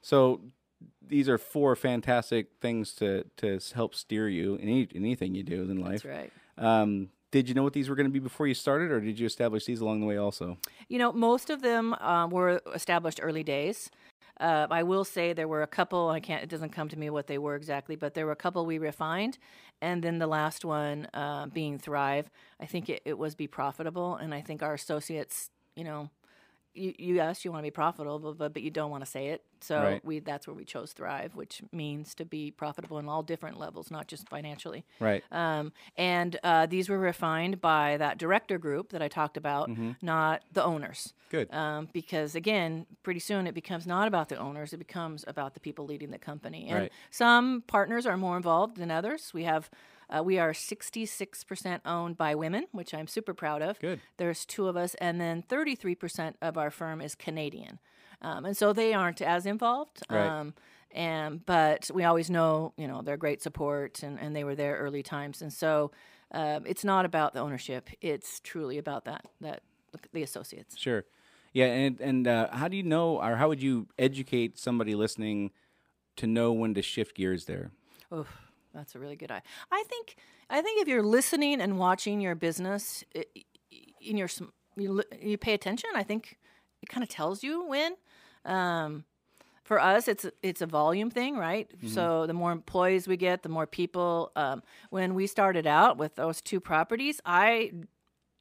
So 0.02 0.40
these 1.08 1.28
are 1.28 1.38
four 1.38 1.74
fantastic 1.76 2.48
things 2.60 2.92
to 2.94 3.24
to 3.38 3.58
help 3.74 3.94
steer 3.94 4.28
you 4.28 4.54
in, 4.56 4.68
any, 4.68 4.82
in 4.82 5.04
anything 5.04 5.34
you 5.34 5.42
do 5.42 5.62
in 5.62 5.80
life. 5.80 6.02
That's 6.02 6.04
right. 6.04 6.32
Um, 6.56 7.10
did 7.30 7.48
you 7.48 7.54
know 7.54 7.62
what 7.62 7.74
these 7.74 7.88
were 7.88 7.94
going 7.94 8.06
to 8.06 8.12
be 8.12 8.18
before 8.18 8.46
you 8.46 8.54
started, 8.54 8.90
or 8.90 9.00
did 9.00 9.18
you 9.18 9.26
establish 9.26 9.66
these 9.66 9.80
along 9.80 10.00
the 10.00 10.06
way 10.06 10.16
also? 10.16 10.56
You 10.88 10.98
know, 10.98 11.12
most 11.12 11.50
of 11.50 11.60
them 11.60 11.94
uh, 11.94 12.26
were 12.26 12.62
established 12.74 13.20
early 13.22 13.42
days. 13.42 13.90
Uh, 14.40 14.66
I 14.70 14.82
will 14.84 15.04
say 15.04 15.32
there 15.32 15.48
were 15.48 15.62
a 15.62 15.66
couple. 15.66 16.08
I 16.08 16.20
can't. 16.20 16.42
It 16.42 16.48
doesn't 16.48 16.70
come 16.70 16.88
to 16.88 16.98
me 16.98 17.10
what 17.10 17.26
they 17.26 17.38
were 17.38 17.54
exactly, 17.54 17.96
but 17.96 18.14
there 18.14 18.24
were 18.24 18.32
a 18.32 18.36
couple 18.36 18.64
we 18.64 18.78
refined, 18.78 19.36
and 19.82 20.02
then 20.02 20.18
the 20.18 20.26
last 20.26 20.64
one 20.64 21.08
uh, 21.12 21.46
being 21.46 21.78
thrive. 21.78 22.30
I 22.60 22.66
think 22.66 22.88
it, 22.88 23.02
it 23.04 23.18
was 23.18 23.34
be 23.34 23.46
profitable, 23.46 24.14
and 24.16 24.32
I 24.32 24.40
think 24.40 24.62
our 24.62 24.74
associates, 24.74 25.50
you 25.74 25.84
know, 25.84 26.10
you, 26.78 26.94
you 26.98 27.14
yes, 27.16 27.44
you 27.44 27.50
want 27.52 27.62
to 27.62 27.66
be 27.66 27.70
profitable, 27.70 28.34
but 28.34 28.52
but 28.54 28.62
you 28.62 28.70
don't 28.70 28.90
want 28.90 29.04
to 29.04 29.10
say 29.10 29.28
it. 29.28 29.42
So 29.60 29.76
Right. 29.82 30.04
we 30.04 30.20
that's 30.20 30.46
where 30.46 30.54
we 30.54 30.64
chose 30.64 30.92
thrive, 30.92 31.34
which 31.34 31.62
means 31.72 32.14
to 32.14 32.24
be 32.24 32.50
profitable 32.50 32.98
in 32.98 33.08
all 33.08 33.22
different 33.22 33.58
levels, 33.58 33.90
not 33.90 34.06
just 34.06 34.28
financially. 34.28 34.84
Right. 35.00 35.22
Um, 35.32 35.72
and 35.96 36.38
uh, 36.44 36.66
these 36.66 36.88
were 36.88 36.98
refined 36.98 37.60
by 37.60 37.96
that 37.98 38.18
director 38.18 38.56
group 38.58 38.90
that 38.90 39.02
I 39.02 39.08
talked 39.08 39.36
about, 39.36 39.68
not 40.00 40.42
the 40.52 40.64
owners. 40.64 41.12
Good. 41.30 41.52
Um, 41.52 41.88
because 41.92 42.34
again, 42.34 42.86
pretty 43.02 43.20
soon 43.20 43.46
it 43.46 43.54
becomes 43.54 43.86
not 43.86 44.06
about 44.08 44.28
the 44.28 44.36
owners; 44.36 44.72
it 44.72 44.78
becomes 44.78 45.24
about 45.26 45.54
the 45.54 45.60
people 45.60 45.84
leading 45.86 46.10
the 46.10 46.18
company. 46.18 46.68
And 46.68 46.78
Right. 46.78 46.92
some 47.10 47.62
partners 47.66 48.06
are 48.06 48.16
more 48.16 48.36
involved 48.36 48.76
than 48.76 48.90
others. 48.90 49.32
We 49.34 49.44
have. 49.44 49.68
Uh, 50.10 50.22
we 50.22 50.38
are 50.38 50.52
66% 50.52 51.80
owned 51.84 52.16
by 52.16 52.34
women, 52.34 52.66
which 52.72 52.94
I'm 52.94 53.06
super 53.06 53.34
proud 53.34 53.62
of. 53.62 53.78
Good. 53.78 54.00
There's 54.16 54.46
two 54.46 54.66
of 54.68 54.76
us, 54.76 54.94
and 54.96 55.20
then 55.20 55.42
33% 55.42 56.34
of 56.40 56.56
our 56.56 56.70
firm 56.70 57.00
is 57.00 57.14
Canadian, 57.14 57.78
um, 58.22 58.44
and 58.44 58.56
so 58.56 58.72
they 58.72 58.94
aren't 58.94 59.20
as 59.20 59.46
involved. 59.46 60.02
Right. 60.10 60.26
Um, 60.26 60.54
and 60.90 61.44
but 61.44 61.90
we 61.92 62.04
always 62.04 62.30
know, 62.30 62.72
you 62.76 62.88
know, 62.88 63.02
they're 63.02 63.18
great 63.18 63.42
support, 63.42 64.02
and, 64.02 64.18
and 64.18 64.34
they 64.34 64.44
were 64.44 64.54
there 64.54 64.76
early 64.76 65.02
times, 65.02 65.42
and 65.42 65.52
so 65.52 65.90
um, 66.32 66.64
it's 66.66 66.84
not 66.84 67.04
about 67.04 67.34
the 67.34 67.40
ownership; 67.40 67.90
it's 68.00 68.40
truly 68.40 68.78
about 68.78 69.04
that 69.04 69.26
that 69.40 69.62
the 70.12 70.22
associates. 70.22 70.78
Sure. 70.78 71.04
Yeah, 71.52 71.66
and 71.66 72.00
and 72.00 72.28
uh, 72.28 72.48
how 72.52 72.68
do 72.68 72.76
you 72.76 72.82
know, 72.82 73.20
or 73.20 73.36
how 73.36 73.48
would 73.48 73.62
you 73.62 73.88
educate 73.98 74.58
somebody 74.58 74.94
listening 74.94 75.50
to 76.16 76.26
know 76.26 76.52
when 76.52 76.74
to 76.74 76.82
shift 76.82 77.16
gears 77.16 77.44
there? 77.44 77.70
Oh, 78.10 78.26
that's 78.78 78.94
a 78.94 78.98
really 78.98 79.16
good 79.16 79.30
eye. 79.30 79.42
I 79.70 79.84
think 79.88 80.16
I 80.48 80.62
think 80.62 80.80
if 80.80 80.88
you're 80.88 81.02
listening 81.02 81.60
and 81.60 81.78
watching 81.78 82.20
your 82.20 82.34
business 82.34 83.04
in 84.00 84.16
your 84.16 84.28
you, 84.76 85.02
you 85.20 85.36
pay 85.36 85.54
attention. 85.54 85.90
I 85.94 86.02
think 86.02 86.38
it 86.82 86.88
kind 86.88 87.02
of 87.02 87.08
tells 87.08 87.42
you 87.42 87.66
when. 87.66 87.94
Um, 88.44 89.04
for 89.64 89.78
us, 89.78 90.08
it's 90.08 90.24
it's 90.42 90.62
a 90.62 90.66
volume 90.66 91.10
thing, 91.10 91.36
right? 91.36 91.70
So 91.88 92.26
the 92.26 92.32
more 92.32 92.52
employees 92.52 93.06
we 93.06 93.18
get, 93.18 93.42
the 93.42 93.50
more 93.50 93.66
people. 93.66 94.32
Um, 94.34 94.62
when 94.88 95.14
we 95.14 95.26
started 95.26 95.66
out 95.66 95.98
with 95.98 96.14
those 96.14 96.40
two 96.40 96.58
properties, 96.58 97.20
I, 97.26 97.72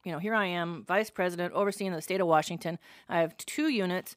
you 0.05 0.11
know, 0.13 0.19
here 0.19 0.33
I 0.33 0.45
am, 0.45 0.85
vice 0.87 1.09
president, 1.09 1.53
overseeing 1.53 1.91
the 1.91 2.01
state 2.01 2.21
of 2.21 2.27
Washington. 2.27 2.79
I 3.09 3.19
have 3.19 3.35
two 3.35 3.67
units 3.67 4.15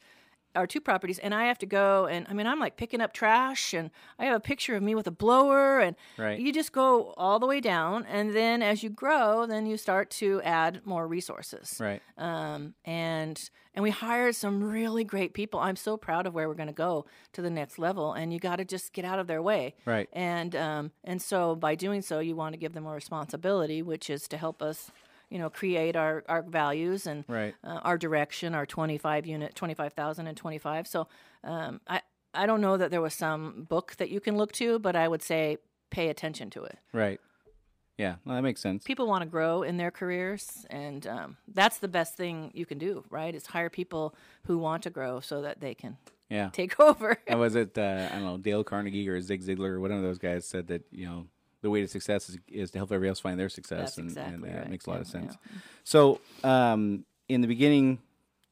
or 0.56 0.66
two 0.66 0.80
properties, 0.80 1.18
and 1.18 1.34
I 1.34 1.44
have 1.46 1.58
to 1.58 1.66
go 1.66 2.06
and 2.06 2.26
I 2.28 2.32
mean, 2.32 2.46
I'm 2.46 2.58
like 2.58 2.76
picking 2.76 3.00
up 3.00 3.12
trash, 3.12 3.72
and 3.74 3.90
I 4.18 4.24
have 4.26 4.36
a 4.36 4.40
picture 4.40 4.74
of 4.76 4.82
me 4.82 4.94
with 4.94 5.06
a 5.06 5.10
blower, 5.12 5.80
and 5.80 5.96
Right. 6.18 6.38
you 6.40 6.52
just 6.52 6.72
go 6.72 7.14
all 7.16 7.38
the 7.38 7.46
way 7.46 7.60
down, 7.60 8.04
and 8.06 8.34
then 8.34 8.62
as 8.62 8.82
you 8.82 8.90
grow, 8.90 9.46
then 9.46 9.66
you 9.66 9.76
start 9.76 10.10
to 10.10 10.40
add 10.42 10.80
more 10.84 11.06
resources 11.06 11.76
Right. 11.80 12.02
um, 12.18 12.74
and 12.84 13.50
and 13.72 13.84
we 13.84 13.90
hired 13.90 14.34
some 14.34 14.64
really 14.64 15.04
great 15.04 15.32
people. 15.32 15.60
I'm 15.60 15.76
so 15.76 15.96
proud 15.96 16.26
of 16.26 16.34
where 16.34 16.48
we're 16.48 16.54
going 16.54 16.66
to 16.66 16.72
go 16.72 17.06
to 17.34 17.40
the 17.40 17.50
next 17.50 17.78
level, 17.78 18.12
and 18.14 18.32
you 18.32 18.40
got 18.40 18.56
to 18.56 18.64
just 18.64 18.92
get 18.92 19.04
out 19.04 19.20
of 19.20 19.28
their 19.28 19.40
way. 19.40 19.74
Right. 19.84 20.08
And 20.12 20.56
um, 20.56 20.90
and 21.04 21.22
so 21.22 21.54
by 21.54 21.76
doing 21.76 22.02
so, 22.02 22.18
you 22.18 22.34
want 22.34 22.52
to 22.54 22.58
give 22.58 22.72
them 22.72 22.82
more 22.82 22.94
responsibility, 22.96 23.80
which 23.80 24.10
is 24.10 24.26
to 24.28 24.36
help 24.36 24.60
us, 24.60 24.90
you 25.30 25.38
know, 25.38 25.48
create 25.50 25.96
our 25.96 26.24
our 26.28 26.42
values 26.42 27.06
and 27.06 27.24
Right. 27.28 27.54
uh, 27.64 27.80
our 27.82 27.96
direction, 27.96 28.54
our 28.54 28.66
25 28.66 29.26
unit, 29.26 29.54
25,000 29.54 30.26
and 30.26 30.36
25. 30.36 30.86
So 30.86 31.08
um, 31.44 31.80
I 31.86 32.02
I 32.34 32.46
don't 32.46 32.60
know 32.60 32.76
that 32.76 32.90
there 32.90 33.00
was 33.00 33.14
some 33.14 33.64
book 33.68 33.96
that 33.98 34.10
you 34.10 34.20
can 34.20 34.36
look 34.36 34.52
to, 34.52 34.78
but 34.78 34.94
I 34.96 35.08
would 35.08 35.22
say 35.22 35.58
pay 35.90 36.08
attention 36.08 36.50
to 36.50 36.62
it 36.64 36.78
Right. 36.92 37.20
Yeah, 37.98 38.14
well, 38.24 38.36
that 38.36 38.42
makes 38.42 38.60
sense. 38.62 38.84
people 38.84 39.06
want 39.06 39.22
to 39.22 39.28
grow 39.28 39.62
in 39.62 39.76
their 39.76 39.90
careers 39.90 40.64
and 40.70 41.06
um, 41.06 41.36
that's 41.52 41.78
the 41.78 41.88
best 41.88 42.16
thing 42.16 42.50
you 42.54 42.64
can 42.64 42.78
do 42.78 43.04
right 43.10 43.34
is 43.34 43.46
hire 43.46 43.68
people 43.68 44.14
who 44.44 44.56
want 44.58 44.82
to 44.84 44.90
grow 44.90 45.20
so 45.20 45.42
that 45.42 45.60
they 45.60 45.74
can 45.74 45.96
Yeah. 46.30 46.48
take 46.52 46.78
over 46.90 47.18
And 47.26 47.38
was 47.40 47.56
it 47.56 47.76
uh, 47.76 48.08
I 48.10 48.14
don't 48.14 48.24
know 48.24 48.38
Dale 48.38 48.64
Carnegie 48.64 49.08
or 49.08 49.20
Zig 49.20 49.42
Ziglar 49.42 49.70
or 49.70 49.80
one 49.80 49.90
of 49.92 50.02
those 50.02 50.18
guys 50.18 50.46
said 50.46 50.68
that 50.68 50.82
you 50.92 51.06
know 51.06 51.26
the 51.62 51.70
way 51.70 51.80
to 51.80 51.88
success 51.88 52.28
is, 52.28 52.38
is 52.48 52.70
to 52.72 52.78
help 52.78 52.90
everybody 52.90 53.08
else 53.08 53.20
find 53.20 53.38
their 53.38 53.48
success, 53.48 53.78
That's 53.96 53.98
and, 53.98 54.08
exactly 54.08 54.34
and 54.34 54.44
that 54.44 54.58
right. 54.62 54.70
makes 54.70 54.86
a 54.86 54.90
lot 54.90 55.00
of 55.00 55.06
Yeah, 55.06 55.12
sense. 55.12 55.36
So 55.84 56.20
um, 56.42 57.04
in 57.28 57.40
the 57.40 57.48
beginning, 57.48 57.98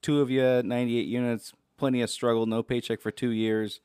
two 0.03 0.21
of 0.21 0.31
you, 0.31 0.63
ninety 0.63 0.99
eight 0.99 1.07
units, 1.07 1.53
plenty 1.77 2.03
of 2.03 2.11
struggle, 2.11 2.47
no 2.47 2.63
paycheck 2.63 3.01
for 3.01 3.11
two 3.11 3.31
years. 3.31 3.81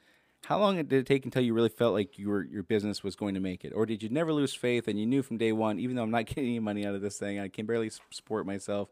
How 0.46 0.60
long 0.60 0.76
did 0.76 0.92
it 0.92 1.06
take 1.06 1.24
until 1.24 1.42
you 1.42 1.54
really 1.54 1.70
felt 1.70 1.94
like 1.94 2.20
your 2.20 2.44
your 2.44 2.64
business 2.64 3.02
was 3.02 3.16
going 3.16 3.34
to 3.34 3.40
make 3.40 3.64
it, 3.64 3.72
or 3.74 3.86
did 3.86 4.04
you 4.04 4.10
never 4.10 4.34
lose 4.34 4.54
faith 4.54 4.88
and 4.90 5.00
you 5.00 5.06
knew 5.06 5.24
from 5.24 5.38
day 5.38 5.54
one, 5.54 5.80
even 5.80 5.96
though 5.96 6.04
I'm 6.04 6.12
not 6.12 6.26
getting 6.28 6.46
any 6.46 6.60
money 6.60 6.86
out 6.86 6.96
of 6.96 7.02
this 7.02 7.18
thing, 7.18 7.40
I 7.40 7.48
can 7.48 7.66
barely 7.66 7.90
support 8.12 8.46
myself. 8.46 8.90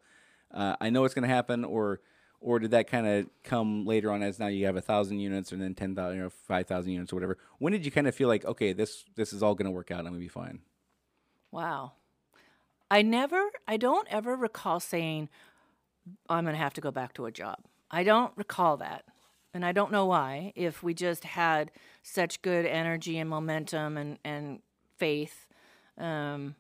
Uh, 0.54 0.76
I 0.82 0.90
know 0.90 1.04
it's 1.06 1.14
going 1.14 1.28
to 1.28 1.34
happen, 1.34 1.64
or 1.66 2.00
or 2.42 2.60
did 2.60 2.72
that 2.72 2.88
kind 2.88 3.08
of 3.08 3.28
come 3.44 3.86
later 3.86 4.12
on 4.12 4.22
as 4.24 4.40
now 4.40 4.48
you 4.48 4.66
have 4.66 4.76
a 4.76 4.82
thousand 4.82 5.20
units 5.20 5.52
and 5.52 5.62
then 5.62 5.76
ten 5.76 5.96
thousand, 5.96 6.18
you 6.18 6.24
know, 6.24 6.30
five 6.30 6.68
thousand 6.68 6.92
units 6.92 7.14
or 7.14 7.16
whatever? 7.16 7.38
When 7.60 7.72
did 7.72 7.86
you 7.86 7.92
kind 7.92 8.08
of 8.08 8.16
feel 8.16 8.28
like, 8.28 8.44
okay, 8.44 8.74
this 8.74 9.06
this 9.16 9.32
is 9.32 9.42
all 9.42 9.56
going 9.56 9.66
to 9.66 9.72
work 9.72 9.92
out, 9.92 10.00
I'm 10.00 10.08
going 10.08 10.16
to 10.16 10.20
be 10.20 10.28
fine? 10.28 10.60
wow 11.52 11.92
i 12.90 13.02
never 13.02 13.52
i 13.68 13.78
don't 13.78 14.08
ever 14.10 14.36
recall 14.36 14.80
saying 14.80 15.30
i'm 16.30 16.46
going 16.46 16.56
to 16.56 16.62
have 16.62 16.74
to 16.74 16.82
go 16.82 16.92
back 16.92 17.14
to 17.14 17.26
a 17.26 17.32
job 17.32 17.58
i 17.92 18.04
don't 18.04 18.32
recall 18.38 18.78
that 18.78 19.04
and 19.54 19.66
i 19.66 19.72
don't 19.72 19.92
know 19.92 20.06
why 20.06 20.54
if 20.56 20.82
we 20.82 20.94
just 20.94 21.24
had 21.26 21.70
such 22.02 22.42
good 22.42 22.66
energy 22.66 23.18
and 23.18 23.30
momentum 23.30 23.98
and 23.98 24.18
and 24.24 24.60
faith 24.98 25.48
um, 25.98 26.56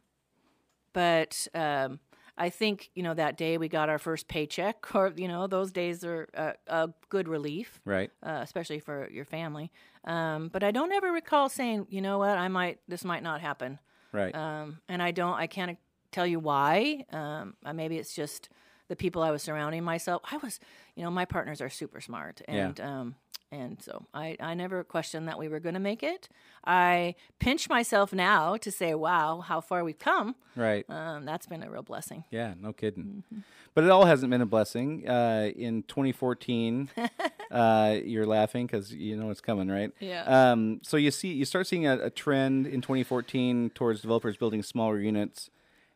but 0.93 1.47
um, 1.55 1.99
I 2.45 2.49
think 2.49 2.89
you 2.95 3.03
know 3.03 3.13
that 3.13 3.37
day 3.37 3.57
we 3.59 3.67
got 3.69 3.87
our 3.89 3.99
first 3.99 4.27
paycheck, 4.27 4.77
or 4.95 5.13
you 5.15 5.27
know 5.27 5.47
those 5.47 5.71
days 5.71 6.03
are 6.03 6.27
a, 6.33 6.53
a 6.67 6.89
good 7.09 7.27
relief, 7.27 7.79
Right. 7.85 8.09
uh, 8.25 8.39
especially 8.41 8.79
for 8.79 9.07
your 9.11 9.25
family. 9.25 9.71
Um, 10.05 10.49
but 10.51 10.63
I 10.63 10.71
don't 10.71 10.91
ever 10.91 11.11
recall 11.11 11.49
saying, 11.49 11.85
you 11.89 12.01
know 12.01 12.17
what, 12.17 12.37
I 12.37 12.47
might 12.47 12.79
this 12.87 13.03
might 13.05 13.23
not 13.23 13.41
happen, 13.41 13.77
Right. 14.11 14.33
um, 14.35 14.79
and 14.89 15.01
I 15.03 15.11
don't, 15.11 15.35
I 15.35 15.47
can't 15.47 15.77
tell 16.11 16.25
you 16.25 16.39
why. 16.39 17.05
Um, 17.13 17.53
maybe 17.73 17.97
it's 17.97 18.15
just 18.15 18.49
the 18.87 18.95
people 18.95 19.21
I 19.21 19.31
was 19.31 19.43
surrounding 19.43 19.83
myself. 19.83 20.21
I 20.31 20.37
was, 20.37 20.59
you 20.95 21.03
know, 21.03 21.11
my 21.11 21.25
partners 21.25 21.61
are 21.61 21.69
super 21.69 22.01
smart, 22.01 22.41
Yeah. 22.47 22.65
and 22.67 22.79
um, 22.81 23.15
and 23.51 23.81
so 23.81 24.05
I 24.13 24.37
I 24.39 24.53
never 24.53 24.83
questioned 24.83 25.27
that 25.27 25.37
we 25.37 25.47
were 25.47 25.59
going 25.59 25.73
to 25.73 25.79
make 25.79 26.03
it. 26.03 26.29
I 26.65 27.15
pinch 27.39 27.67
myself 27.69 28.13
now 28.13 28.55
to 28.57 28.71
say, 28.71 28.93
wow, 28.93 29.41
how 29.41 29.61
far 29.61 29.83
we've 29.83 29.99
come. 29.99 30.35
Right. 30.55 30.85
Um, 30.89 31.25
that's 31.25 31.47
been 31.47 31.63
a 31.63 31.69
real 31.69 31.81
blessing. 31.81 32.23
Yeah, 32.29 32.53
no 32.59 32.71
kidding. 32.71 33.23
Mm-hmm. 33.33 33.39
But 33.73 33.85
it 33.85 33.89
all 33.89 34.05
hasn't 34.05 34.29
been 34.29 34.41
a 34.41 34.45
blessing. 34.45 35.07
Uh, 35.07 35.49
in 35.55 35.83
2014, 35.83 36.89
uh, 37.51 37.97
you're 38.03 38.25
laughing 38.25 38.67
because 38.67 38.93
you 38.93 39.15
know 39.15 39.29
it's 39.29 39.41
coming, 39.41 39.69
right? 39.69 39.91
Yeah. 39.99 40.51
Um, 40.51 40.81
so 40.83 40.97
you 40.97 41.11
see, 41.11 41.33
you 41.33 41.45
start 41.45 41.67
seeing 41.67 41.87
a, 41.87 41.97
a 41.97 42.09
trend 42.09 42.67
in 42.67 42.81
2014 42.81 43.71
towards 43.71 44.01
developers 44.01 44.37
building 44.37 44.61
smaller 44.61 44.99
units, 44.99 45.49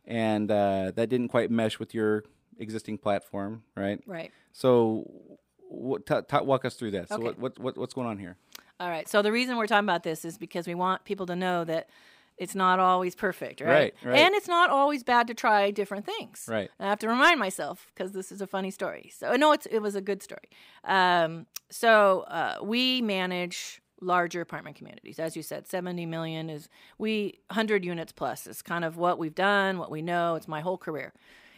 and 0.05 0.49
uh, 0.49 0.91
that 0.95 1.09
didn't 1.09 1.29
quite 1.29 1.51
mesh 1.51 1.79
with 1.79 1.93
your 1.93 2.23
existing 2.59 2.97
platform, 2.97 3.63
right? 3.75 4.01
Right. 4.05 4.31
So, 4.53 5.39
what, 5.69 6.06
t- 6.06 6.15
t- 6.30 6.38
walk 6.43 6.65
us 6.65 6.75
through 6.75 6.91
that. 6.91 7.10
So, 7.10 7.15
Okay. 7.15 7.23
what, 7.25 7.39
what, 7.39 7.60
what, 7.60 7.78
what's 7.78 7.93
going 7.93 8.08
on 8.08 8.17
here? 8.17 8.38
All 8.80 8.89
right. 8.89 9.08
So 9.08 9.21
the 9.21 9.32
reason 9.32 9.56
we're 9.58 9.67
talking 9.67 9.86
about 9.86 10.04
this 10.04 10.25
is 10.25 10.38
because 10.38 10.67
we 10.67 10.75
want 10.75 11.06
people 11.06 11.25
to 11.28 11.36
know 11.36 11.63
that 11.63 11.89
it's 12.38 12.56
not 12.56 12.80
always 12.80 13.15
perfect, 13.15 13.62
right? 13.62 13.69
Right, 13.69 13.93
right. 14.04 14.19
And 14.19 14.36
it's 14.36 14.49
not 14.49 14.69
always 14.69 15.04
bad 15.04 15.28
to 15.28 15.34
try 15.34 15.71
different 15.71 16.06
things. 16.06 16.45
Right. 16.49 16.69
I 16.80 16.86
have 16.86 16.99
to 16.99 17.08
remind 17.08 17.39
myself 17.39 17.89
because 17.95 18.12
this 18.12 18.32
is 18.32 18.41
a 18.41 18.47
funny 18.47 18.71
story. 18.71 19.10
So 19.15 19.34
no, 19.38 19.54
it's 19.54 19.65
it 19.67 19.80
was 19.80 19.95
a 19.95 20.01
good 20.01 20.21
story. 20.21 20.49
Um, 20.84 21.45
so 21.69 22.25
uh, 22.28 22.58
we 22.62 23.01
manage 23.01 23.82
larger 24.01 24.41
apartment 24.41 24.75
communities, 24.75 25.17
as 25.19 25.38
you 25.38 25.41
said, 25.41 25.65
seventy 25.67 26.06
million 26.06 26.49
is 26.49 26.67
we 26.97 27.39
hundred 27.51 27.86
units 27.86 28.12
plus 28.12 28.45
is 28.45 28.62
kind 28.62 28.84
of 28.84 28.97
what 28.97 29.17
we've 29.17 29.36
done, 29.36 29.78
what 29.78 29.89
we 29.89 30.01
know. 30.01 30.36
It's 30.36 30.49
my 30.49 30.60
whole 30.60 30.78
career. 30.78 31.13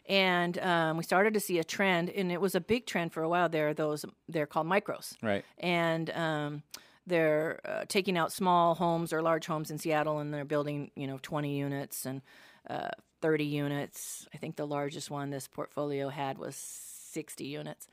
And 0.07 0.57
um, 0.59 0.97
we 0.97 1.03
started 1.03 1.33
to 1.33 1.39
see 1.39 1.59
a 1.59 1.63
trend, 1.63 2.09
and 2.09 2.31
it 2.31 2.39
was 2.39 2.55
a 2.55 2.61
big 2.61 2.85
trend 2.85 3.11
for 3.11 3.23
a 3.23 3.29
while. 3.29 3.49
There, 3.49 3.73
those 3.73 4.05
they're 4.29 4.45
called 4.47 4.67
micros 4.67 5.15
Right. 5.21 5.43
and 5.57 6.09
um, 6.11 6.63
they're 7.05 7.59
uh, 7.65 7.85
taking 7.87 8.17
out 8.17 8.31
small 8.31 8.75
homes 8.75 9.11
or 9.11 9.21
large 9.21 9.45
homes 9.45 9.69
in 9.71 9.77
Seattle, 9.77 10.19
and 10.19 10.33
they're 10.33 10.45
building, 10.45 10.91
you 10.95 11.07
know, 11.07 11.19
20 11.21 11.57
units 11.57 12.05
and 12.05 12.21
uh, 12.69 12.89
30 13.21 13.45
units. 13.45 14.27
I 14.33 14.37
think 14.37 14.55
the 14.55 14.67
largest 14.67 15.09
one 15.11 15.29
this 15.29 15.47
portfolio 15.47 16.09
had 16.09 16.37
was 16.37 16.55
60 16.55 17.43
units. 17.45 17.87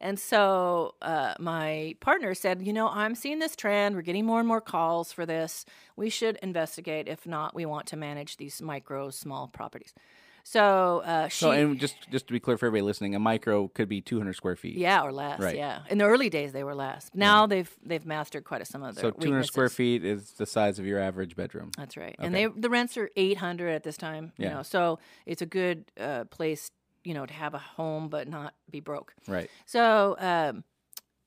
And 0.00 0.18
so 0.20 0.94
uh, 1.00 1.34
my 1.38 1.96
partner 2.00 2.34
said, 2.34 2.60
you 2.60 2.72
know, 2.72 2.88
I'm 2.88 3.14
seeing 3.14 3.38
this 3.38 3.56
trend. 3.56 3.94
We're 3.94 4.02
getting 4.02 4.26
more 4.26 4.40
and 4.40 4.46
more 4.48 4.60
calls 4.60 5.10
for 5.12 5.24
this. 5.24 5.64
We 5.96 6.10
should 6.10 6.36
investigate. 6.42 7.08
If 7.08 7.26
not, 7.26 7.54
we 7.54 7.64
want 7.64 7.86
to 7.88 7.96
manage 7.96 8.36
these 8.36 8.60
micro, 8.60 9.08
small 9.10 9.48
properties. 9.48 9.94
So 10.48 11.02
uh, 11.04 11.26
she, 11.26 11.40
So, 11.40 11.50
and 11.50 11.76
just 11.76 11.96
just 12.08 12.28
to 12.28 12.32
be 12.32 12.38
clear 12.38 12.56
for 12.56 12.66
everybody 12.66 12.82
listening, 12.86 13.16
a 13.16 13.18
micro 13.18 13.66
could 13.66 13.88
be 13.88 14.00
200 14.00 14.32
square 14.34 14.54
feet. 14.54 14.76
yeah, 14.76 15.02
or 15.02 15.10
less. 15.10 15.40
Right. 15.40 15.56
Yeah, 15.56 15.80
in 15.90 15.98
the 15.98 16.04
early 16.04 16.30
days 16.30 16.52
they 16.52 16.62
were 16.62 16.74
less. 16.74 17.10
Now 17.12 17.48
they've 17.48 17.68
they've 17.84 18.06
mastered 18.06 18.44
quite 18.44 18.62
a 18.62 18.64
some 18.64 18.84
of 18.84 18.94
their 18.94 19.02
So 19.02 19.10
200 19.10 19.44
square 19.46 19.68
feet 19.68 20.04
is 20.04 20.30
the 20.34 20.46
size 20.46 20.78
of 20.78 20.86
your 20.86 21.00
average 21.00 21.34
bedroom. 21.34 21.72
That's 21.76 21.96
right. 21.96 22.14
And 22.20 22.32
they 22.32 22.46
the 22.46 22.70
rents 22.70 22.96
are 22.96 23.10
eight 23.16 23.38
hundred 23.38 23.70
at 23.70 23.82
this 23.82 23.96
time. 23.96 24.32
You 24.38 24.44
Yeah. 24.44 24.54
know, 24.54 24.62
so 24.62 25.00
it's 25.26 25.42
a 25.42 25.46
good 25.46 25.90
uh, 25.98 26.26
place, 26.26 26.70
you 27.02 27.12
know, 27.12 27.26
to 27.26 27.34
have 27.34 27.54
a 27.54 27.58
home 27.58 28.08
but 28.08 28.28
not 28.28 28.54
be 28.70 28.78
broke. 28.78 29.14
Right. 29.26 29.50
So, 29.64 30.14
um, 30.20 30.62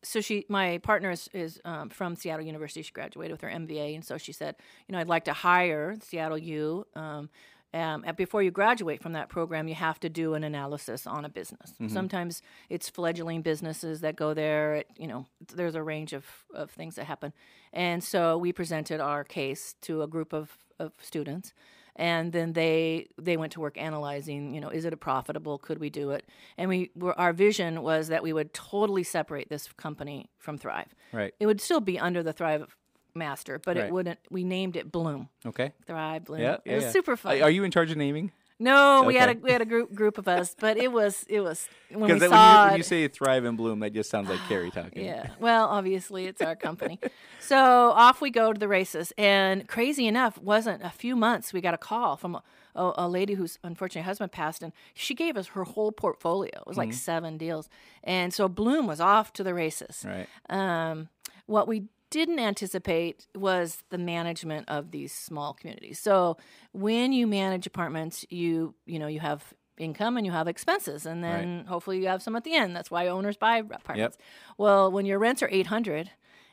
so 0.01 0.21
she, 0.21 0.45
my 0.47 0.77
partner 0.77 1.12
is, 1.12 1.29
is 1.34 1.60
um, 1.65 1.89
from 1.89 2.15
Seattle 2.15 2.45
University. 2.45 2.82
She 2.84 2.93
graduated 2.93 3.34
with 3.34 3.41
her 3.41 3.49
MBA, 3.49 3.95
and 3.95 4.05
so 4.05 4.17
she 4.17 4.32
said, 4.32 4.55
you 4.88 4.93
know, 4.93 4.99
I'd 4.99 5.10
like 5.10 5.25
to 5.25 5.34
hire 5.34 5.97
Seattle 6.01 6.38
U. 6.38 6.88
Um, 6.95 7.29
um, 7.73 8.03
and 8.05 8.17
before 8.17 8.41
you 8.41 8.49
graduate 8.51 9.01
from 9.01 9.13
that 9.13 9.29
program, 9.29 9.67
you 9.67 9.75
have 9.75 9.99
to 9.99 10.10
do 10.10 10.34
an 10.34 10.43
analysis 10.43 11.05
on 11.05 11.23
a 11.25 11.29
business. 11.29 11.73
Sometimes 11.88 12.41
it's 12.69 12.89
fledgling 12.89 13.41
businesses 13.43 14.01
that 14.01 14.15
go 14.15 14.34
there. 14.34 14.75
It, 14.75 14.88
you 14.97 15.08
know, 15.08 15.27
there's 15.53 15.75
a 15.75 15.84
range 15.84 16.13
of, 16.13 16.25
of 16.53 16.71
things 16.71 16.95
that 16.95 17.05
happen. 17.05 17.32
And 17.71 18.03
so 18.03 18.38
we 18.38 18.51
presented 18.53 18.99
our 18.99 19.23
case 19.23 19.75
to 19.82 20.01
a 20.01 20.08
group 20.08 20.34
of, 20.34 20.58
of 20.79 20.93
students 21.01 21.53
and 21.95 22.32
then 22.32 22.53
they 22.53 23.08
they 23.17 23.36
went 23.36 23.51
to 23.51 23.60
work 23.60 23.77
analyzing 23.77 24.53
you 24.53 24.62
know 24.62 24.69
is 24.69 24.86
it 24.86 24.93
a 24.93 24.97
profitable 24.97 25.58
could 25.58 25.79
we 25.79 25.89
do 25.89 26.12
it 26.12 26.25
and 26.58 26.69
we 26.69 26.91
were, 26.95 27.19
our 27.19 27.34
vision 27.34 27.82
was 27.82 28.08
that 28.08 28.23
we 28.23 28.32
would 28.32 28.53
totally 28.53 29.03
separate 29.03 29.49
this 29.49 29.67
company 29.73 30.29
from 30.38 30.58
thrive 30.58 30.95
Right. 31.12 31.34
it 31.39 31.45
would 31.45 31.60
still 31.60 31.82
be 31.82 31.99
under 31.99 32.23
the 32.23 32.32
thrive 32.32 32.77
master 33.15 33.59
but 33.63 33.75
Right. 33.77 33.85
it 33.87 33.91
wouldn't 33.93 34.19
we 34.29 34.43
named 34.43 34.75
it 34.75 34.91
bloom 34.91 35.29
Okay. 35.45 35.73
thrive 35.85 36.25
bloom 36.25 36.41
Yeah. 36.41 36.57
it 36.65 36.75
was 36.75 36.83
yeah. 36.85 36.91
super 36.91 37.15
fun 37.17 37.37
Are 37.39 37.43
are 37.45 37.49
you 37.51 37.63
in 37.63 37.71
charge 37.71 37.91
of 37.91 37.97
naming? 37.97 38.31
no 38.61 39.03
we 39.07 39.15
had 39.15 39.29
a 39.29 39.31
Okay. 39.31 39.39
we 39.41 39.51
had 39.51 39.61
a 39.61 39.65
group 39.65 39.93
group 39.93 40.17
of 40.17 40.27
us 40.27 40.53
but 40.59 40.77
it 40.77 40.91
was 40.91 41.25
it 41.29 41.39
was 41.39 41.67
when 41.89 42.01
we 42.01 42.07
Because 42.07 42.21
when, 42.21 42.29
saw 42.29 42.61
you, 42.63 42.65
when 42.67 42.73
it, 42.75 42.77
you 42.77 42.83
say 42.83 43.07
thrive 43.07 43.45
and 43.45 43.57
bloom, 43.57 43.79
that 43.79 43.93
just 43.93 44.09
sounds 44.09 44.29
like 44.29 44.39
Carrie 44.47 44.69
talking. 44.79 45.03
yeah. 45.03 45.29
Well, 45.39 45.67
obviously 45.67 46.25
it's 46.27 46.39
our 46.41 46.55
company. 46.55 46.99
so 47.39 47.57
off 47.57 48.21
we 48.21 48.29
go 48.29 48.53
to 48.53 48.59
the 48.59 48.67
races. 48.67 49.11
And 49.17 49.67
crazy 49.67 50.05
enough, 50.07 50.37
wasn't 50.37 50.83
a 50.83 50.91
few 50.91 51.15
months 51.15 51.51
we 51.51 51.61
got 51.61 51.73
a 51.73 51.77
call 51.79 52.15
from 52.15 52.35
a, 52.35 52.43
a, 52.75 52.93
a 53.05 53.07
lady 53.09 53.33
whose 53.33 53.57
unfortunate 53.63 54.03
husband 54.03 54.31
passed, 54.31 54.61
and 54.61 54.71
she 54.93 55.15
gave 55.15 55.35
us 55.35 55.47
her 55.55 55.63
whole 55.63 55.91
portfolio. 55.91 56.51
It 56.57 56.67
was 56.67 56.77
like 56.77 56.93
seven 56.93 57.37
deals. 57.39 57.69
And 58.03 58.31
so 58.33 58.47
Bloom 58.47 58.85
was 58.85 58.99
off 59.01 59.33
to 59.33 59.43
the 59.43 59.53
races. 59.55 60.05
Right. 60.07 60.27
Um, 60.49 61.09
what 61.47 61.67
we 61.67 61.85
didn't 62.09 62.39
anticipate 62.39 63.27
was 63.35 63.83
the 63.89 63.97
management 63.97 64.67
of 64.69 64.91
these 64.91 65.11
small 65.11 65.53
communities. 65.53 65.99
So 65.99 66.37
when 66.71 67.11
you 67.13 67.27
manage 67.27 67.67
apartments, 67.67 68.25
you 68.29 68.75
you 68.85 68.99
know 68.99 69.07
you 69.07 69.19
have 69.19 69.53
income 69.77 70.17
and 70.17 70.25
you 70.25 70.31
have 70.31 70.47
expenses, 70.47 71.05
and 71.05 71.23
then 71.23 71.65
hopefully 71.67 71.99
you 71.99 72.07
have 72.07 72.21
some 72.21 72.35
at 72.35 72.43
the 72.43 72.53
end. 72.53 72.75
That's 72.75 72.91
why 72.91 73.07
owners 73.07 73.37
buy 73.37 73.57
apartments. 73.59 74.17
Well, 74.57 74.91
when 74.91 75.05
your 75.05 75.19
rents 75.19 75.41
are 75.41 75.49
eight 75.51 75.67
hundred 75.67 76.11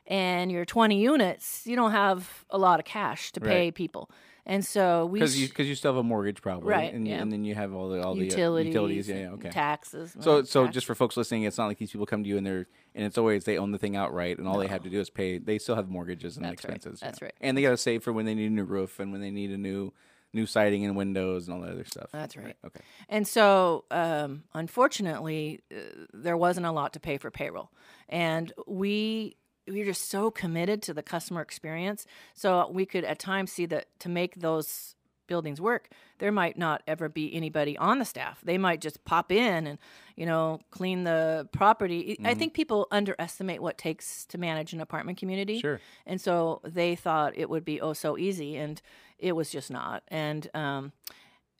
and 0.08 0.52
you're 0.52 0.64
20 0.64 1.00
units, 1.00 1.66
you 1.66 1.74
don't 1.74 1.90
have 1.90 2.44
a 2.50 2.58
lot 2.58 2.78
of 2.78 2.86
cash 2.86 3.32
to 3.32 3.40
pay 3.40 3.64
Right. 3.64 3.74
people. 3.74 4.08
And 4.48 4.64
so 4.64 5.06
we 5.06 5.18
Because 5.18 5.38
you 5.40 5.48
because 5.48 5.66
you 5.66 5.74
still 5.74 5.92
have 5.92 5.98
a 5.98 6.04
mortgage 6.04 6.40
probably, 6.40 6.68
Right, 6.70 6.94
And, 6.94 7.06
yeah. 7.06 7.20
and 7.20 7.32
then 7.32 7.44
you 7.44 7.56
have 7.56 7.74
all 7.74 7.88
the 7.88 8.00
all 8.00 8.14
the 8.14 8.20
uh, 8.20 8.24
utilities, 8.24 8.66
utilities. 8.68 9.08
Yeah. 9.08 9.16
Yeah. 9.16 9.30
Okay. 9.32 9.50
taxes. 9.50 10.16
So, 10.20 10.44
so 10.44 10.68
just 10.68 10.86
for 10.86 10.94
folks 10.94 11.16
listening, 11.16 11.42
it's 11.42 11.58
not 11.58 11.66
like 11.66 11.78
these 11.78 11.90
people 11.90 12.06
come 12.06 12.22
to 12.22 12.28
you 12.28 12.36
and 12.36 12.46
they're 12.46 12.68
and 12.94 13.04
it's 13.04 13.18
always 13.18 13.44
they 13.44 13.58
own 13.58 13.72
the 13.72 13.78
thing 13.78 13.96
outright, 13.96 14.38
and 14.38 14.46
all 14.46 14.58
they 14.58 14.68
have 14.68 14.84
to 14.84 14.88
do 14.90 15.00
is 15.00 15.10
pay. 15.10 15.38
They 15.38 15.58
still 15.58 15.74
have 15.74 15.88
mortgages 15.90 16.36
and 16.36 16.46
That's 16.46 16.64
right. 16.64 16.76
expenses. 16.76 17.00
That's 17.00 17.20
right. 17.20 17.34
And 17.40 17.58
they 17.58 17.62
got 17.62 17.70
to 17.70 17.76
save 17.76 18.04
for 18.04 18.12
when 18.12 18.24
they 18.24 18.34
need 18.34 18.46
a 18.46 18.54
new 18.54 18.64
roof 18.64 19.00
and 19.00 19.10
when 19.10 19.20
they 19.20 19.32
need 19.32 19.50
a 19.50 19.58
new 19.58 19.92
new 20.32 20.46
siding 20.46 20.84
and 20.84 20.96
windows 20.96 21.48
and 21.48 21.56
all 21.56 21.62
that 21.62 21.72
other 21.72 21.84
stuff. 21.84 22.10
That's 22.12 22.36
right. 22.36 22.56
Okay. 22.64 22.80
And 23.08 23.26
so, 23.26 23.84
um, 23.90 24.44
unfortunately, 24.54 25.60
uh, 25.74 25.78
there 26.12 26.36
wasn't 26.36 26.66
a 26.66 26.72
lot 26.72 26.92
to 26.92 27.00
pay 27.00 27.16
for 27.18 27.30
payroll, 27.30 27.70
and 28.08 28.52
we 28.66 29.36
we 29.68 29.80
were 29.80 29.86
just 29.86 30.08
so 30.08 30.30
committed 30.30 30.82
to 30.82 30.94
the 30.94 31.02
customer 31.02 31.40
experience. 31.40 32.06
So 32.34 32.68
we 32.70 32.86
could 32.86 33.04
at 33.04 33.18
times 33.18 33.52
see 33.52 33.66
that 33.66 33.86
to 34.00 34.08
make 34.08 34.36
those 34.36 34.94
buildings 35.26 35.60
work, 35.60 35.88
there 36.18 36.32
might 36.32 36.56
not 36.56 36.82
ever 36.86 37.08
be 37.08 37.34
anybody 37.34 37.76
on 37.76 37.98
the 37.98 38.04
staff. 38.04 38.40
They 38.42 38.58
might 38.58 38.80
just 38.80 39.04
pop 39.04 39.32
in 39.32 39.66
and 39.66 39.78
you 40.14 40.26
know 40.26 40.60
clean 40.70 41.04
the 41.04 41.48
property. 41.52 42.16
I 42.24 42.34
think 42.34 42.54
people 42.54 42.86
underestimate 42.90 43.60
what 43.60 43.78
takes 43.78 44.24
to 44.26 44.38
manage 44.38 44.72
an 44.72 44.80
apartment 44.80 45.18
community. 45.18 45.60
Sure. 45.60 45.80
And 46.06 46.20
so 46.20 46.60
they 46.64 46.94
thought 46.94 47.36
it 47.36 47.50
would 47.50 47.64
be 47.64 47.80
oh 47.80 47.92
so 47.92 48.16
easy, 48.16 48.56
and 48.56 48.80
it 49.18 49.32
was 49.32 49.50
just 49.50 49.70
not. 49.70 50.02
And 50.08 50.48
um, 50.54 50.92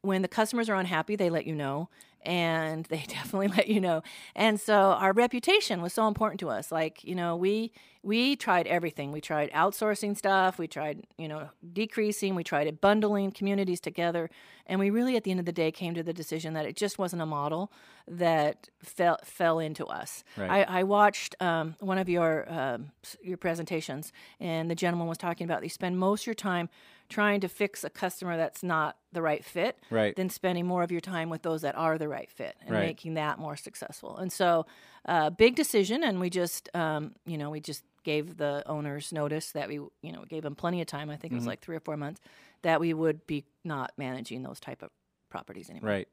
when 0.03 0.23
the 0.23 0.29
customers 0.29 0.69
are 0.69 0.77
unhappy, 0.77 1.17
they 1.17 1.31
let 1.31 1.47
you 1.47 1.55
know, 1.55 1.89
and 2.27 2.85
they 2.87 3.05
definitely 3.09 3.49
let 3.49 3.69
you 3.69 3.81
know. 3.81 4.03
And 4.35 4.61
so 4.61 4.75
our 4.75 5.13
reputation 5.13 5.81
was 5.81 5.95
so 5.95 6.09
important 6.09 6.41
to 6.41 6.51
us. 6.51 6.71
Like 6.71 7.03
you 7.05 7.15
know, 7.15 7.37
we 7.37 7.73
we 8.03 8.37
tried 8.37 8.67
everything. 8.67 9.11
We 9.13 9.21
tried 9.21 9.51
outsourcing 9.53 10.17
stuff. 10.17 10.59
We 10.59 10.67
tried 10.67 11.07
you 11.17 11.29
know 11.29 11.49
decreasing. 11.73 12.35
We 12.35 12.45
tried 12.45 12.81
bundling 12.81 13.31
communities 13.31 13.81
together, 13.81 14.29
and 14.67 14.79
we 14.79 14.91
really 14.91 15.17
at 15.17 15.25
the 15.25 15.31
end 15.31 15.41
of 15.41 15.47
the 15.47 15.53
day 15.53 15.71
came 15.71 15.95
to 15.95 16.03
the 16.03 16.13
decision 16.13 16.53
that 16.55 16.67
it 16.67 16.77
just 16.77 16.99
wasn't 16.99 17.23
a 17.23 17.27
model 17.27 17.73
that 18.09 18.69
fell 18.83 19.19
fell 19.25 19.59
into 19.59 19.87
us. 19.87 20.25
Right. 20.37 20.69
I, 20.69 20.81
I 20.81 20.83
watched 20.83 21.41
um, 21.41 21.77
one 21.79 21.99
of 21.99 22.09
your 22.09 22.53
um, 22.53 22.91
your 23.23 23.37
presentations, 23.39 24.13
and 24.41 24.71
the 24.71 24.75
gentleman 24.75 25.07
was 25.07 25.19
talking 25.19 25.45
about 25.45 25.63
you 25.63 25.71
spend 25.71 25.99
most 25.99 26.23
of 26.23 26.27
your 26.27 26.35
time 26.35 26.69
trying 27.09 27.41
to 27.41 27.49
fix 27.49 27.85
a 27.85 27.91
customer 27.91 28.37
that's 28.37 28.63
not 28.63 28.97
the 29.13 29.23
right 29.23 29.45
fit, 29.45 29.79
Right. 29.91 30.15
than 30.17 30.29
spending 30.31 30.67
more 30.67 30.83
of 30.83 30.91
your 30.93 31.01
time 31.01 31.31
with 31.31 31.43
those 31.43 31.63
that 31.63 31.75
are 31.77 31.99
the 31.99 32.09
right 32.09 32.31
fit 32.31 32.57
and 32.61 32.71
Right. 32.71 32.87
making 32.87 33.15
that 33.15 33.39
more 33.39 33.57
successful. 33.57 34.17
And 34.17 34.33
so, 34.33 34.67
uh, 35.07 35.31
big 35.31 35.55
decision, 35.57 36.03
and 36.03 36.21
we 36.21 36.31
just 36.31 36.69
um, 36.75 37.15
you 37.27 37.39
know 37.39 37.51
we 37.51 37.61
just 37.61 37.85
gave 38.05 38.37
the 38.37 38.63
owners 38.67 39.13
notice 39.13 39.53
that 39.53 39.69
we 39.69 39.75
you 39.75 40.13
know 40.13 40.25
gave 40.29 40.43
them 40.43 40.55
plenty 40.55 40.81
of 40.81 40.87
time. 40.87 41.11
I 41.11 41.17
think 41.17 41.33
it 41.33 41.37
was 41.37 41.43
Mm-hmm. 41.43 41.49
like 41.51 41.61
three 41.61 41.77
or 41.77 41.81
four 41.81 41.97
months 41.97 42.21
that 42.63 42.81
we 42.81 42.93
would 42.95 43.27
be 43.27 43.45
not 43.65 43.93
managing 43.97 44.43
those 44.43 44.61
type 44.61 44.83
of 44.83 44.91
properties 45.31 45.71
anymore. 45.71 45.91
Right. 45.91 46.09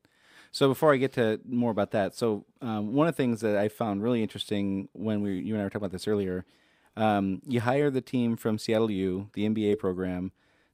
So 0.51 0.67
before 0.67 0.93
I 0.93 0.97
get 0.97 1.13
to 1.13 1.39
more 1.47 1.71
about 1.71 1.91
that, 1.91 2.13
so 2.15 2.45
um, 2.61 2.93
one 2.93 3.07
of 3.07 3.15
the 3.15 3.17
things 3.17 3.41
that 3.41 3.57
I 3.57 3.69
found 3.69 4.03
really 4.03 4.21
interesting 4.21 4.89
when 4.93 5.21
we 5.23 5.39
you 5.39 5.53
and 5.55 5.61
I 5.61 5.63
were 5.65 5.69
talking 5.69 5.77
about 5.85 5.91
this 5.91 6.07
earlier, 6.07 6.45
um, 6.95 7.41
you 7.47 7.61
hire 7.61 7.89
the 7.89 8.01
team 8.01 8.35
from 8.37 8.59
Seattle 8.59 8.91
U, 8.91 9.29
the 9.33 9.45
MBA 9.49 9.79
program, 9.79 10.31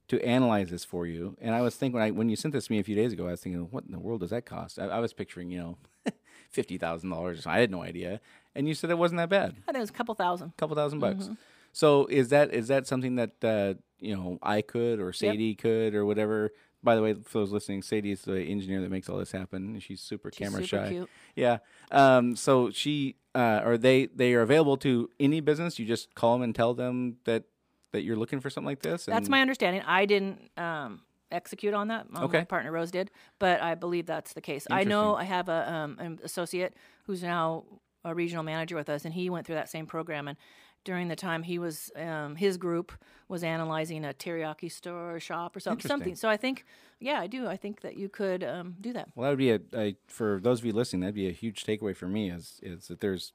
to 0.10 0.24
analyze 0.26 0.70
this 0.70 0.84
for 0.84 1.06
you. 1.06 1.38
And 1.40 1.56
I 1.56 1.62
was 1.62 1.76
thinking 1.76 2.00
when 2.00 2.04
I 2.04 2.12
when 2.12 2.30
you 2.30 2.36
sent 2.36 2.54
this 2.54 2.66
to 2.68 2.72
me 2.72 2.80
a 2.80 2.84
few 2.84 2.96
days 2.96 3.14
ago, 3.14 3.28
I 3.28 3.32
was 3.32 3.42
thinking, 3.42 3.62
what 3.72 3.86
in 3.86 3.92
the 3.92 4.00
world 4.00 4.22
does 4.22 4.32
that 4.32 4.46
cost? 4.46 4.78
I, 4.78 4.86
I 4.86 5.00
was 5.00 5.14
picturing, 5.14 5.52
you 5.52 5.60
know, 5.60 5.78
fifty 6.50 6.78
thousand 6.78 7.10
dollars. 7.10 7.46
I 7.46 7.60
had 7.60 7.72
no 7.72 7.82
idea. 7.82 8.20
And 8.56 8.68
you 8.68 8.74
said 8.74 8.90
it 8.90 8.98
wasn't 8.98 9.20
that 9.20 9.30
bad, 9.30 9.52
I 9.68 9.72
think 9.72 9.78
it 9.78 9.82
was 9.82 9.90
a 9.92 9.94
couple 9.94 10.16
thousand. 10.16 10.58
couple 10.58 10.76
thousand 10.76 11.00
bucks. 11.00 11.26
Mm-hmm. 11.26 11.34
So 11.72 12.08
is 12.08 12.30
that 12.30 12.54
is 12.54 12.68
that 12.68 12.88
something 12.88 13.16
that 13.16 13.44
uh, 13.44 13.76
you 14.00 14.16
know 14.16 14.40
I 14.42 14.62
could 14.62 15.00
or 15.00 15.14
Sadie 15.14 15.56
could 15.56 15.96
or 15.96 16.06
whatever? 16.06 16.52
By 16.82 16.96
the 16.96 17.02
way, 17.02 17.14
for 17.14 17.40
those 17.40 17.52
listening, 17.52 17.84
Sadie 17.84 18.12
is 18.12 18.22
the 18.22 18.42
engineer 18.42 18.82
that 18.82 18.90
makes 18.90 19.10
all 19.10 19.18
this 19.18 19.34
happen. 19.34 19.80
She's 19.82 20.00
super 20.02 20.32
She's 20.34 20.48
camera 20.48 20.64
super 20.66 20.86
shy. 20.86 20.90
cute. 20.92 21.10
Yeah. 21.36 21.58
Um, 21.92 22.36
so 22.36 22.72
she 22.72 23.18
uh, 23.36 23.62
or 23.64 23.78
they 23.78 24.08
they 24.08 24.34
are 24.34 24.42
available 24.42 24.78
to 24.78 25.10
any 25.20 25.42
business. 25.42 25.78
You 25.78 25.86
just 25.86 26.16
call 26.16 26.34
them 26.34 26.42
and 26.42 26.56
tell 26.56 26.74
them 26.74 27.18
that 27.26 27.44
that 27.92 28.04
you're 28.04 28.16
looking 28.16 28.40
for 28.40 28.50
something 28.50 28.68
like 28.68 28.82
this. 28.82 29.06
That's 29.06 29.30
my 29.30 29.42
understanding. 29.42 29.82
I 29.86 30.06
didn't 30.06 30.52
um, 30.58 31.02
execute 31.32 31.74
on 31.74 31.88
that. 31.90 32.08
Um, 32.14 32.24
Okay. 32.26 32.40
My 32.40 32.44
partner 32.46 32.72
Rose 32.72 32.92
did, 32.92 33.12
but 33.40 33.62
I 33.62 33.76
believe 33.76 34.06
that's 34.06 34.34
the 34.34 34.42
case. 34.42 34.68
I 34.70 34.84
know 34.84 35.16
I 35.16 35.24
have 35.24 35.50
a 35.50 35.72
um, 35.72 35.98
an 36.00 36.20
associate 36.24 36.76
who's 37.06 37.24
now 37.24 37.66
a 38.04 38.14
regional 38.14 38.44
manager 38.44 38.76
with 38.76 38.90
us, 38.90 39.06
and 39.06 39.14
he 39.14 39.30
went 39.30 39.46
through 39.46 39.56
that 39.56 39.70
same 39.70 39.86
program. 39.86 40.28
And 40.28 40.38
during 40.86 41.10
the 41.10 41.16
time 41.16 41.44
he 41.44 41.60
was, 41.60 41.92
um, 41.98 42.36
his 42.36 42.58
group 42.58 42.94
was 43.28 43.44
analyzing 43.44 44.06
a 44.06 44.14
teriyaki 44.14 44.72
store 44.72 45.16
or 45.16 45.20
shop 45.20 45.56
or 45.56 45.60
something. 45.60 45.88
Something. 45.88 46.16
So 46.16 46.30
I 46.30 46.38
think, 46.38 46.66
yeah, 47.00 47.20
I 47.20 47.28
do. 47.28 47.48
I 47.48 47.58
think 47.58 47.82
that 47.82 47.98
you 47.98 48.08
could 48.08 48.44
um, 48.44 48.76
do 48.80 48.94
that. 48.94 49.10
Well, 49.16 49.26
that 49.26 49.30
would 49.32 49.38
be 49.38 49.52
a, 49.52 49.60
a 49.76 49.96
for 50.08 50.40
those 50.42 50.60
of 50.60 50.66
you 50.66 50.72
listening. 50.72 51.02
That'd 51.02 51.16
be 51.16 51.28
a 51.28 51.34
huge 51.34 51.66
takeaway 51.66 51.96
for 51.96 52.08
me. 52.08 52.32
Is 52.32 52.60
is 52.64 52.88
that 52.88 53.02
there's 53.02 53.34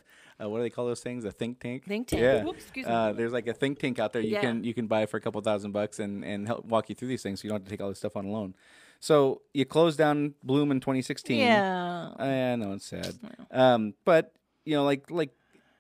uh, 0.42 0.50
what 0.50 0.58
do 0.58 0.64
they 0.64 0.70
call 0.70 0.86
those 0.86 1.02
things? 1.02 1.26
A 1.26 1.32
think 1.32 1.60
tank. 1.60 1.86
Think 1.86 2.08
tank. 2.08 2.22
Yeah. 2.22 2.44
Whoops, 2.44 2.64
excuse 2.64 2.86
me. 2.86 2.92
uh, 2.92 3.14
there's 3.14 3.34
like 3.34 3.48
a 3.48 3.54
think 3.54 3.80
tank 3.80 4.00
out 4.00 4.14
there. 4.14 4.22
You 4.22 4.32
Yeah. 4.34 4.42
can 4.42 4.64
you 4.64 4.74
can 4.74 4.88
buy 4.88 5.06
for 5.06 5.18
a 5.18 5.22
couple 5.22 5.40
thousand 5.42 5.72
bucks 5.72 6.00
and 6.00 6.24
and 6.24 6.48
help 6.48 6.66
walk 6.66 6.90
you 6.90 6.96
through 6.96 7.08
these 7.10 7.24
things. 7.24 7.42
So 7.42 7.46
you 7.46 7.50
don't 7.50 7.60
have 7.62 7.66
to 7.66 7.70
take 7.70 7.82
all 7.82 7.90
this 7.90 8.00
stuff 8.00 8.16
on 8.16 8.32
loan. 8.32 8.56
So 9.02 9.42
you 9.54 9.64
closed 9.66 9.98
down 9.98 10.36
Bloom 10.44 10.72
in 10.72 10.80
2016. 10.82 11.38
Yeah. 11.40 12.10
I 12.20 12.56
know 12.58 12.74
it's 12.74 12.86
sad. 12.86 13.18
Um, 13.52 13.94
but 14.06 14.34
you 14.66 14.76
know, 14.76 14.84
like 14.84 15.10
like 15.10 15.32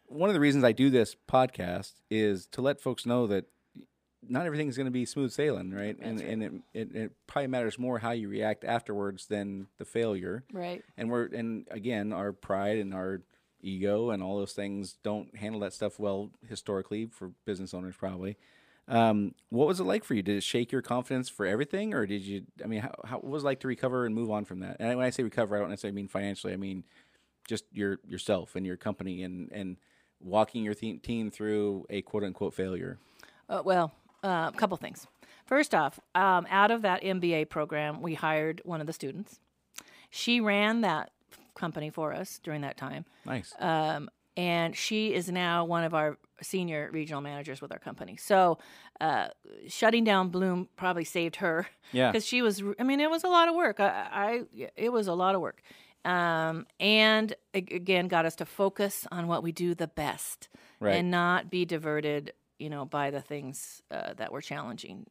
one 0.07 0.29
of 0.29 0.33
the 0.33 0.39
reasons 0.39 0.63
I 0.63 0.71
do 0.71 0.89
this 0.89 1.15
podcast 1.29 1.93
is 2.09 2.47
to 2.53 2.61
let 2.61 2.79
folks 2.81 3.05
know 3.05 3.27
that 3.27 3.45
not 4.27 4.45
everything 4.45 4.67
is 4.67 4.75
going 4.75 4.85
to 4.85 4.91
be 4.91 5.05
smooth 5.05 5.31
sailing, 5.31 5.71
right? 5.71 5.95
and 5.99 6.19
and 6.19 6.43
it, 6.43 6.51
it 6.73 6.95
it 6.95 7.11
probably 7.27 7.47
matters 7.47 7.77
more 7.79 7.99
how 7.99 8.11
you 8.11 8.27
react 8.29 8.63
afterwards 8.63 9.27
than 9.27 9.67
the 9.77 9.85
failure. 9.85 10.43
Right. 10.51 10.83
And 10.97 11.09
we're 11.09 11.25
and 11.27 11.67
again, 11.71 12.11
our 12.13 12.31
pride 12.33 12.77
and 12.79 12.93
our 12.93 13.21
ego 13.61 14.09
and 14.09 14.23
all 14.23 14.37
those 14.37 14.53
things 14.53 14.97
don't 15.03 15.35
handle 15.35 15.61
that 15.61 15.73
stuff 15.73 15.99
well 15.99 16.31
historically 16.47 17.05
for 17.05 17.31
business 17.45 17.73
owners 17.73 17.95
probably. 17.95 18.37
Um, 18.87 19.35
what 19.49 19.67
was 19.67 19.79
it 19.79 19.83
like 19.83 20.03
for 20.03 20.15
you? 20.15 20.23
Did 20.23 20.37
it 20.37 20.43
shake 20.43 20.71
your 20.71 20.81
confidence 20.81 21.29
for 21.29 21.45
everything, 21.45 21.93
or 21.93 22.07
did 22.07 22.23
you? 22.23 22.43
I 22.63 22.67
mean, 22.67 22.81
how, 22.81 22.95
how 23.05 23.19
was 23.19 23.43
it 23.43 23.45
like 23.45 23.59
to 23.59 23.67
recover 23.67 24.05
and 24.05 24.15
move 24.15 24.31
on 24.31 24.45
from 24.45 24.61
that? 24.61 24.77
And 24.79 24.97
when 24.97 25.05
I 25.05 25.11
say 25.11 25.21
recover, 25.21 25.55
I 25.55 25.59
don't 25.59 25.69
necessarily 25.69 25.95
mean 25.95 26.07
financially. 26.07 26.53
I 26.53 26.57
mean 26.57 26.83
just 27.47 27.65
your 27.71 27.99
yourself 28.07 28.55
and 28.55 28.65
your 28.65 28.77
company 28.77 29.23
and 29.23 29.51
and 29.51 29.77
walking 30.19 30.63
your 30.63 30.73
th- 30.73 31.01
team 31.01 31.29
through 31.29 31.85
a 31.89 32.01
quote 32.01 32.23
unquote 32.23 32.53
failure. 32.53 32.97
Uh, 33.47 33.61
well, 33.63 33.91
uh, 34.23 34.51
a 34.53 34.57
couple 34.57 34.77
things. 34.77 35.07
First 35.45 35.73
off, 35.73 35.99
um, 36.13 36.45
out 36.49 36.71
of 36.71 36.83
that 36.83 37.01
MBA 37.01 37.49
program, 37.49 38.01
we 38.01 38.13
hired 38.13 38.61
one 38.65 38.81
of 38.81 38.87
the 38.87 38.93
students. 38.93 39.39
She 40.11 40.39
ran 40.39 40.81
that 40.81 41.11
company 41.59 41.89
for 41.91 42.07
us 42.21 42.39
during 42.43 42.61
that 42.61 42.77
time, 42.77 43.03
Nice. 43.25 43.53
um, 43.59 44.09
and 44.37 44.75
she 44.75 45.13
is 45.13 45.29
now 45.29 45.65
one 45.65 45.83
of 45.83 45.93
our 45.93 46.17
senior 46.41 46.89
regional 46.93 47.21
managers 47.21 47.61
with 47.61 47.71
our 47.71 47.79
company. 47.79 48.15
So, 48.17 48.57
uh, 49.01 49.27
shutting 49.67 50.03
down 50.05 50.29
Bloom 50.29 50.67
probably 50.77 51.03
saved 51.03 51.35
her. 51.37 51.67
Yeah. 51.91 52.11
because 52.11 52.25
she 52.25 52.41
was. 52.41 52.63
I 52.79 52.83
mean, 52.83 52.99
it 53.01 53.09
was 53.09 53.23
a 53.23 53.27
lot 53.27 53.47
of 53.49 53.55
work. 53.55 53.79
I, 53.79 53.89
I 54.25 54.41
it 54.75 54.91
was 54.91 55.07
a 55.07 55.13
lot 55.23 55.35
of 55.35 55.41
work, 55.41 55.61
um, 56.05 56.65
and 56.79 57.33
again, 57.53 58.07
got 58.07 58.25
us 58.25 58.35
to 58.37 58.45
focus 58.45 59.05
on 59.11 59.27
what 59.27 59.43
we 59.43 59.51
do 59.51 59.75
the 59.75 59.87
best, 59.87 60.47
Right. 60.79 60.95
and 60.95 61.11
not 61.11 61.49
be 61.49 61.65
diverted, 61.65 62.31
you 62.57 62.69
know, 62.69 62.85
by 62.85 63.11
the 63.11 63.21
things 63.21 63.81
uh, 63.91 64.13
that 64.15 64.31
were 64.31 64.41
challenging 64.41 65.05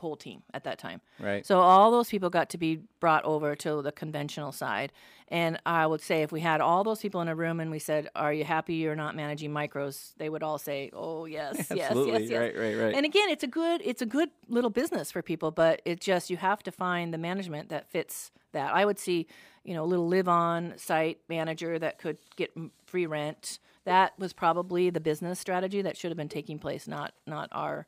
whole 0.00 0.16
team 0.16 0.42
at 0.52 0.64
that 0.64 0.78
time. 0.78 1.00
Right. 1.20 1.44
So 1.46 1.60
all 1.60 1.90
those 1.90 2.08
people 2.08 2.30
got 2.30 2.50
to 2.50 2.58
be 2.58 2.80
brought 3.00 3.24
over 3.24 3.54
to 3.56 3.82
the 3.82 3.92
conventional 3.92 4.52
side. 4.52 4.92
And 5.28 5.60
I 5.66 5.86
would 5.86 6.00
say 6.00 6.22
if 6.22 6.30
we 6.30 6.40
had 6.40 6.60
all 6.60 6.84
those 6.84 7.00
people 7.00 7.20
in 7.20 7.28
a 7.28 7.34
room 7.34 7.58
and 7.58 7.70
we 7.70 7.80
said, 7.80 8.08
"Are 8.14 8.32
you 8.32 8.44
happy 8.44 8.74
you're 8.74 8.94
not 8.94 9.16
managing 9.16 9.50
micros?" 9.50 10.12
they 10.18 10.28
would 10.28 10.42
all 10.42 10.58
say, 10.58 10.90
"Oh, 10.92 11.24
yes, 11.24 11.66
yes, 11.70 11.92
yes, 11.94 12.22
yes." 12.28 12.30
Right. 12.30 12.56
Right. 12.56 12.76
Right. 12.76 12.94
And 12.94 13.04
again, 13.04 13.28
it's 13.28 13.42
a 13.42 13.48
good 13.48 13.80
it's 13.84 14.02
a 14.02 14.06
good 14.06 14.30
little 14.48 14.70
business 14.70 15.10
for 15.10 15.22
people, 15.22 15.50
but 15.50 15.82
it 15.84 16.00
just 16.00 16.30
you 16.30 16.36
have 16.36 16.62
to 16.64 16.70
find 16.70 17.12
the 17.12 17.18
management 17.18 17.68
that 17.70 17.90
fits 17.90 18.30
that. 18.52 18.72
I 18.72 18.84
would 18.84 18.98
see, 18.98 19.26
you 19.64 19.74
know, 19.74 19.82
a 19.82 19.86
little 19.86 20.06
live 20.06 20.28
on 20.28 20.74
site 20.76 21.18
manager 21.28 21.78
that 21.78 21.98
could 21.98 22.18
get 22.36 22.52
free 22.86 23.06
rent. 23.06 23.58
That 23.84 24.18
was 24.18 24.32
probably 24.32 24.90
the 24.90 25.00
business 25.00 25.38
strategy 25.40 25.82
that 25.82 25.96
should 25.96 26.10
have 26.10 26.16
been 26.16 26.28
taking 26.28 26.58
place, 26.58 26.86
not 26.86 27.14
not 27.26 27.48
our 27.52 27.86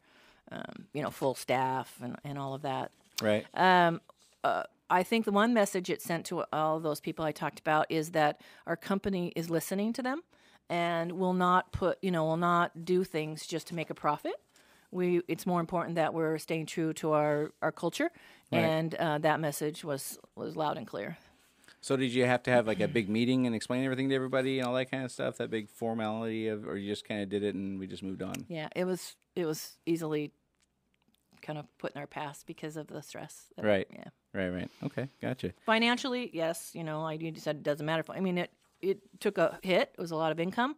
um, 0.51 0.87
you 0.93 1.03
know, 1.03 1.11
full 1.11 1.35
staff 1.35 1.99
and, 2.03 2.17
and 2.25 2.39
all 2.39 2.55
of 2.55 2.63
that. 2.63 2.91
right. 3.23 3.47
Um, 3.55 4.01
uh, 4.45 4.63
I 4.91 5.03
think 5.03 5.25
the 5.25 5.33
one 5.33 5.53
message 5.53 5.91
it 5.91 6.01
sent 6.01 6.27
to 6.27 6.45
all 6.53 6.81
those 6.81 7.01
people 7.01 7.25
I 7.25 7.33
talked 7.33 7.61
about 7.61 7.87
is 7.91 8.13
that 8.13 8.41
our 8.67 8.77
company 8.77 9.33
is 9.37 9.51
listening 9.51 9.93
to 9.95 10.03
them 10.03 10.23
and 10.71 11.13
will 11.13 11.35
not 11.35 11.73
put, 11.73 11.99
you 12.03 12.11
know, 12.11 12.25
will 12.25 12.37
not 12.37 12.85
do 12.85 13.05
things 13.05 13.47
just 13.47 13.67
to 13.69 13.75
make 13.75 13.91
a 13.91 13.95
profit. 13.95 14.35
We, 14.91 15.21
it's 15.29 15.45
more 15.47 15.61
important 15.61 15.97
that 15.97 16.15
we're 16.15 16.39
staying 16.39 16.67
true 16.67 16.95
to 16.95 17.13
our, 17.13 17.53
our 17.61 17.73
culture, 17.73 18.11
and 18.51 18.95
uh, 18.95 19.19
that 19.19 19.39
message 19.39 19.85
was 19.85 20.19
was 20.35 20.57
loud 20.57 20.79
and 20.79 20.87
clear. 20.87 21.19
So 21.83 21.97
did 21.97 22.13
you 22.13 22.25
have 22.25 22.43
to 22.45 22.51
have 22.51 22.67
like 22.67 22.81
a 22.81 22.89
big 22.89 23.09
meeting 23.09 23.47
and 23.47 23.55
explain 23.55 23.85
everything 23.85 24.09
to 24.09 24.15
everybody 24.15 24.59
and 24.59 24.67
all 24.67 24.75
that 24.75 24.91
kind 24.91 25.05
of 25.05 25.13
stuff? 25.13 25.37
That 25.37 25.51
big 25.51 25.69
formality 25.69 26.49
of, 26.49 26.67
or 26.67 26.77
you 26.77 26.91
just 26.91 27.07
kind 27.07 27.23
of 27.23 27.29
did 27.29 27.43
it 27.43 27.55
and 27.55 27.79
we 27.79 27.87
just 27.87 28.03
moved 28.03 28.23
on? 28.23 28.47
Yeah, 28.49 28.69
it 28.75 28.85
was 28.85 29.17
it 29.37 29.45
was 29.45 29.77
easily 29.87 30.33
kind 31.43 31.59
of 31.59 31.67
put 31.79 31.93
in 31.95 32.01
our 32.01 32.07
past 32.07 32.47
because 32.47 32.77
of 32.77 32.87
the 32.89 33.03
stress. 33.03 33.47
that- 33.57 33.65
Right. 33.65 33.87
Yeah. 33.93 34.05
Right. 34.35 34.49
Right. 34.51 34.71
Okay. 34.85 35.09
Gotcha. 35.21 35.53
financially, 35.65 36.31
yes, 36.33 36.73
you 36.75 36.85
know, 36.85 37.03
like 37.03 37.21
you 37.23 37.35
said, 37.37 37.57
it 37.57 37.63
doesn't 37.63 37.85
matter. 37.87 38.05
I 38.11 38.21
mean, 38.21 38.39
it 38.39 38.51
it 38.81 39.01
took 39.21 39.39
a 39.39 39.59
hit. 39.63 39.91
It 39.97 40.01
was 40.01 40.11
a 40.13 40.17
lot 40.17 40.31
of 40.31 40.39
income, 40.39 40.77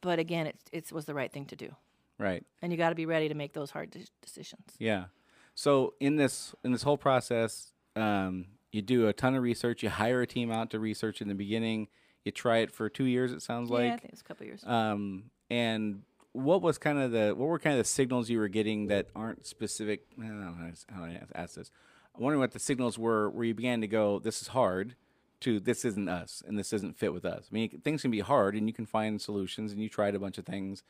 but 0.00 0.18
again, 0.18 0.46
it 0.46 0.56
it 0.72 0.92
was 0.92 1.06
the 1.06 1.14
right 1.14 1.32
thing 1.32 1.46
to 1.46 1.56
do, 1.56 1.74
Right. 2.18 2.44
and 2.60 2.70
you 2.70 2.78
got 2.78 2.90
to 2.90 2.94
be 2.94 3.06
ready 3.06 3.28
to 3.28 3.34
make 3.34 3.52
those 3.52 3.70
hard 3.70 3.90
de- 3.90 4.06
decisions. 4.20 4.76
Yeah. 4.78 5.06
So 5.54 5.94
in 6.00 6.16
this 6.16 6.54
in 6.64 6.70
this 6.72 6.82
whole 6.82 6.96
process, 6.98 7.72
um, 7.96 8.46
you 8.70 8.80
do 8.82 9.08
a 9.08 9.12
ton 9.12 9.34
of 9.34 9.42
research. 9.42 9.82
You 9.82 9.88
hire 9.90 10.22
a 10.22 10.26
team 10.26 10.50
out 10.52 10.70
to 10.70 10.78
research 10.78 11.20
in 11.20 11.28
the 11.28 11.34
beginning. 11.34 11.88
You 12.24 12.30
try 12.30 12.58
it 12.58 12.70
for 12.70 12.88
two 12.88 13.04
years. 13.04 13.32
It 13.32 13.42
sounds 13.42 13.68
yeah, 13.70 13.76
I 13.76 13.80
like. 13.80 13.90
think 14.00 14.04
it 14.04 14.10
was 14.12 14.20
a 14.20 14.24
couple 14.24 14.46
years. 14.46 14.62
Um, 14.64 15.30
and 15.50 16.02
what 16.32 16.62
was 16.62 16.78
kind 16.78 16.98
of 16.98 17.10
the 17.12 17.34
what 17.36 17.46
were 17.48 17.58
kind 17.58 17.74
of 17.78 17.84
the 17.84 17.88
signals 17.88 18.30
you 18.30 18.38
were 18.38 18.48
getting 18.48 18.86
that 18.88 19.08
aren't 19.14 19.46
specific? 19.46 20.06
I 20.18 20.22
don't 20.26 20.40
know 20.40 20.54
how 20.94 21.06
to- 21.06 21.12
I 21.12 21.20
ask 21.34 21.54
this. 21.56 21.70
I'm 22.14 22.22
wondering 22.22 22.40
what 22.40 22.52
the 22.52 22.58
signals 22.58 22.98
were 22.98 23.30
where 23.30 23.44
you 23.44 23.54
began 23.54 23.80
to 23.80 23.86
go, 23.86 24.18
this 24.18 24.42
is 24.42 24.48
hard, 24.48 24.96
to 25.40 25.58
this 25.60 25.84
isn't 25.84 26.08
us 26.08 26.42
and 26.46 26.58
this 26.58 26.70
doesn't 26.70 26.96
fit 26.96 27.12
with 27.12 27.24
us. 27.24 27.48
I 27.50 27.54
mean, 27.54 27.80
things 27.82 28.02
can 28.02 28.10
be 28.10 28.20
hard 28.20 28.54
and 28.54 28.66
you 28.68 28.72
can 28.72 28.86
find 28.86 29.20
solutions 29.20 29.72
and 29.72 29.80
you 29.80 29.88
tried 29.88 30.14
a 30.14 30.18
bunch 30.18 30.38
of 30.38 30.46
things. 30.46 30.82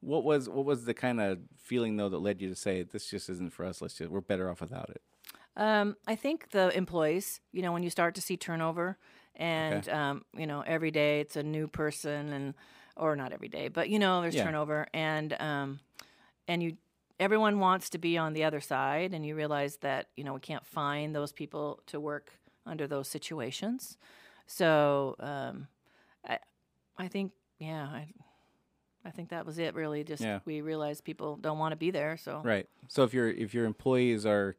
What 0.00 0.24
was 0.24 0.48
what 0.48 0.64
was 0.64 0.84
the 0.84 0.94
kind 0.94 1.20
of 1.20 1.38
feeling 1.56 1.96
though 1.96 2.08
that 2.10 2.18
led 2.18 2.40
you 2.42 2.48
to 2.48 2.54
say 2.54 2.82
this 2.82 3.08
just 3.08 3.28
isn't 3.30 3.52
for 3.52 3.64
us? 3.64 3.80
Let's 3.80 3.94
just 3.94 4.10
we're 4.10 4.20
better 4.20 4.50
off 4.50 4.60
without 4.60 4.90
it. 4.90 5.02
Um, 5.56 5.96
I 6.06 6.16
think 6.16 6.50
the 6.50 6.76
employees, 6.76 7.40
you 7.52 7.62
know, 7.62 7.72
when 7.72 7.82
you 7.84 7.90
start 7.90 8.14
to 8.16 8.20
see 8.20 8.36
turnover, 8.36 8.98
and 9.36 9.88
um, 9.88 10.24
you 10.36 10.46
know, 10.46 10.62
every 10.66 10.90
day 10.90 11.20
it's 11.20 11.36
a 11.36 11.42
new 11.42 11.68
person, 11.68 12.32
and 12.32 12.54
or 12.96 13.16
not 13.16 13.32
every 13.32 13.48
day, 13.48 13.68
but 13.68 13.88
you 13.88 13.98
know, 13.98 14.22
there's 14.22 14.34
Yeah. 14.34 14.44
turnover, 14.44 14.86
and 14.94 15.34
um, 15.40 15.80
and 16.46 16.62
you, 16.62 16.76
everyone 17.18 17.58
wants 17.58 17.90
to 17.90 17.98
be 17.98 18.16
on 18.18 18.32
the 18.32 18.44
other 18.44 18.60
side, 18.60 19.12
and 19.14 19.24
you 19.26 19.34
realize 19.34 19.78
that 19.78 20.08
you 20.16 20.24
know 20.24 20.34
we 20.34 20.40
can't 20.40 20.66
find 20.66 21.14
those 21.14 21.32
people 21.32 21.80
to 21.86 21.98
work 22.00 22.32
under 22.66 22.86
those 22.86 23.08
situations. 23.08 23.98
So 24.46 25.16
um, 25.20 25.68
I, 26.26 26.38
I 26.98 27.08
think, 27.08 27.32
yeah, 27.58 27.84
I, 27.84 28.08
I 29.04 29.10
think 29.10 29.30
that 29.30 29.46
was 29.46 29.58
it. 29.58 29.74
Really, 29.74 30.04
just 30.04 30.22
Yeah. 30.22 30.40
we 30.44 30.60
realized 30.60 31.04
people 31.04 31.36
don't 31.36 31.58
want 31.58 31.72
to 31.72 31.76
be 31.76 31.90
there. 31.90 32.16
So 32.16 32.40
Right. 32.44 32.68
So 32.88 33.02
if 33.02 33.12
your 33.14 33.28
if 33.28 33.54
your 33.54 33.64
employees 33.64 34.24
are 34.26 34.56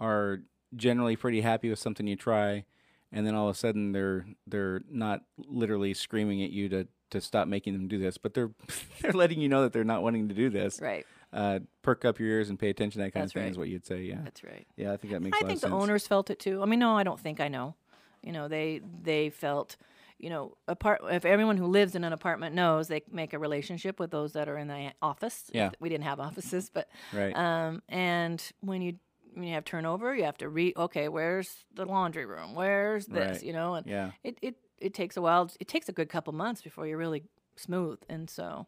are 0.00 0.40
generally 0.76 1.16
pretty 1.16 1.40
happy 1.40 1.70
with 1.70 1.78
something 1.78 2.06
you 2.06 2.16
try, 2.16 2.64
and 3.12 3.26
then 3.26 3.34
all 3.34 3.48
of 3.48 3.54
a 3.54 3.58
sudden 3.58 3.92
they're 3.92 4.26
they're 4.46 4.82
not 4.90 5.24
literally 5.36 5.94
screaming 5.94 6.42
at 6.42 6.50
you 6.50 6.68
to 6.70 6.88
to 7.14 7.20
stop 7.22 7.48
making 7.48 7.72
them 7.72 7.88
do 7.88 7.98
this, 7.98 8.18
but 8.18 8.34
they're 8.34 8.50
they're 9.00 9.12
letting 9.12 9.40
you 9.40 9.48
know 9.48 9.62
that 9.62 9.72
they're 9.72 9.82
not 9.84 10.02
wanting 10.02 10.28
to 10.28 10.34
do 10.34 10.50
this. 10.50 10.80
right, 10.80 11.04
Uh, 11.32 11.60
perk 11.82 12.04
up 12.04 12.18
your 12.20 12.28
ears 12.28 12.50
and 12.50 12.58
pay 12.58 12.68
attention. 12.70 13.00
That 13.00 13.12
kind 13.12 13.24
That's 13.24 13.34
of 13.34 13.42
thing 13.42 13.50
is 13.50 13.58
what 13.58 13.68
you'd 13.68 13.86
say. 13.86 14.02
Yeah. 14.02 14.20
that's 14.22 14.44
right. 14.44 14.66
Yeah, 14.76 14.92
I 14.92 14.96
think 14.98 15.12
that 15.12 15.20
makes. 15.20 15.36
I 15.36 15.40
think 15.46 15.60
the 15.60 15.68
sense. 15.68 15.82
owners 15.82 16.06
felt 16.06 16.30
it 16.30 16.38
too. 16.38 16.62
I 16.62 16.66
mean, 16.66 16.78
no, 16.78 16.96
I 16.96 17.02
don't 17.02 17.18
think 17.18 17.40
I 17.40 17.48
know. 17.48 17.74
You 18.22 18.32
know, 18.32 18.48
they 18.48 18.80
they 19.02 19.30
felt, 19.30 19.76
you 20.18 20.30
know, 20.30 20.56
apart 20.68 21.00
if 21.10 21.24
everyone 21.24 21.56
who 21.58 21.66
lives 21.66 21.94
in 21.94 22.04
an 22.04 22.12
apartment 22.12 22.54
knows, 22.54 22.88
they 22.88 23.02
make 23.10 23.32
a 23.34 23.38
relationship 23.38 23.98
with 24.00 24.10
those 24.10 24.32
that 24.32 24.48
are 24.48 24.56
in 24.56 24.68
the 24.68 24.92
office. 25.02 25.50
Yeah. 25.52 25.70
we 25.80 25.88
didn't 25.88 26.04
have 26.04 26.20
offices, 26.20 26.70
but 26.72 26.88
Right. 27.12 27.36
um, 27.36 27.82
and 27.88 28.42
when 28.60 28.80
you 28.82 28.94
when 29.34 29.48
you 29.48 29.54
have 29.54 29.64
turnover, 29.64 30.14
you 30.14 30.24
have 30.24 30.38
to 30.38 30.48
re 30.48 30.72
okay, 30.76 31.08
where's 31.08 31.64
the 31.74 31.84
laundry 31.84 32.24
room? 32.24 32.54
Where's 32.54 33.06
this? 33.06 33.38
Right. 33.38 33.42
You 33.42 33.52
know, 33.52 33.74
and 33.74 33.86
Yeah. 33.86 34.12
it, 34.22 34.38
it 34.40 34.54
it 34.78 34.94
takes 34.94 35.16
a 35.16 35.22
while. 35.22 35.50
It 35.60 35.68
takes 35.68 35.88
a 35.88 35.92
good 35.92 36.08
couple 36.08 36.32
months 36.32 36.62
before 36.62 36.86
you're 36.86 36.98
really 36.98 37.24
smooth, 37.56 37.98
and 38.08 38.28
so 38.28 38.66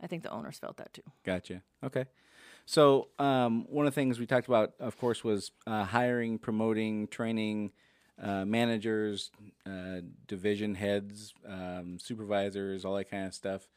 I 0.00 0.06
think 0.06 0.22
the 0.22 0.30
owners 0.30 0.58
felt 0.58 0.76
that 0.76 0.92
too. 0.92 1.02
Gotcha. 1.24 1.62
Okay. 1.84 2.06
So 2.66 3.08
um, 3.18 3.66
one 3.70 3.86
of 3.86 3.94
the 3.94 3.94
things 3.94 4.18
we 4.18 4.26
talked 4.26 4.46
about, 4.46 4.74
of 4.78 4.98
course, 4.98 5.24
was 5.24 5.52
uh, 5.66 5.84
hiring, 5.84 6.38
promoting, 6.38 7.08
training 7.08 7.72
uh, 8.22 8.44
managers, 8.44 9.30
uh, 9.64 10.00
division 10.26 10.74
heads, 10.74 11.32
um, 11.48 11.98
supervisors, 11.98 12.84
all 12.84 12.94
that 12.96 13.10
kind 13.10 13.26
of 13.26 13.34
stuff. 13.34 13.68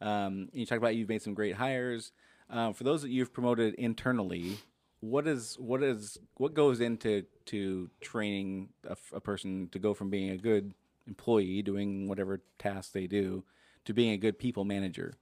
Um, 0.00 0.48
you 0.52 0.66
talked 0.66 0.78
about 0.78 0.94
you've 0.94 1.08
made 1.08 1.22
some 1.22 1.34
great 1.34 1.56
hires. 1.56 2.12
Uh, 2.48 2.72
for 2.72 2.84
those 2.84 3.02
that 3.02 3.10
you've 3.10 3.32
promoted 3.32 3.74
internally, 3.74 4.58
what 5.00 5.26
is 5.26 5.56
what 5.58 5.82
is 5.82 6.18
what 6.36 6.54
goes 6.54 6.80
into 6.80 7.24
to 7.46 7.90
training 8.00 8.68
a 9.12 9.20
person 9.20 9.68
to 9.72 9.78
go 9.78 9.94
from 9.94 10.10
being 10.10 10.30
a 10.30 10.36
good 10.36 10.72
employee 11.06 11.62
doing 11.62 12.08
whatever 12.08 12.40
task 12.58 12.92
they 12.92 13.06
do 13.06 13.44
to 13.84 13.94
being 13.94 14.12
a 14.12 14.16
good 14.16 14.38
people 14.38 14.64
manager? 14.64 15.14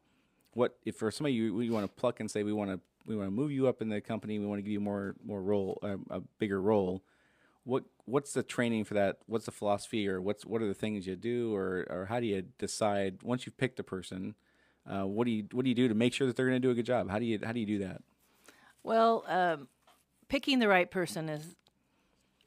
what 0.55 0.77
if 0.85 0.97
for 0.97 1.11
somebody 1.11 1.35
you, 1.35 1.61
you 1.61 1.73
want 1.73 1.85
to 1.85 2.01
pluck 2.01 2.21
and 2.21 2.31
say 2.31 2.43
we 2.43 2.53
want 2.53 2.71
to 2.71 2.81
we 3.07 3.17
want 3.17 3.27
to 3.27 3.31
move 3.31 3.53
you 3.53 3.69
up 3.69 3.83
in 3.83 3.89
the 3.89 4.01
company 4.01 4.39
we 4.39 4.47
want 4.47 4.59
to 4.59 4.63
give 4.63 4.73
you 4.73 4.81
more 4.81 5.15
more 5.25 5.43
role 5.43 5.79
uh, 5.83 5.97
a 6.11 6.21
bigger 6.39 6.61
role 6.61 7.03
what 7.65 7.85
what's 8.07 8.33
the 8.33 8.43
training 8.43 8.85
for 8.85 8.95
that 8.95 9.19
what's 9.27 9.45
the 9.45 9.53
philosophy 9.53 10.09
or 10.09 10.21
what's 10.21 10.47
what 10.47 10.63
are 10.63 10.69
the 10.69 10.75
things 10.75 11.07
you 11.07 11.17
do 11.17 11.55
or 11.55 11.87
or 11.91 12.07
how 12.07 12.21
do 12.21 12.27
you 12.27 12.43
decide 12.59 13.23
once 13.23 13.47
you've 13.47 13.59
picked 13.59 13.79
a 13.79 13.85
person 13.85 14.35
uh, 14.87 15.07
what 15.07 15.25
do 15.25 15.31
you 15.33 15.45
what 15.53 15.65
do 15.65 15.69
you 15.69 15.75
do 15.75 15.89
to 15.89 15.95
make 15.95 16.13
sure 16.15 16.27
that 16.27 16.37
they're 16.37 16.49
going 16.49 16.61
to 16.61 16.67
do 16.67 16.71
a 16.71 16.75
good 16.75 16.87
job 16.87 17.11
how 17.11 17.19
do 17.19 17.25
you 17.25 17.39
how 17.43 17.53
do 17.53 17.61
you 17.61 17.67
do 17.67 17.79
that 17.79 18.03
Well, 18.83 19.25
um, 19.27 19.69
picking 20.29 20.59
the 20.59 20.69
right 20.69 20.91
person 20.91 21.29
is 21.29 21.57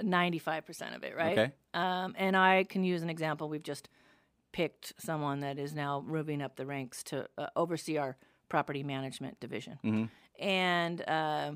ninety 0.01 0.39
five 0.39 0.65
percent 0.65 0.95
of 0.95 1.03
it, 1.03 1.15
right? 1.15 1.38
Okay. 1.38 1.51
Um, 1.78 2.15
and 2.17 2.36
I 2.36 2.63
can 2.63 2.84
use 2.84 3.03
an 3.03 3.09
example. 3.09 3.49
We've 3.49 3.61
just 3.63 3.88
picked 4.51 4.93
someone 4.97 5.41
that 5.41 5.59
is 5.59 5.75
now 5.75 6.03
moving 6.05 6.41
up 6.41 6.55
the 6.55 6.65
ranks 6.65 7.03
to 7.03 7.28
uh, 7.38 7.47
oversee 7.55 7.97
our 7.97 8.17
property 8.49 8.82
management 8.82 9.39
division. 9.39 10.09
And 10.39 11.07
uh, 11.07 11.51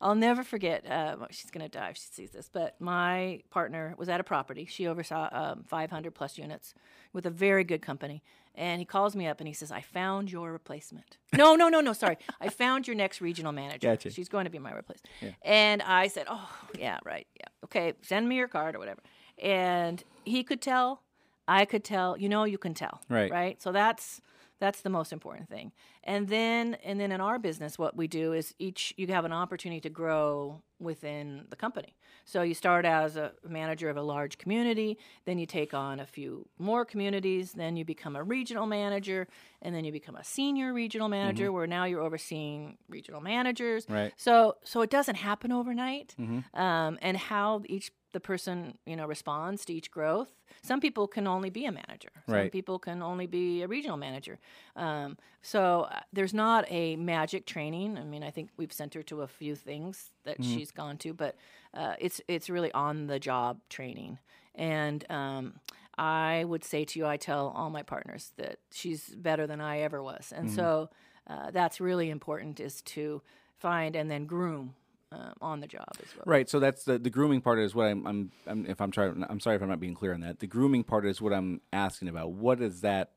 I'll 0.00 0.16
never 0.16 0.42
forget. 0.42 0.84
Uh, 0.84 1.16
well, 1.18 1.28
she's 1.30 1.50
going 1.52 1.64
to 1.64 1.68
die 1.68 1.90
if 1.90 1.96
she 1.98 2.08
sees 2.10 2.30
this. 2.32 2.48
But 2.52 2.80
my 2.80 3.42
partner 3.50 3.94
was 3.96 4.08
at 4.08 4.18
a 4.18 4.24
property. 4.24 4.66
She 4.66 4.88
oversaw 4.88 5.28
um, 5.30 5.64
500 5.68 6.14
plus 6.14 6.36
units 6.36 6.74
with 7.12 7.24
a 7.26 7.30
very 7.30 7.62
good 7.62 7.82
company. 7.82 8.24
And 8.56 8.80
he 8.80 8.84
calls 8.84 9.14
me 9.14 9.28
up 9.28 9.38
and 9.38 9.46
he 9.46 9.54
says, 9.54 9.70
"I 9.70 9.80
found 9.80 10.32
your 10.32 10.50
replacement." 10.50 11.18
no, 11.36 11.54
no, 11.54 11.68
no, 11.68 11.80
no. 11.80 11.92
Sorry, 11.92 12.18
I 12.40 12.48
found 12.48 12.88
your 12.88 12.96
next 12.96 13.20
regional 13.20 13.52
manager. 13.52 13.86
Gotcha. 13.86 14.10
She's 14.10 14.28
going 14.28 14.44
to 14.44 14.50
be 14.50 14.58
my 14.58 14.72
replacement. 14.72 15.36
And 15.42 15.82
I 15.82 16.08
said, 16.08 16.26
"Oh, 16.28 16.50
yeah, 16.76 16.98
right, 17.04 17.28
yeah, 17.38 17.46
okay. 17.66 17.92
Send 18.02 18.28
me 18.28 18.34
your 18.36 18.48
card 18.48 18.74
or 18.74 18.80
whatever." 18.80 19.00
And 19.42 20.02
he 20.24 20.42
could 20.44 20.60
tell, 20.60 21.02
I 21.48 21.64
could 21.64 21.84
tell. 21.84 22.16
You 22.16 22.28
know, 22.28 22.44
you 22.44 22.58
can 22.58 22.74
tell, 22.74 23.00
Right. 23.08 23.30
Right. 23.30 23.62
So 23.62 23.72
that's 23.72 24.20
that's 24.60 24.82
the 24.82 24.90
most 24.90 25.10
important 25.10 25.48
thing. 25.48 25.72
And 26.04 26.28
then 26.28 26.74
and 26.84 27.00
then 27.00 27.12
in 27.12 27.20
our 27.20 27.38
business, 27.38 27.78
what 27.78 27.96
we 27.96 28.06
do 28.06 28.34
is 28.34 28.54
each 28.58 28.92
you 28.96 29.06
have 29.08 29.24
an 29.24 29.32
opportunity 29.32 29.80
to 29.80 29.88
grow 29.90 30.62
within 30.78 31.46
the 31.48 31.56
company. 31.56 31.94
So 32.24 32.42
you 32.42 32.54
start 32.54 32.84
as 32.84 33.16
a 33.16 33.32
manager 33.48 33.88
of 33.90 33.96
a 33.96 34.02
large 34.02 34.38
community, 34.38 34.98
then 35.24 35.38
you 35.38 35.46
take 35.46 35.74
on 35.74 35.98
a 36.00 36.06
few 36.06 36.46
more 36.58 36.84
communities, 36.84 37.52
then 37.52 37.76
you 37.76 37.84
become 37.84 38.16
a 38.16 38.22
regional 38.22 38.66
manager, 38.66 39.26
and 39.62 39.74
then 39.74 39.84
you 39.84 39.92
become 39.92 40.16
a 40.16 40.24
senior 40.24 40.72
regional 40.72 41.08
manager, 41.08 41.50
where 41.52 41.66
now 41.66 41.84
you're 41.84 42.02
overseeing 42.02 42.76
regional 42.88 43.20
managers. 43.20 43.86
Right. 43.88 44.12
So 44.16 44.56
so 44.62 44.82
it 44.82 44.90
doesn't 44.90 45.16
happen 45.16 45.52
overnight, 45.52 46.14
um, 46.54 46.98
and 47.00 47.16
how 47.16 47.62
each 47.66 47.90
the 48.12 48.20
person 48.20 48.78
you 48.86 48.96
know 48.96 49.06
responds 49.06 49.64
to 49.66 49.72
each 49.74 49.90
growth. 49.90 50.32
Some 50.62 50.80
people 50.80 51.06
can 51.06 51.26
only 51.26 51.50
be 51.50 51.64
a 51.66 51.72
manager. 51.72 52.10
Some 52.26 52.34
Right. 52.34 52.52
people 52.52 52.78
can 52.78 53.02
only 53.02 53.26
be 53.26 53.62
a 53.62 53.68
regional 53.68 53.96
manager. 53.96 54.38
Um, 54.76 55.16
so 55.42 55.82
uh, 55.90 56.00
there's 56.12 56.34
not 56.34 56.64
a 56.70 56.96
magic 56.96 57.46
training. 57.46 57.98
I 57.98 58.04
mean, 58.04 58.22
I 58.22 58.30
think 58.30 58.50
we've 58.56 58.72
sent 58.72 58.94
her 58.94 59.02
to 59.04 59.22
a 59.22 59.26
few 59.26 59.54
things 59.54 60.10
that 60.24 60.38
Mm-hmm. 60.40 60.54
she's 60.54 60.70
gone 60.70 60.96
to, 60.98 61.12
but 61.14 61.36
uh, 61.74 61.94
it's 61.98 62.20
it's 62.28 62.50
really 62.50 62.72
on 62.72 63.06
the 63.06 63.18
job 63.18 63.60
training. 63.68 64.18
And 64.54 65.04
um, 65.10 65.60
I 65.98 66.44
would 66.44 66.64
say 66.64 66.84
to 66.84 66.98
you, 66.98 67.06
I 67.06 67.16
tell 67.16 67.48
all 67.54 67.70
my 67.70 67.82
partners 67.82 68.32
that 68.36 68.58
she's 68.72 69.08
better 69.14 69.46
than 69.46 69.60
I 69.60 69.80
ever 69.80 70.02
was, 70.02 70.32
and 70.34 70.50
so 70.50 70.90
uh, 71.26 71.50
that's 71.50 71.80
really 71.80 72.10
important 72.10 72.60
is 72.60 72.82
to 72.82 73.22
find 73.58 73.94
and 73.94 74.10
then 74.10 74.24
groom 74.26 74.74
um, 75.12 75.34
on 75.40 75.60
the 75.60 75.66
job 75.66 75.88
as 76.02 76.14
well. 76.14 76.24
Right. 76.26 76.48
So 76.48 76.60
that's 76.60 76.84
the 76.84 76.98
the 76.98 77.10
grooming 77.10 77.40
part 77.40 77.58
is 77.58 77.74
what 77.74 77.86
I'm, 77.86 78.06
I'm 78.06 78.32
I'm 78.46 78.66
if 78.66 78.80
I'm 78.80 78.90
trying 78.90 79.24
I'm 79.28 79.40
sorry 79.40 79.56
if 79.56 79.62
I'm 79.62 79.68
not 79.68 79.80
being 79.80 79.94
clear 79.94 80.14
on 80.14 80.20
that. 80.20 80.38
The 80.38 80.46
grooming 80.46 80.84
part 80.84 81.06
is 81.06 81.20
what 81.20 81.32
I'm 81.32 81.60
asking 81.72 82.08
about. 82.08 82.32
What 82.32 82.60
is 82.60 82.82
that 82.82 83.12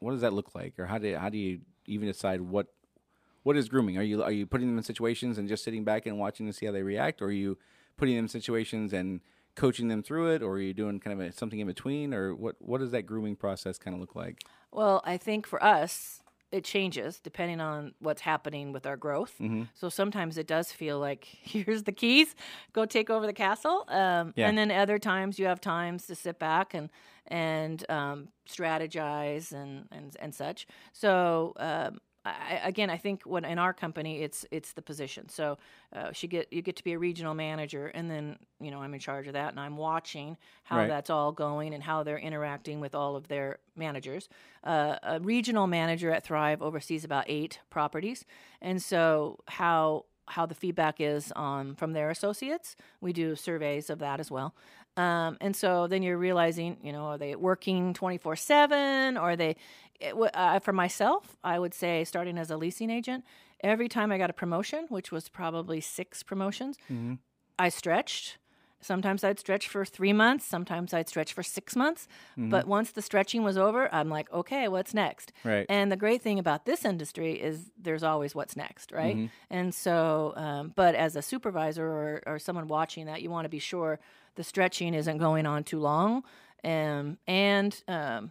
what 0.00 0.12
does 0.12 0.20
that 0.22 0.32
look 0.32 0.54
like 0.54 0.78
or 0.78 0.86
how 0.86 0.98
do 0.98 1.16
how 1.16 1.28
do 1.28 1.38
you 1.38 1.60
even 1.86 2.08
decide 2.08 2.40
what 2.40 2.68
what 3.42 3.56
is 3.56 3.68
grooming? 3.68 3.98
Are 3.98 4.02
you 4.02 4.22
are 4.22 4.32
you 4.32 4.46
putting 4.46 4.68
them 4.68 4.78
in 4.78 4.84
situations 4.84 5.38
and 5.38 5.48
just 5.48 5.64
sitting 5.64 5.84
back 5.84 6.06
and 6.06 6.18
watching 6.18 6.46
to 6.46 6.52
see 6.52 6.66
how 6.66 6.72
they 6.72 6.82
react 6.82 7.20
or 7.20 7.26
are 7.26 7.32
you 7.32 7.58
putting 7.96 8.16
them 8.16 8.24
in 8.24 8.28
situations 8.28 8.92
and 8.92 9.20
coaching 9.54 9.88
them 9.88 10.02
through 10.02 10.32
it 10.32 10.42
or 10.42 10.52
are 10.52 10.60
you 10.60 10.72
doing 10.72 11.00
kind 11.00 11.20
of 11.20 11.26
a, 11.26 11.32
something 11.32 11.58
in 11.58 11.66
between 11.66 12.14
or 12.14 12.34
what 12.34 12.56
what 12.60 12.78
does 12.80 12.92
that 12.92 13.02
grooming 13.02 13.36
process 13.36 13.76
kind 13.76 13.94
of 13.94 14.00
look 14.00 14.14
like? 14.14 14.38
Well, 14.70 15.02
I 15.04 15.16
think 15.16 15.46
for 15.46 15.62
us, 15.62 16.22
it 16.50 16.64
changes 16.64 17.20
depending 17.20 17.60
on 17.60 17.92
what's 17.98 18.22
happening 18.22 18.72
with 18.72 18.86
our 18.86 18.96
growth. 18.96 19.34
Mm-hmm. 19.40 19.64
So 19.74 19.88
sometimes 19.88 20.38
it 20.38 20.46
does 20.46 20.72
feel 20.72 20.98
like 20.98 21.24
here's 21.42 21.82
the 21.84 21.92
keys, 21.92 22.34
go 22.72 22.84
take 22.84 23.10
over 23.10 23.26
the 23.26 23.32
castle. 23.32 23.84
Um, 23.88 24.32
Yeah. 24.36 24.48
And 24.48 24.56
then 24.56 24.70
other 24.70 24.98
times 24.98 25.38
you 25.38 25.46
have 25.46 25.60
times 25.60 26.06
to 26.06 26.14
sit 26.14 26.38
back 26.38 26.74
and 26.74 26.90
and 27.30 27.84
um, 27.90 28.28
strategize 28.48 29.52
and, 29.52 29.86
and 29.92 30.16
and 30.20 30.34
such. 30.34 30.66
So. 30.92 31.52
Um, 31.58 31.98
I, 32.28 32.60
again, 32.64 32.90
I 32.90 32.96
think 32.96 33.22
when 33.24 33.44
in 33.44 33.58
our 33.58 33.72
company, 33.72 34.22
it's 34.22 34.44
it's 34.50 34.72
the 34.72 34.82
position. 34.82 35.28
So 35.28 35.58
uh, 35.94 36.12
she 36.12 36.26
get 36.26 36.52
you 36.52 36.62
get 36.62 36.76
to 36.76 36.84
be 36.84 36.92
a 36.92 36.98
regional 36.98 37.34
manager, 37.34 37.88
and 37.88 38.10
then 38.10 38.38
you 38.60 38.70
know 38.70 38.80
I'm 38.82 38.94
in 38.94 39.00
charge 39.00 39.26
of 39.26 39.32
that, 39.34 39.50
and 39.50 39.60
I'm 39.60 39.76
watching 39.76 40.36
how 40.64 40.78
Right. 40.78 40.88
that's 40.88 41.10
all 41.10 41.32
going 41.32 41.74
and 41.74 41.82
how 41.82 42.02
they're 42.02 42.18
interacting 42.18 42.80
with 42.80 42.94
all 42.94 43.16
of 43.16 43.28
their 43.28 43.58
managers. 43.76 44.28
Uh, 44.64 44.96
a 45.02 45.20
regional 45.20 45.66
manager 45.66 46.10
at 46.10 46.24
Thrive 46.24 46.62
oversees 46.62 47.04
about 47.04 47.24
eight 47.28 47.60
properties, 47.70 48.24
and 48.60 48.82
so 48.82 49.38
how 49.48 50.04
how 50.30 50.44
the 50.44 50.54
feedback 50.54 51.00
is 51.00 51.32
on 51.32 51.74
from 51.74 51.92
their 51.94 52.10
associates. 52.10 52.76
We 53.00 53.12
do 53.14 53.34
surveys 53.34 53.88
of 53.88 53.98
that 54.00 54.20
as 54.20 54.30
well. 54.30 54.54
Um, 54.98 55.36
and 55.40 55.54
so 55.54 55.86
then 55.86 56.02
you're 56.02 56.18
realizing, 56.18 56.76
you 56.82 56.92
know, 56.92 57.04
are 57.04 57.18
they 57.18 57.36
working 57.36 57.94
24 57.94 58.34
7? 58.36 59.16
Or 59.16 59.20
are 59.20 59.36
they, 59.36 59.56
it, 60.00 60.14
uh, 60.34 60.58
for 60.58 60.72
myself, 60.72 61.36
I 61.44 61.58
would 61.58 61.72
say 61.72 62.04
starting 62.04 62.36
as 62.36 62.50
a 62.50 62.56
leasing 62.56 62.90
agent, 62.90 63.24
every 63.62 63.88
time 63.88 64.10
I 64.10 64.18
got 64.18 64.28
a 64.28 64.32
promotion, 64.32 64.86
which 64.88 65.12
was 65.12 65.28
probably 65.28 65.80
six 65.80 66.22
promotions, 66.24 66.78
I 67.58 67.68
stretched. 67.68 68.38
Sometimes 68.80 69.24
I'd 69.24 69.40
stretch 69.40 69.68
for 69.68 69.84
three 69.84 70.12
months. 70.12 70.44
Sometimes 70.44 70.94
I'd 70.94 71.08
stretch 71.08 71.32
for 71.32 71.42
six 71.42 71.74
months. 71.74 72.06
But 72.36 72.68
once 72.68 72.92
the 72.92 73.02
stretching 73.02 73.42
was 73.42 73.56
over, 73.58 73.92
I'm 73.92 74.08
like, 74.08 74.32
okay, 74.32 74.68
what's 74.68 74.94
next? 74.94 75.32
Right. 75.42 75.66
And 75.68 75.90
the 75.90 75.96
great 75.96 76.22
thing 76.22 76.38
about 76.38 76.64
this 76.64 76.84
industry 76.84 77.32
is 77.32 77.72
there's 77.76 78.04
always 78.04 78.36
what's 78.36 78.54
next, 78.56 78.92
right? 78.92 79.16
And 79.50 79.74
so, 79.74 80.32
um, 80.36 80.72
but 80.76 80.94
as 80.94 81.16
a 81.16 81.22
supervisor 81.22 81.84
or, 81.84 82.22
or 82.26 82.38
someone 82.38 82.68
watching 82.68 83.06
that, 83.06 83.20
you 83.20 83.30
want 83.30 83.46
to 83.46 83.48
be 83.48 83.58
sure 83.58 83.98
the 84.38 84.44
stretching 84.44 84.94
isn't 84.94 85.18
going 85.18 85.46
on 85.46 85.64
too 85.64 85.80
long. 85.80 86.22
Um, 86.64 87.18
and 87.26 87.82
um, 87.88 88.30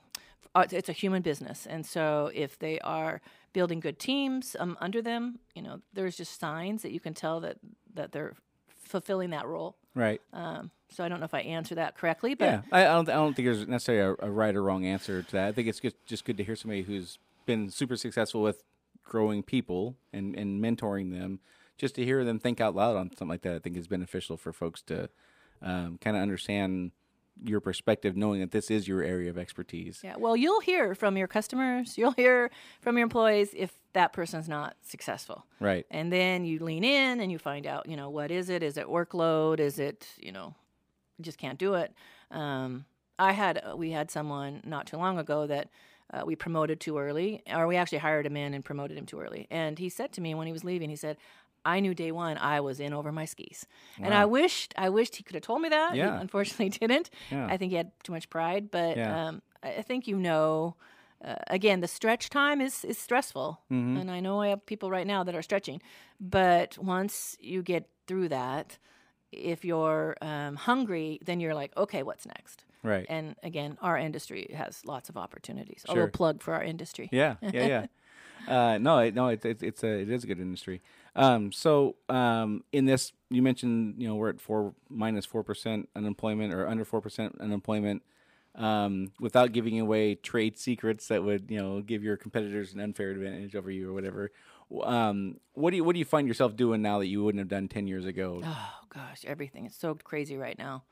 uh, 0.55 0.63
it's- 0.71 0.89
a 0.89 0.93
human 0.93 1.21
business. 1.21 1.67
And 1.67 1.85
so 1.85 2.31
if 2.33 2.57
they 2.57 2.79
are 2.79 3.19
building 3.51 3.81
good 3.81 3.99
teams 3.99 4.55
um, 4.57 4.77
under 4.79 5.01
them, 5.01 5.39
you 5.53 5.61
know, 5.61 5.81
there's 5.93 6.15
just 6.15 6.39
signs 6.39 6.81
that 6.83 6.91
you 6.93 7.01
can 7.01 7.13
tell 7.13 7.41
that, 7.41 7.57
that 7.93 8.13
they're 8.13 8.35
fulfilling 8.69 9.31
that 9.31 9.45
role. 9.45 9.75
Right. 9.95 10.21
Um, 10.31 10.71
so 10.89 11.03
I 11.03 11.09
don't 11.09 11.19
know 11.19 11.25
if 11.25 11.33
I 11.33 11.41
answer 11.41 11.75
that 11.75 11.97
correctly, 11.97 12.35
but 12.35 12.45
Yeah, 12.45 12.61
I, 12.71 12.81
I 12.81 12.93
don't. 12.93 13.09
I 13.09 13.13
don't 13.13 13.35
think 13.35 13.47
there's 13.47 13.67
necessarily 13.67 14.15
a, 14.21 14.27
a 14.27 14.31
right 14.31 14.55
or 14.55 14.63
wrong 14.63 14.85
answer 14.85 15.21
to 15.23 15.31
that. 15.33 15.47
I 15.49 15.51
think 15.51 15.67
it's 15.67 15.81
just 15.81 15.97
just 16.05 16.23
good 16.23 16.37
to 16.37 16.43
hear 16.45 16.55
somebody 16.55 16.83
who's 16.83 17.19
been 17.45 17.69
super 17.69 17.97
successful 17.97 18.41
with 18.41 18.63
growing 19.03 19.43
people 19.43 19.97
and 20.13 20.33
and 20.35 20.63
mentoring 20.63 21.11
them. 21.11 21.39
Just 21.77 21.95
to 21.95 22.05
hear 22.05 22.23
them 22.23 22.39
think 22.39 22.61
out 22.61 22.75
loud 22.75 22.95
on 22.95 23.09
something 23.09 23.27
like 23.27 23.41
that, 23.41 23.55
I 23.55 23.59
think 23.59 23.75
is 23.75 23.87
beneficial 23.87 24.37
for 24.37 24.53
folks 24.53 24.81
to 24.83 25.09
um, 25.61 25.97
kind 25.99 26.15
of 26.15 26.21
understand 26.21 26.91
your 27.43 27.59
perspective, 27.59 28.15
knowing 28.15 28.39
that 28.39 28.51
this 28.51 28.71
is 28.71 28.87
your 28.87 29.03
area 29.03 29.29
of 29.29 29.37
expertise. 29.37 30.01
Yeah, 30.03 30.15
well, 30.17 30.35
you'll 30.35 30.61
hear 30.61 30.95
from 30.95 31.17
your 31.17 31.27
customers, 31.27 31.97
you'll 31.97 32.11
hear 32.11 32.49
from 32.81 32.97
your 32.97 33.03
employees 33.03 33.51
if 33.55 33.73
that 33.93 34.13
person's 34.13 34.49
not 34.49 34.75
successful. 34.81 35.45
Right. 35.59 35.85
And 35.91 36.11
then 36.11 36.45
you 36.45 36.59
lean 36.59 36.83
in 36.83 37.19
and 37.19 37.31
you 37.31 37.37
find 37.37 37.65
out, 37.65 37.87
you 37.87 37.95
know, 37.95 38.09
what 38.09 38.31
is 38.31 38.49
it? 38.49 38.63
Is 38.63 38.77
it 38.77 38.87
workload? 38.87 39.59
Is 39.59 39.79
it, 39.79 40.07
you 40.17 40.31
know, 40.31 40.55
just 41.21 41.37
can't 41.37 41.59
do 41.59 41.75
it? 41.75 41.93
Um, 42.31 42.85
I 43.19 43.31
had 43.31 43.61
uh, 43.63 43.75
we 43.75 43.91
had 43.91 44.11
someone 44.11 44.61
not 44.65 44.85
too 44.87 44.97
long 44.97 45.17
ago 45.17 45.47
that 45.47 45.69
uh, 46.13 46.23
we 46.25 46.35
promoted 46.35 46.79
too 46.79 46.97
early, 46.97 47.41
or 47.51 47.67
we 47.67 47.75
actually 47.75 47.97
hired 47.97 48.25
him 48.25 48.37
in 48.37 48.53
and 48.53 48.63
promoted 48.63 48.97
him 48.97 49.05
too 49.05 49.19
early. 49.19 49.47
And 49.49 49.77
he 49.79 49.89
said 49.89 50.11
to 50.13 50.21
me 50.21 50.35
when 50.35 50.47
he 50.47 50.53
was 50.53 50.63
leaving, 50.63 50.89
he 50.89 50.95
said, 50.95 51.17
"I 51.75 51.79
knew 51.81 51.93
day 51.93 52.11
one 52.11 52.35
I 52.55 52.57
was 52.61 52.79
in 52.79 52.93
over 52.93 53.11
my 53.11 53.25
skis," 53.25 53.65
and 54.05 54.13
I 54.13 54.25
wished 54.39 54.73
I 54.85 54.89
wished 54.89 55.15
he 55.17 55.23
could 55.23 55.35
have 55.35 55.43
told 55.49 55.61
me 55.61 55.69
that. 55.69 55.91
He 55.93 55.99
Yeah. 55.99 56.21
unfortunately 56.21 56.69
didn't. 56.81 57.09
Yeah. 57.31 57.47
I 57.53 57.57
think 57.57 57.69
he 57.71 57.77
had 57.77 57.91
too 58.03 58.13
much 58.13 58.27
pride, 58.29 58.63
but 58.71 58.97
Yeah. 58.97 59.27
um, 59.27 59.41
I 59.63 59.83
think 59.83 60.07
you 60.07 60.17
know. 60.17 60.75
Uh, 61.19 61.33
again, 61.47 61.79
the 61.81 61.87
stretch 61.87 62.29
time 62.29 62.61
is 62.67 62.85
is 62.85 62.97
stressful, 63.07 63.49
Mm-hmm. 63.71 63.97
and 63.99 64.11
I 64.17 64.19
know 64.21 64.35
I 64.45 64.49
have 64.49 64.61
people 64.65 64.89
right 64.97 65.07
now 65.07 65.23
that 65.25 65.35
are 65.35 65.41
stretching. 65.43 65.81
But 66.19 66.77
once 66.77 67.35
you 67.39 67.63
get 67.63 67.83
through 68.07 68.29
that, 68.29 68.77
if 69.31 69.65
you're 69.65 70.15
um, 70.21 70.55
hungry, 70.55 71.17
then 71.25 71.39
you're 71.41 71.55
like, 71.61 71.71
okay, 71.75 72.03
what's 72.03 72.25
next? 72.27 72.65
Right. 72.83 73.05
And 73.09 73.35
again, 73.41 73.77
our 73.81 73.97
industry 73.97 74.53
has 74.55 74.85
lots 74.85 75.09
of 75.09 75.17
opportunities. 75.17 75.81
Sure. 75.85 75.91
A 75.91 75.95
little 75.95 76.11
plug 76.19 76.43
for 76.43 76.53
our 76.53 76.63
industry. 76.63 77.09
Yeah, 77.11 77.35
yeah, 77.41 77.65
yeah. 77.67 77.85
uh, 78.47 78.77
no, 78.77 78.99
it, 78.99 79.15
no, 79.15 79.27
it's 79.29 79.45
it's 79.45 79.63
it's 79.63 79.83
a 79.83 80.01
it 80.01 80.09
is 80.09 80.23
a 80.23 80.27
good 80.27 80.39
industry. 80.39 80.81
Um, 81.17 81.51
so 81.51 81.95
um, 82.07 82.63
in 82.71 82.85
this, 82.85 83.11
you 83.29 83.41
mentioned 83.41 83.95
you 83.97 84.07
know 84.07 84.15
we're 84.15 84.29
at 84.29 84.39
four 84.39 84.73
minus 84.89 85.25
four 85.25 85.43
percent 85.43 85.89
unemployment 85.95 86.53
or 86.53 86.67
under 86.67 86.85
four 86.85 87.01
percent 87.01 87.35
unemployment. 87.41 88.03
Um, 88.55 89.11
without 89.19 89.51
giving 89.51 89.79
away 89.79 90.15
trade 90.15 90.57
secrets 90.57 91.09
that 91.09 91.23
would 91.23 91.51
you 91.51 91.59
know 91.59 91.81
give 91.81 92.03
your 92.03 92.17
competitors 92.17 92.73
an 92.73 92.79
unfair 92.79 93.11
advantage 93.11 93.55
over 93.55 93.69
you 93.69 93.89
or 93.89 93.93
whatever. 93.93 94.31
Um, 94.83 95.39
what 95.53 95.71
do 95.71 95.77
you 95.77 95.83
what 95.83 95.93
do 95.93 95.99
you 95.99 96.05
find 96.05 96.27
yourself 96.27 96.55
doing 96.55 96.81
now 96.81 96.99
that 96.99 97.07
you 97.07 97.23
wouldn't 97.23 97.39
have 97.39 97.49
done 97.49 97.67
ten 97.67 97.87
years 97.87 98.05
ago? 98.05 98.41
Oh 98.43 98.73
gosh, 98.89 99.25
everything 99.25 99.65
is 99.65 99.75
so 99.75 99.95
crazy 99.95 100.37
right 100.37 100.57
now. 100.57 100.83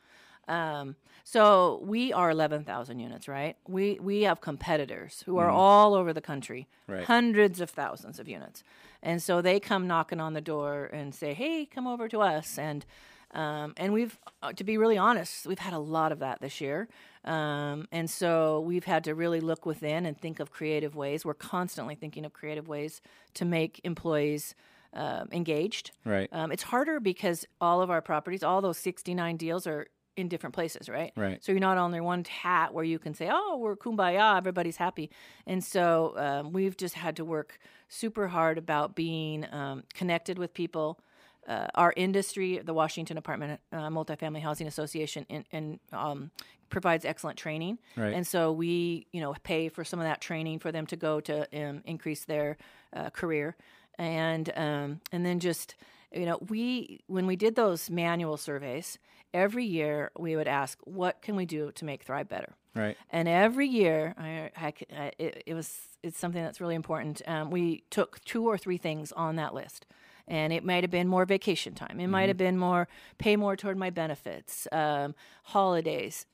Um, 0.48 0.96
so 1.24 1.82
we 1.84 2.14
are 2.14 2.30
eleven 2.30 2.64
thousand 2.64 3.00
units, 3.00 3.28
right? 3.28 3.56
We 3.68 3.98
we 4.02 4.22
have 4.24 4.42
competitors 4.42 5.24
who 5.26 5.38
are 5.38 5.50
all 5.50 5.94
over 5.96 6.14
the 6.14 6.22
country, 6.22 6.68
Right. 6.88 7.04
hundreds 7.06 7.60
of 7.62 7.70
thousands 7.72 8.20
of 8.20 8.28
units, 8.28 8.64
and 9.02 9.22
so 9.24 9.42
they 9.42 9.60
come 9.60 9.88
knocking 9.88 10.20
on 10.22 10.34
the 10.34 10.42
door 10.42 10.86
and 10.94 11.16
say, 11.16 11.34
"Hey, 11.34 11.66
come 11.66 11.88
over 11.88 12.08
to 12.10 12.22
us." 12.22 12.58
And 12.60 12.86
um, 13.32 13.74
and 13.78 13.92
we've, 13.92 14.18
uh, 14.44 14.54
to 14.54 14.64
be 14.64 14.78
really 14.78 14.98
honest, 14.98 15.46
we've 15.48 15.60
had 15.60 15.74
a 15.74 15.80
lot 15.80 16.12
of 16.12 16.20
that 16.20 16.40
this 16.42 16.62
year. 16.62 16.88
Um, 17.26 17.88
and 17.92 18.10
so 18.10 18.62
we've 18.62 18.86
had 18.86 19.04
to 19.06 19.16
really 19.16 19.42
look 19.42 19.66
within 19.66 20.06
and 20.06 20.18
think 20.18 20.40
of 20.40 20.52
creative 20.52 20.96
ways. 20.96 21.26
We're 21.26 21.34
constantly 21.34 21.96
thinking 21.96 22.24
of 22.24 22.32
creative 22.34 22.68
ways 22.68 23.02
to 23.34 23.44
make 23.46 23.82
employees 23.84 24.54
um 24.94 25.28
engaged. 25.34 25.92
Right. 26.06 26.30
Um, 26.32 26.52
it's 26.54 26.64
harder 26.64 27.00
because 27.02 27.46
all 27.60 27.82
of 27.82 27.90
our 27.90 28.02
properties, 28.02 28.44
all 28.44 28.62
those 28.62 28.78
69 28.78 29.36
deals 29.36 29.68
are 29.68 29.88
in 30.18 30.28
different 30.30 30.54
places, 30.56 30.88
right? 30.90 31.12
Right. 31.16 31.44
So 31.44 31.52
you're 31.52 31.60
not 31.62 31.78
under 31.78 32.02
one 32.04 32.24
hat 32.24 32.74
where 32.74 32.84
you 32.86 33.00
can 33.00 33.14
say, 33.14 33.30
oh, 33.32 33.58
we're 33.58 33.76
kumbaya, 33.76 34.38
everybody's 34.38 34.78
happy. 34.78 35.10
And 35.46 35.64
so 35.64 36.14
um, 36.18 36.54
we've 36.54 36.78
just 36.78 36.96
had 36.96 37.16
to 37.18 37.26
work 37.26 37.60
super 37.88 38.28
hard 38.30 38.58
about 38.58 38.96
being 38.96 39.46
um, 39.52 39.84
connected 39.94 40.38
with 40.40 40.54
people. 40.54 41.00
Uh, 41.48 41.68
our 41.76 41.94
industry, 41.96 42.60
the 42.64 42.74
Washington 42.74 43.18
Apartment 43.18 43.60
uh, 43.72 43.88
Multifamily 43.90 44.42
Housing 44.42 44.66
Association, 44.68 45.26
in, 45.30 45.46
in, 45.52 45.80
um, 45.94 46.32
provides 46.70 47.06
excellent 47.06 47.38
training, 47.38 47.78
Right. 47.96 48.16
and 48.16 48.26
so 48.26 48.52
we, 48.52 49.06
you 49.12 49.22
know, 49.22 49.36
pay 49.44 49.70
for 49.70 49.84
some 49.84 50.00
of 50.00 50.06
that 50.06 50.22
training 50.22 50.58
for 50.58 50.72
them 50.72 50.88
to 50.88 50.96
go 50.96 51.20
to 51.22 51.48
um, 51.54 51.84
increase 51.86 52.26
their 52.26 52.58
uh, 52.94 53.12
career, 53.12 53.56
and 54.00 54.52
um, 54.56 55.02
and 55.12 55.24
then 55.24 55.40
just 55.40 55.76
you 56.16 56.26
know, 56.26 56.40
we 56.50 57.02
when 57.08 57.28
we 57.28 57.36
did 57.36 57.56
those 57.56 57.90
manual 57.90 58.38
surveys 58.38 58.98
every 59.34 59.66
year, 59.66 60.12
we 60.18 60.36
would 60.36 60.48
ask, 60.48 60.78
what 60.86 61.22
can 61.22 61.36
we 61.36 61.46
do 61.46 61.72
to 61.74 61.86
make 61.86 62.04
Thrive 62.04 62.30
better? 62.30 62.54
Right. 62.74 62.98
And 63.10 63.28
every 63.28 63.68
year, 63.68 64.14
I, 64.18 64.50
I, 64.58 64.74
I- 64.98 65.12
it, 65.18 65.44
it 65.46 65.54
was 65.54 65.78
it's 66.04 66.20
something 66.20 66.44
that's 66.44 66.60
really 66.62 66.76
important. 66.76 67.22
Um, 67.28 67.50
we 67.50 67.84
took 67.90 68.24
two 68.26 68.46
or 68.48 68.58
three 68.58 68.78
things 68.78 69.12
on 69.14 69.36
that 69.38 69.54
list, 69.54 69.86
and 70.28 70.52
it 70.54 70.64
might 70.64 70.84
have 70.84 70.92
been 70.92 71.08
more 71.08 71.26
vacation 71.26 71.74
time. 71.74 72.00
It 72.00 72.08
might 72.08 72.28
have 72.30 72.38
been 72.38 72.58
more 72.58 72.88
pay 73.18 73.36
more 73.38 73.56
toward 73.56 73.78
my 73.78 73.90
benefits, 73.90 74.68
um, 74.72 75.16
holidays. 75.44 76.26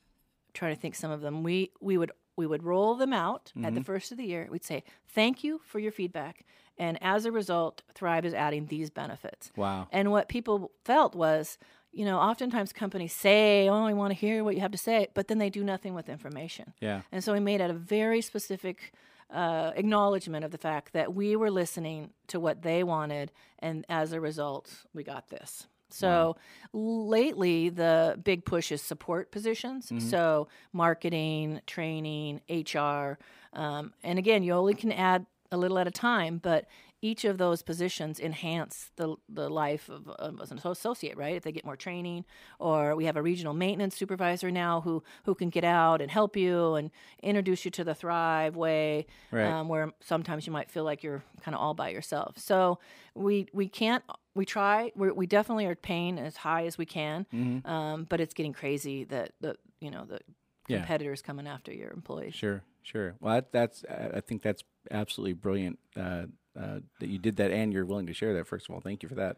trying 0.53 0.75
to 0.75 0.81
think 0.81 0.95
some 0.95 1.11
of 1.11 1.21
them. 1.21 1.43
We 1.43 1.71
we 1.79 1.97
would 1.97 2.11
we 2.35 2.47
would 2.47 2.63
roll 2.63 2.95
them 2.95 3.13
out 3.13 3.51
at 3.63 3.75
the 3.75 3.83
first 3.83 4.11
of 4.11 4.17
the 4.17 4.25
year. 4.25 4.47
We'd 4.49 4.63
say 4.63 4.83
thank 5.09 5.43
you 5.43 5.61
for 5.63 5.79
your 5.79 5.91
feedback, 5.91 6.45
and 6.81 6.97
as 6.99 7.25
a 7.25 7.31
result, 7.31 7.83
Thrive 7.93 8.25
is 8.25 8.33
adding 8.33 8.65
these 8.65 8.89
benefits. 8.89 9.51
Wow. 9.55 9.87
And 9.91 10.09
what 10.11 10.27
people 10.27 10.71
felt 10.83 11.13
was, 11.13 11.59
you 11.91 12.05
know, 12.05 12.17
oftentimes 12.17 12.73
companies 12.73 13.13
say, 13.13 13.69
"Oh, 13.69 13.85
I 13.85 13.93
want 13.93 14.11
to 14.11 14.19
hear 14.19 14.43
what 14.43 14.55
you 14.55 14.61
have 14.61 14.71
to 14.71 14.79
say," 14.79 15.07
but 15.13 15.27
then 15.27 15.37
they 15.37 15.51
do 15.51 15.63
nothing 15.63 15.93
with 15.93 16.09
information. 16.09 16.73
Yeah. 16.79 17.01
And 17.11 17.23
so 17.23 17.33
we 17.33 17.39
made 17.39 17.61
it 17.61 17.69
a 17.69 17.73
very 17.73 18.19
specific 18.21 18.93
uh, 19.29 19.71
acknowledgement 19.75 20.43
of 20.43 20.49
the 20.49 20.57
fact 20.57 20.93
that 20.93 21.13
we 21.13 21.35
were 21.35 21.51
listening 21.51 22.13
to 22.27 22.39
what 22.39 22.63
they 22.63 22.83
wanted, 22.83 23.31
and 23.59 23.85
as 23.87 24.11
a 24.11 24.19
result, 24.19 24.83
we 24.91 25.03
got 25.03 25.29
this. 25.29 25.67
So 25.89 26.37
lately, 26.73 27.69
the 27.69 28.17
big 28.23 28.43
push 28.45 28.71
is 28.71 28.81
support 28.81 29.29
positions. 29.29 29.91
So 30.09 30.47
marketing, 30.71 31.61
training, 31.67 32.41
HR, 32.49 33.19
um, 33.53 33.93
and 34.01 34.17
again, 34.17 34.41
you 34.41 34.53
only 34.53 34.73
can 34.73 34.93
add 34.93 35.25
a 35.51 35.57
little 35.57 35.77
at 35.79 35.87
a 35.87 35.91
time, 35.91 36.37
but 36.37 36.65
each 37.03 37.25
of 37.25 37.37
those 37.39 37.63
positions 37.63 38.19
enhance 38.19 38.91
the 38.95 39.15
the 39.27 39.49
life 39.49 39.89
of, 39.89 40.07
of 40.07 40.51
an 40.51 40.59
associate, 40.63 41.17
right? 41.17 41.35
If 41.35 41.43
they 41.43 41.51
get 41.51 41.65
more 41.65 41.75
training, 41.75 42.25
or 42.59 42.95
we 42.95 43.05
have 43.05 43.17
a 43.17 43.21
regional 43.21 43.53
maintenance 43.53 43.95
supervisor 43.95 44.51
now 44.51 44.81
who 44.81 45.03
who 45.25 45.33
can 45.35 45.49
get 45.49 45.63
out 45.63 45.99
and 46.01 46.11
help 46.11 46.37
you 46.37 46.75
and 46.75 46.91
introduce 47.23 47.65
you 47.65 47.71
to 47.71 47.83
the 47.83 47.95
Thrive 47.95 48.55
way, 48.55 49.07
Right. 49.31 49.47
um, 49.47 49.67
where 49.67 49.91
sometimes 49.99 50.45
you 50.45 50.53
might 50.53 50.69
feel 50.69 50.83
like 50.83 51.01
you're 51.03 51.23
kind 51.41 51.55
of 51.55 51.61
all 51.61 51.73
by 51.73 51.89
yourself. 51.89 52.37
So 52.37 52.79
we 53.15 53.47
we 53.51 53.67
can't. 53.67 54.03
We 54.35 54.45
try. 54.45 54.91
We're, 54.95 55.13
we 55.13 55.25
definitely 55.27 55.65
are 55.65 55.75
paying 55.75 56.17
as 56.19 56.37
high 56.37 56.65
as 56.65 56.77
we 56.77 56.85
can, 56.85 57.25
um, 57.65 58.05
but 58.07 58.21
it's 58.21 58.33
getting 58.33 58.53
crazy 58.53 59.03
that 59.05 59.33
the 59.41 59.55
you 59.79 59.89
know 59.91 60.05
the 60.05 60.19
Yeah. 60.67 60.77
competitors 60.77 61.21
coming 61.21 61.47
after 61.47 61.73
your 61.73 61.91
employees. 61.91 62.35
Sure, 62.35 62.63
sure. 62.83 63.15
Well, 63.19 63.33
that, 63.35 63.51
that's 63.51 63.83
I 63.89 64.21
think 64.21 64.41
that's 64.43 64.63
absolutely 64.89 65.33
brilliant 65.33 65.79
uh, 65.95 66.25
uh, 66.59 66.79
that 66.99 67.07
you 67.09 67.17
did 67.19 67.37
that, 67.37 67.51
and 67.51 67.71
you're 67.71 67.85
willing 67.85 68.07
to 68.07 68.13
share 68.13 68.33
that. 68.33 68.47
First 68.47 68.67
of 68.69 68.75
all, 68.75 68.81
thank 68.81 69.03
you 69.03 69.09
for 69.09 69.15
that. 69.15 69.37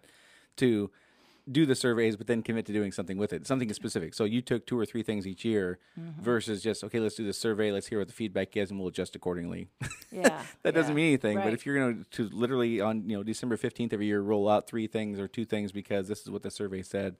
To 0.57 0.89
do 1.51 1.65
the 1.65 1.75
surveys, 1.75 2.15
but 2.15 2.25
then 2.25 2.41
commit 2.41 2.65
to 2.67 2.71
doing 2.71 2.93
something 2.93 3.17
with 3.17 3.33
it, 3.33 3.45
something 3.45 3.71
specific. 3.73 4.13
So 4.13 4.23
you 4.23 4.41
took 4.41 4.65
two 4.65 4.79
or 4.79 4.85
three 4.85 5.03
things 5.03 5.27
each 5.27 5.43
year, 5.43 5.77
versus 6.21 6.63
just 6.63 6.83
okay, 6.85 6.99
let's 6.99 7.15
do 7.15 7.25
the 7.25 7.33
survey, 7.33 7.71
let's 7.71 7.87
hear 7.87 7.99
what 7.99 8.07
the 8.07 8.13
feedback 8.13 8.55
is, 8.55 8.71
and 8.71 8.79
we'll 8.79 8.89
adjust 8.89 9.15
accordingly. 9.15 9.67
Yeah, 10.15 10.43
that 10.61 10.75
doesn't 10.75 10.93
mean 10.93 11.07
anything. 11.07 11.37
But 11.37 11.53
if 11.53 11.65
you're 11.65 11.75
going 11.75 12.05
to 12.11 12.29
literally 12.29 12.79
on 12.79 13.09
you 13.09 13.17
know 13.17 13.23
December 13.23 13.57
fifteenth 13.57 13.93
every 13.93 14.05
year 14.05 14.21
roll 14.21 14.47
out 14.47 14.67
three 14.67 14.85
things 14.85 15.19
or 15.19 15.27
two 15.27 15.43
things 15.43 15.71
because 15.71 16.07
this 16.07 16.21
is 16.21 16.29
what 16.29 16.43
the 16.43 16.51
survey 16.51 16.83
said. 16.83 17.15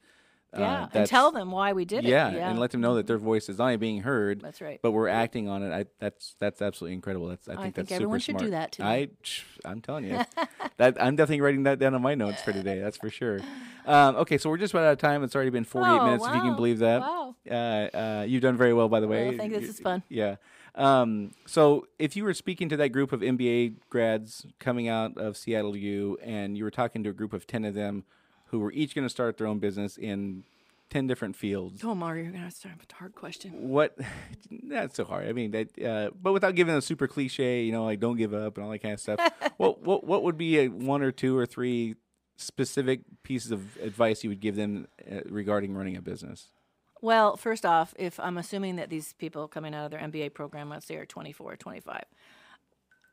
Uh, 0.55 0.59
Yeah, 0.59 0.87
and 0.93 1.07
tell 1.07 1.31
them 1.31 1.51
why 1.51 1.73
we 1.73 1.85
did 1.85 2.03
yeah, 2.03 2.29
it. 2.29 2.35
Yeah, 2.35 2.49
and 2.49 2.59
let 2.59 2.71
them 2.71 2.81
know 2.81 2.95
that 2.95 3.07
their 3.07 3.17
voice 3.17 3.49
is 3.49 3.57
not 3.57 3.65
only 3.65 3.77
being 3.77 4.01
heard, 4.01 4.41
That's 4.41 4.61
right. 4.61 4.79
but 4.81 4.91
we're 4.91 5.07
acting 5.07 5.49
on 5.49 5.63
it. 5.63 5.71
I, 5.73 5.85
that's 5.99 6.35
that's 6.39 6.61
absolutely 6.61 6.93
incredible. 6.95 7.27
That's 7.27 7.47
I 7.47 7.53
think 7.53 7.59
I 7.59 7.63
think 7.63 7.75
that's 7.75 7.91
everyone 7.93 8.19
super 8.19 8.39
should 8.39 8.45
do 8.45 8.51
that 8.51 8.71
too. 8.73 8.83
I, 8.83 9.09
I'm 9.65 9.81
telling 9.81 10.05
you, 10.05 10.21
that 10.77 11.01
I'm 11.01 11.15
definitely 11.15 11.41
writing 11.41 11.63
that 11.63 11.79
down 11.79 11.95
on 11.95 12.01
my 12.01 12.15
notes 12.15 12.41
for 12.41 12.53
today. 12.53 12.79
That's 12.79 12.97
for 12.97 13.09
sure. 13.09 13.39
Um, 13.85 14.15
okay, 14.17 14.37
so 14.37 14.49
we're 14.49 14.57
just 14.57 14.73
about 14.73 14.85
out 14.85 14.93
of 14.93 14.99
time. 14.99 15.23
It's 15.23 15.35
already 15.35 15.49
been 15.49 15.65
48 15.65 15.89
Oh, 15.89 16.05
minutes, 16.05 16.25
if 16.25 16.33
you 16.35 16.41
can 16.41 16.55
believe 16.55 16.79
that. 16.79 17.01
Wow. 17.01 17.35
Uh, 17.49 17.53
uh, 17.53 18.25
you've 18.27 18.41
done 18.41 18.55
very 18.57 18.73
well, 18.73 18.87
by 18.89 18.99
the 18.99 19.07
way. 19.07 19.25
Well, 19.25 19.33
I 19.35 19.37
think 19.37 19.53
this 19.53 19.69
is 19.69 19.79
fun. 19.79 20.03
Yeah. 20.07 20.35
Um, 20.75 21.31
so 21.45 21.87
if 21.99 22.15
you 22.15 22.23
were 22.23 22.33
speaking 22.33 22.69
to 22.69 22.77
that 22.77 22.89
group 22.89 23.11
of 23.11 23.21
MBA 23.21 23.75
grads 23.89 24.45
coming 24.59 24.87
out 24.87 25.17
of 25.17 25.37
Seattle 25.37 25.75
U, 25.77 26.17
and 26.23 26.57
you 26.57 26.63
were 26.63 26.71
talking 26.71 27.03
to 27.03 27.09
a 27.11 27.13
group 27.13 27.33
of 27.33 27.45
10 27.45 27.65
of 27.65 27.73
them 27.73 28.05
who 28.53 28.59
were 28.59 28.71
each 28.71 28.95
going 28.95 29.05
to 29.05 29.09
start 29.09 29.37
their 29.37 29.47
own 29.47 29.59
business 29.59 29.97
in 29.97 30.43
10 30.89 31.07
different 31.07 31.35
fields, 31.35 31.83
Oh, 31.83 31.95
Mario, 31.95 32.23
you're 32.25 32.31
gonna 32.33 32.51
start 32.51 32.75
with 32.79 32.91
a 32.91 32.95
hard 32.95 33.15
question. 33.15 33.49
what? 33.69 33.97
That's 34.51 34.95
so 34.95 35.05
hard. 35.05 35.27
I 35.27 35.33
mean 35.33 35.49
that 35.51 35.67
uh, 35.83 36.11
but 36.21 36.33
without 36.33 36.53
giving 36.53 36.75
a 36.75 36.81
super 36.83 37.07
cliche 37.07 37.63
you 37.63 37.71
know 37.71 37.83
like 37.85 37.99
don't 37.99 38.15
give 38.15 38.31
up 38.33 38.57
and 38.57 38.63
all 38.65 38.71
that 38.71 38.79
kind 38.79 38.93
of 38.93 38.99
stuff 38.99 39.19
what 39.57 39.81
what 39.81 40.03
what 40.03 40.21
would 40.21 40.37
be 40.37 40.59
a 40.59 40.67
one 40.67 41.01
or 41.01 41.11
two 41.11 41.35
or 41.35 41.47
three 41.47 41.95
specific 42.37 43.01
pieces 43.23 43.51
of 43.51 43.75
advice 43.77 44.23
you 44.23 44.29
would 44.29 44.39
give 44.39 44.55
them 44.55 44.87
uh, 45.11 45.21
regarding 45.25 45.73
running 45.73 45.97
a 45.97 46.01
business? 46.01 46.49
Well, 47.01 47.35
first 47.37 47.65
off, 47.65 47.93
if 47.97 48.19
I'm 48.19 48.37
assuming 48.37 48.75
that 48.77 48.89
these 48.89 49.13
people 49.13 49.47
coming 49.47 49.73
out 49.73 49.85
of 49.85 49.91
their 49.91 49.99
MBA 49.99 50.33
program, 50.33 50.69
let's 50.69 50.85
say 50.85 50.95
are 50.95 51.05
24 51.05 51.51
or 51.53 51.55
25, 51.57 52.03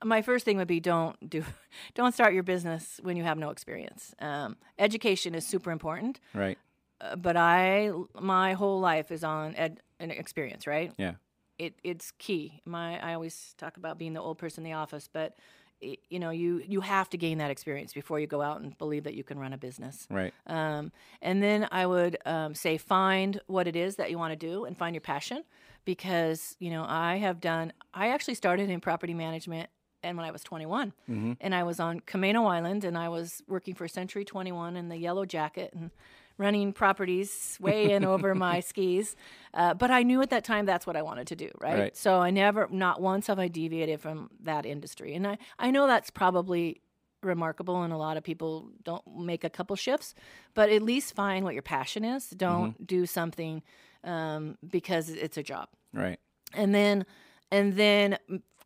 my 0.05 0.22
first 0.22 0.44
thing 0.44 0.57
would 0.57 0.68
be 0.68 0.80
don't 0.80 1.28
do, 1.28 1.44
don't 1.94 2.12
start 2.12 2.34
your 2.34 2.42
business 2.42 3.01
when 3.03 3.16
you 3.16 3.22
have 3.24 3.38
no 3.38 3.51
experience. 3.51 4.14
Um, 4.18 4.57
education 4.78 5.34
is 5.34 5.46
super 5.46 5.70
important, 5.70 6.20
right 6.34 6.59
uh, 7.01 7.16
but 7.16 7.36
I 7.36 7.90
my 8.20 8.55
whole 8.55 8.80
life 8.80 9.11
is 9.11 9.24
on 9.24 9.55
ed, 9.57 9.80
an 9.98 10.11
experience, 10.11 10.66
right? 10.66 10.92
yeah 10.96 11.14
it 11.61 11.74
it's 11.84 12.11
key. 12.12 12.62
My 12.64 12.98
I 12.98 13.14
always 13.14 13.55
talk 13.59 13.76
about 13.76 13.98
being 13.98 14.14
the 14.14 14.20
old 14.20 14.38
person 14.38 14.64
in 14.64 14.70
the 14.70 14.76
office, 14.76 15.09
but 15.12 15.36
it, 15.80 16.01
you 16.09 16.18
know 16.18 16.30
you 16.30 16.62
you 16.66 16.80
have 16.80 17.11
to 17.11 17.18
gain 17.18 17.38
that 17.38 17.51
experience 17.51 17.92
before 17.92 18.18
you 18.18 18.26
go 18.26 18.40
out 18.40 18.61
and 18.61 18.76
believe 18.78 19.05
that 19.05 19.14
you 19.14 19.22
can 19.22 19.38
run 19.38 19.53
a 19.53 19.59
business. 19.59 20.07
right 20.11 20.32
Um, 20.46 20.90
and 21.20 21.42
then 21.42 21.68
I 21.70 21.86
would 21.86 22.16
um, 22.24 22.55
say 22.55 22.78
find 22.78 23.40
what 23.46 23.68
it 23.68 23.76
is 23.76 23.96
that 23.96 24.11
you 24.11 24.18
want 24.18 24.32
to 24.32 24.36
do 24.36 24.64
and 24.64 24.76
find 24.76 24.94
your 24.94 25.03
passion 25.03 25.44
because 25.84 26.57
you 26.59 26.70
know 26.70 26.84
I 26.88 27.16
have 27.16 27.40
done. 27.40 27.74
I 27.92 28.09
actually 28.09 28.34
started 28.34 28.70
in 28.70 28.80
property 28.80 29.14
management 29.14 29.68
and 30.03 30.16
when 30.16 30.26
I 30.26 30.30
was 30.30 30.42
21, 30.42 30.92
Mm-hmm. 31.11 31.32
and 31.40 31.55
I 31.55 31.62
was 31.64 31.80
on 31.80 32.01
Camano 32.01 32.51
Island, 32.51 32.84
and 32.84 32.96
I 32.96 33.09
was 33.09 33.42
working 33.48 33.74
for 33.74 33.86
Century 33.88 34.24
21 34.24 34.76
in 34.76 34.88
the 34.88 34.96
Yellow 34.96 35.24
Jacket 35.26 35.72
and 35.74 35.90
running 36.38 36.72
properties 36.72 37.59
way 37.61 37.92
in 37.92 38.05
over 38.05 38.34
my 38.46 38.61
skis. 38.61 39.14
Uh, 39.53 39.74
but 39.74 39.90
I 39.90 40.03
knew 40.03 40.22
at 40.22 40.30
that 40.30 40.42
time 40.44 40.64
that's 40.64 40.86
what 40.86 40.96
I 40.96 41.03
wanted 41.03 41.26
to 41.28 41.36
do, 41.36 41.51
right? 41.61 41.78
Right. 41.78 41.96
So 41.96 42.18
I 42.20 42.30
never, 42.30 42.66
not 42.70 43.01
once 43.03 43.26
have 43.26 43.38
I 43.38 43.48
deviated 43.48 44.01
from 44.01 44.30
that 44.42 44.64
industry, 44.64 45.14
and 45.14 45.26
I 45.26 45.36
I 45.59 45.70
know 45.70 45.86
that's 45.86 46.11
probably 46.11 46.80
remarkable 47.22 47.82
and 47.82 47.92
a 47.92 47.98
lot 47.98 48.16
of 48.16 48.24
people 48.24 48.70
don't 48.82 49.03
make 49.18 49.44
a 49.44 49.51
couple 49.51 49.76
shifts 49.76 50.14
but 50.55 50.70
at 50.70 50.80
least 50.80 51.14
find 51.14 51.44
what 51.44 51.53
your 51.53 51.62
passion 51.62 52.03
is 52.03 52.30
don't 52.30 52.70
Mm-hmm. 52.72 52.84
do 52.84 53.05
something 53.05 53.62
um, 54.05 54.57
because 54.66 55.11
it's 55.11 55.36
a 55.36 55.42
job 55.42 55.68
Right. 55.92 56.18
and 56.55 56.74
then 56.74 57.05
and 57.53 57.76
then 57.76 58.16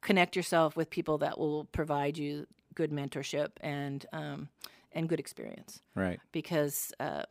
connect 0.05 0.37
yourself 0.37 0.77
with 0.77 0.89
people 0.91 1.19
that 1.19 1.37
will 1.39 1.65
provide 1.73 2.17
you 2.17 2.47
good 2.77 2.93
mentorship 2.93 3.49
and 3.61 4.07
um, 4.13 4.49
and 4.93 5.09
good 5.09 5.19
experience 5.19 5.81
Right. 5.97 6.21
because 6.31 6.93
uh, 7.01 7.25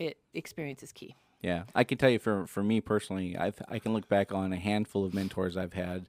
it 0.00 0.16
experience 0.32 0.82
is 0.82 0.90
key. 0.90 1.14
Yeah, 1.40 1.64
I 1.74 1.84
can 1.84 1.98
tell 1.98 2.10
you 2.10 2.18
for 2.18 2.46
for 2.46 2.62
me 2.64 2.80
personally, 2.80 3.36
I 3.38 3.52
I 3.68 3.78
can 3.78 3.92
look 3.92 4.08
back 4.08 4.32
on 4.32 4.52
a 4.52 4.56
handful 4.56 5.04
of 5.04 5.14
mentors 5.14 5.56
I've 5.56 5.74
had 5.74 6.08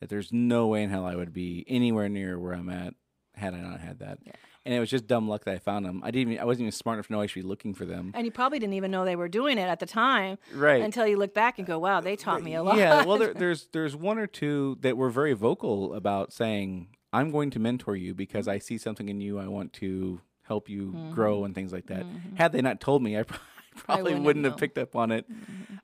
that 0.00 0.08
there's 0.08 0.32
no 0.32 0.66
way 0.66 0.82
in 0.82 0.88
hell 0.90 1.04
I 1.04 1.14
would 1.14 1.32
be 1.34 1.64
anywhere 1.68 2.08
near 2.08 2.38
where 2.38 2.54
I'm 2.54 2.70
at 2.70 2.94
had 3.34 3.52
I 3.54 3.60
not 3.60 3.80
had 3.80 3.98
that. 4.00 4.18
And 4.66 4.74
it 4.74 4.78
was 4.78 4.90
just 4.90 5.06
dumb 5.06 5.26
luck 5.26 5.44
that 5.44 5.54
I 5.54 5.58
found 5.58 5.86
them. 5.86 6.02
I 6.04 6.10
didn't. 6.10 6.32
Even, 6.32 6.42
I 6.42 6.44
wasn't 6.44 6.62
even 6.64 6.72
smart 6.72 6.96
enough 6.96 7.06
to 7.06 7.12
know 7.14 7.20
I 7.22 7.26
should 7.26 7.42
be 7.42 7.48
looking 7.48 7.72
for 7.72 7.86
them. 7.86 8.12
And 8.14 8.26
you 8.26 8.30
probably 8.30 8.58
didn't 8.58 8.74
even 8.74 8.90
know 8.90 9.06
they 9.06 9.16
were 9.16 9.28
doing 9.28 9.56
it 9.56 9.62
at 9.62 9.80
the 9.80 9.86
time, 9.86 10.36
Right. 10.52 10.82
Until 10.82 11.06
you 11.06 11.16
look 11.16 11.32
back 11.32 11.56
and 11.58 11.66
go, 11.66 11.78
"Wow, 11.78 12.00
they 12.02 12.14
taught 12.14 12.42
me 12.42 12.54
a 12.54 12.62
lot." 12.62 12.76
Yeah. 12.76 13.04
Well, 13.04 13.16
there, 13.16 13.32
there's 13.42 13.68
there's 13.72 13.96
one 13.96 14.18
or 14.18 14.26
two 14.26 14.76
that 14.80 14.98
were 14.98 15.08
very 15.08 15.32
vocal 15.32 15.94
about 15.94 16.32
saying 16.32 16.88
I'm 17.12 17.30
going 17.30 17.50
to 17.50 17.58
mentor 17.58 17.96
you 17.96 18.14
because 18.14 18.48
I 18.48 18.58
see 18.58 18.76
something 18.76 19.08
in 19.08 19.20
you. 19.20 19.38
I 19.38 19.46
want 19.46 19.72
to 19.74 20.20
help 20.42 20.68
you 20.68 21.10
grow 21.12 21.44
and 21.44 21.54
things 21.54 21.72
like 21.72 21.86
that. 21.86 22.04
Had 22.34 22.52
they 22.52 22.60
not 22.60 22.80
told 22.80 23.02
me, 23.02 23.16
I 23.18 23.22
probably, 23.24 23.42
probably 23.76 24.02
wouldn't 24.02 24.16
have 24.18 24.24
wouldn't 24.26 24.44
have 24.46 24.56
picked 24.58 24.78
up 24.78 24.94
on 24.94 25.10
it. 25.10 25.26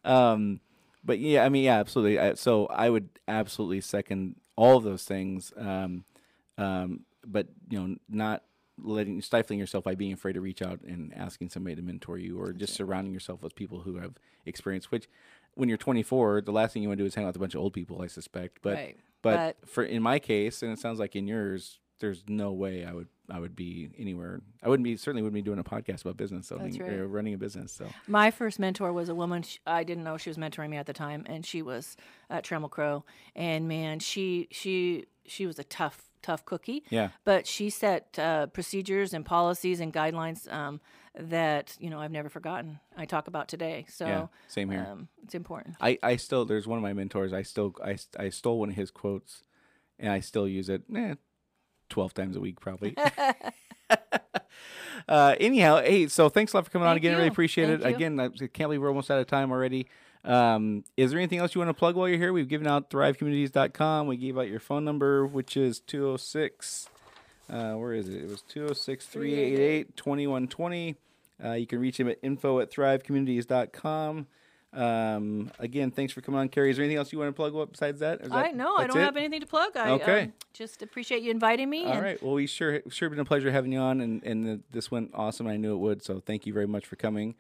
Um, 0.05 0.61
but 1.05 1.19
yeah, 1.19 1.45
I 1.45 1.49
mean, 1.49 1.65
yeah, 1.65 1.79
absolutely. 1.79 2.19
I, 2.19 2.35
so 2.35 2.67
I 2.67 2.91
would 2.91 3.09
absolutely 3.27 3.81
second 3.81 4.37
all 4.57 4.77
of 4.77 4.85
those 4.85 5.05
things. 5.05 5.53
Um, 5.57 6.05
um, 6.59 7.01
but 7.25 7.47
you 7.71 7.81
know, 7.81 7.97
not 8.09 8.43
letting 8.79 9.21
stifling 9.23 9.59
yourself 9.59 9.85
by 9.85 9.95
being 9.95 10.13
afraid 10.13 10.35
to 10.35 10.41
reach 10.41 10.63
out 10.63 10.81
and 10.83 11.13
asking 11.15 11.51
somebody 11.51 11.77
to 11.77 11.83
mentor 11.83 12.19
you, 12.19 12.39
or 12.41 12.53
just 12.53 12.75
surrounding 12.75 13.13
yourself 13.13 13.43
with 13.43 13.55
people 13.55 13.81
who 13.81 13.97
have 13.97 14.15
experience. 14.45 14.91
Which, 14.91 15.09
when 15.55 15.69
you're 15.69 15.79
24, 15.79 16.43
the 16.43 16.53
last 16.53 16.73
thing 16.75 16.83
you 16.83 16.89
want 16.89 16.99
to 16.99 17.03
do 17.05 17.07
is 17.07 17.15
hang 17.15 17.25
out 17.25 17.29
with 17.29 17.37
a 17.37 17.41
bunch 17.41 17.55
of 17.55 17.61
old 17.63 17.73
people. 17.73 18.03
I 18.03 18.07
suspect, 18.09 18.59
but 18.63 18.75
Right. 18.75 18.97
but, 19.23 19.57
But- 19.61 19.69
for 19.69 19.83
in 19.83 20.03
my 20.03 20.19
case, 20.19 20.63
and 20.63 20.73
it 20.73 20.79
sounds 20.79 20.99
like 20.99 21.17
in 21.17 21.27
yours, 21.27 21.79
there's 21.99 22.25
no 22.29 22.53
way 22.53 22.85
I 22.85 22.93
would 22.93 23.09
I 23.29 23.41
would 23.41 23.57
be 23.57 23.89
anywhere. 23.99 24.41
I 24.63 24.69
wouldn't 24.69 24.85
be 24.85 24.97
certainly 24.97 25.21
wouldn't 25.23 25.35
be 25.35 25.43
doing 25.43 25.59
a 25.59 25.65
podcast 25.65 26.03
about 26.03 26.17
business 26.17 26.53
owning 26.53 26.79
right. 26.79 26.93
or 26.93 27.09
running 27.09 27.35
a 27.35 27.39
business. 27.39 27.73
So 27.73 27.89
My 28.07 28.31
first 28.31 28.61
mentor 28.61 28.93
was 28.93 29.09
a 29.09 29.17
woman. 29.17 29.43
sh 29.43 29.59
I 29.67 29.83
didn't 29.83 30.05
know 30.05 30.17
she 30.17 30.31
was 30.31 30.37
mentoring 30.37 30.71
me 30.71 30.77
at 30.77 30.87
the 30.87 30.93
time, 30.93 31.25
and 31.27 31.45
she 31.45 31.61
was 31.61 31.97
at 32.31 32.45
Trammell 32.45 32.71
Crow. 32.71 33.05
And 33.35 33.67
man, 33.67 33.99
she 33.99 34.47
she 34.53 35.07
she 35.25 35.45
was 35.47 35.59
a 35.59 35.65
tough 35.65 36.09
tough 36.27 36.45
cookie. 36.45 36.83
Yeah. 36.91 37.11
But 37.25 37.47
she 37.47 37.71
set 37.71 38.19
uh, 38.19 38.47
procedures 38.47 39.15
and 39.15 39.25
policies 39.25 39.81
and 39.81 39.93
guidelines 39.93 40.53
um, 40.53 40.81
that 41.19 41.77
you 41.79 41.89
know 41.89 42.01
I've 42.01 42.11
never 42.11 42.29
forgotten. 42.29 42.81
I 42.97 43.05
talk 43.07 43.29
about 43.29 43.49
today. 43.49 43.87
So 43.89 44.07
yeah, 44.07 44.27
same 44.49 44.71
here. 44.71 44.87
um, 44.91 45.09
it's 45.23 45.35
important. 45.35 45.77
I, 45.81 45.99
I 46.03 46.17
still 46.17 46.45
there's 46.45 46.67
one 46.67 46.79
of 46.79 46.83
my 46.83 46.93
mentors. 46.93 47.33
I 47.33 47.43
still 47.43 47.75
I, 47.83 47.97
I 48.19 48.29
stole 48.31 48.59
one 48.59 48.71
of 48.71 48.77
his 48.77 48.91
quotes, 48.91 49.45
and 49.99 50.13
I 50.13 50.21
still 50.21 50.49
use 50.49 50.69
it. 50.69 50.83
Eh, 50.95 51.15
twelve 51.89 52.13
times 52.13 52.37
a 52.37 52.41
week 52.41 52.61
probably. 52.61 52.97
uh, 55.09 55.37
anyhow, 55.39 55.81
hey, 55.81 56.09
so 56.09 56.29
thanks 56.29 56.53
a 56.53 56.57
lot 56.57 56.65
for 56.65 56.71
coming 56.73 56.89
on 56.89 56.95
Thank 56.95 57.05
again. 57.05 57.15
I 57.15 57.19
really 57.19 57.29
appreciate 57.29 57.69
Thank 57.69 57.83
it. 57.83 57.89
you. 57.89 57.95
Again, 57.95 58.21
I 58.21 58.29
can't 58.29 58.69
believe 58.69 58.83
we're 58.83 58.89
almost 58.89 59.11
out 59.11 59.21
of 59.21 59.29
time 59.29 59.53
already. 59.53 59.87
Um, 60.27 60.85
is 60.97 61.11
there 61.13 61.21
anything 61.21 61.39
else 61.39 61.55
you 61.55 61.61
want 61.61 61.69
to 61.69 61.75
plug 61.75 61.95
while 61.95 62.09
you're 62.09 62.19
here? 62.19 62.33
We've 62.33 62.49
given 62.49 62.67
out 62.67 62.91
thrivecommunities.com. 62.91 64.07
We 64.09 64.17
gave 64.17 64.37
out 64.37 64.49
your 64.49 64.61
phone 64.61 64.85
number, 64.85 65.25
which 65.27 65.57
is 65.57 65.81
206. 65.81 66.89
Uh, 67.49 67.75
where 67.75 67.93
is 67.93 68.09
it? 68.09 68.17
It 68.25 68.29
was 68.29 68.43
206 68.43 69.07
388 69.07 69.97
2120. 69.97 70.97
Uh, 71.45 71.53
you 71.53 71.67
can 71.67 71.79
reach 71.79 72.01
him 72.01 72.09
at 72.09 72.19
info 72.23 72.59
at 72.61 72.73
thrivecommunities.com. 72.73 74.27
Um, 74.73 75.51
again, 75.59 75.91
thanks 75.91 76.13
for 76.13 76.21
coming 76.21 76.41
on, 76.41 76.49
Carrie. 76.49 76.71
Is 76.71 76.77
there 76.77 76.85
anything 76.85 76.99
else 76.99 77.13
you 77.13 77.19
want 77.19 77.29
to 77.29 77.33
plug 77.33 77.55
up 77.55 77.71
besides 77.73 78.01
that? 78.01 78.21
Is 78.21 78.31
I 78.33 78.43
that- 78.45 78.57
know 78.57 78.75
I 78.77 78.87
don't 78.87 78.99
it? 78.99 79.05
have 79.05 79.17
anything 79.17 79.41
to 79.41 79.47
plug. 79.47 79.77
I 79.77 79.91
Okay. 79.91 80.23
um, 80.25 80.33
just 80.53 80.83
appreciate 80.83 81.23
you 81.23 81.31
inviting 81.31 81.71
me. 81.71 81.85
All 81.87 82.01
right. 82.01 82.21
Well, 82.23 82.35
we 82.35 82.47
sure 82.47 82.83
sure 82.91 83.09
been 83.09 83.21
a 83.21 83.25
pleasure 83.25 83.51
having 83.53 83.73
you 83.73 83.79
on, 83.79 84.01
and 84.01 84.23
and 84.25 84.45
the, 84.45 84.61
this 84.73 84.91
went 84.91 85.13
awesome. 85.15 85.47
I 85.47 85.57
knew 85.57 85.73
it 85.73 85.79
would, 85.79 86.03
so 86.03 86.21
thank 86.21 86.47
you 86.47 86.53
very 86.53 86.67
much 86.67 86.85
for 86.85 86.97
coming. 86.97 87.37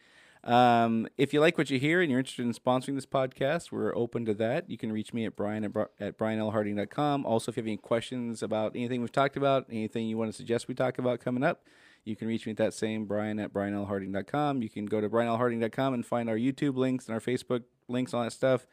Um, 0.46 1.08
if 1.18 1.34
you 1.34 1.40
like 1.40 1.58
what 1.58 1.70
you 1.70 1.80
hear 1.80 2.00
and 2.00 2.08
you're 2.08 2.20
interested 2.20 2.46
in 2.46 2.52
sponsoring 2.52 2.94
this 2.94 3.04
podcast, 3.04 3.72
we're 3.72 3.94
open 3.96 4.24
to 4.26 4.34
that. 4.34 4.70
You 4.70 4.78
can 4.78 4.92
reach 4.92 5.12
me 5.12 5.26
at 5.26 5.34
brian 5.34 5.64
at, 5.64 5.72
at 5.98 6.16
brianlharding.com. 6.16 7.26
Also, 7.26 7.50
if 7.50 7.56
you 7.56 7.62
have 7.62 7.66
any 7.66 7.76
questions 7.76 8.44
about 8.44 8.76
anything 8.76 9.00
we've 9.00 9.10
talked 9.10 9.36
about, 9.36 9.66
anything 9.68 10.06
you 10.06 10.16
want 10.16 10.30
to 10.30 10.36
suggest 10.36 10.68
we 10.68 10.74
talk 10.74 10.98
about 10.98 11.18
coming 11.18 11.42
up, 11.42 11.64
you 12.04 12.14
can 12.14 12.28
reach 12.28 12.46
me 12.46 12.52
at 12.52 12.58
that 12.58 12.74
same 12.74 13.06
brian 13.06 13.40
at 13.40 13.52
brianlharding.com. 13.52 14.62
You 14.62 14.70
can 14.70 14.86
go 14.86 15.00
to 15.00 15.08
brianlharding.com 15.08 15.94
and 15.94 16.06
find 16.06 16.30
our 16.30 16.36
YouTube 16.36 16.76
links 16.76 17.06
and 17.06 17.14
our 17.14 17.20
Facebook 17.20 17.64
links, 17.88 18.14
all 18.14 18.22
that 18.22 18.30
stuff. 18.32 18.68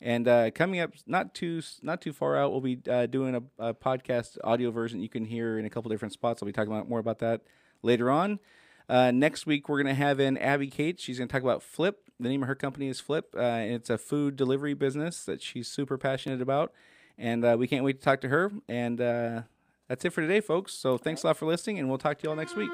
And 0.00 0.26
uh, 0.26 0.50
coming 0.52 0.80
up, 0.80 0.92
not 1.06 1.34
too 1.34 1.60
not 1.82 2.00
too 2.00 2.14
far 2.14 2.38
out, 2.38 2.52
we'll 2.52 2.62
be 2.62 2.78
uh, 2.88 3.04
doing 3.04 3.34
a, 3.34 3.42
a 3.70 3.74
podcast 3.74 4.38
audio 4.44 4.70
version 4.70 5.02
you 5.02 5.08
can 5.10 5.26
hear 5.26 5.58
in 5.58 5.66
a 5.66 5.70
couple 5.70 5.90
different 5.90 6.12
spots. 6.14 6.42
I'll 6.42 6.46
be 6.46 6.52
talking 6.52 6.72
about 6.72 6.88
more 6.88 7.00
about 7.00 7.18
that 7.18 7.42
later 7.82 8.10
on. 8.10 8.38
Uh, 8.88 9.10
next 9.10 9.46
week, 9.46 9.68
we're 9.68 9.82
going 9.82 9.94
to 9.94 10.02
have 10.02 10.18
in 10.18 10.38
Abby 10.38 10.68
Cates. 10.68 11.02
She's 11.02 11.18
going 11.18 11.28
to 11.28 11.32
talk 11.32 11.42
about 11.42 11.62
Flip. 11.62 11.98
The 12.18 12.28
name 12.28 12.42
of 12.42 12.48
her 12.48 12.54
company 12.54 12.88
is 12.88 13.00
Flip, 13.00 13.32
uh, 13.36 13.40
and 13.40 13.74
it's 13.74 13.90
a 13.90 13.98
food 13.98 14.34
delivery 14.34 14.74
business 14.74 15.24
that 15.24 15.42
she's 15.42 15.68
super 15.68 15.98
passionate 15.98 16.40
about. 16.40 16.72
And 17.18 17.44
uh, 17.44 17.56
we 17.58 17.66
can't 17.66 17.84
wait 17.84 17.98
to 17.98 18.04
talk 18.04 18.20
to 18.22 18.28
her. 18.28 18.50
And 18.68 19.00
uh, 19.00 19.42
that's 19.88 20.04
it 20.04 20.12
for 20.12 20.22
today, 20.22 20.40
folks. 20.40 20.72
So 20.72 20.96
thanks 20.98 21.22
a 21.22 21.28
lot 21.28 21.36
for 21.36 21.46
listening, 21.46 21.78
and 21.78 21.88
we'll 21.88 21.98
talk 21.98 22.18
to 22.18 22.24
you 22.24 22.30
all 22.30 22.36
next 22.36 22.56
week. 22.56 22.70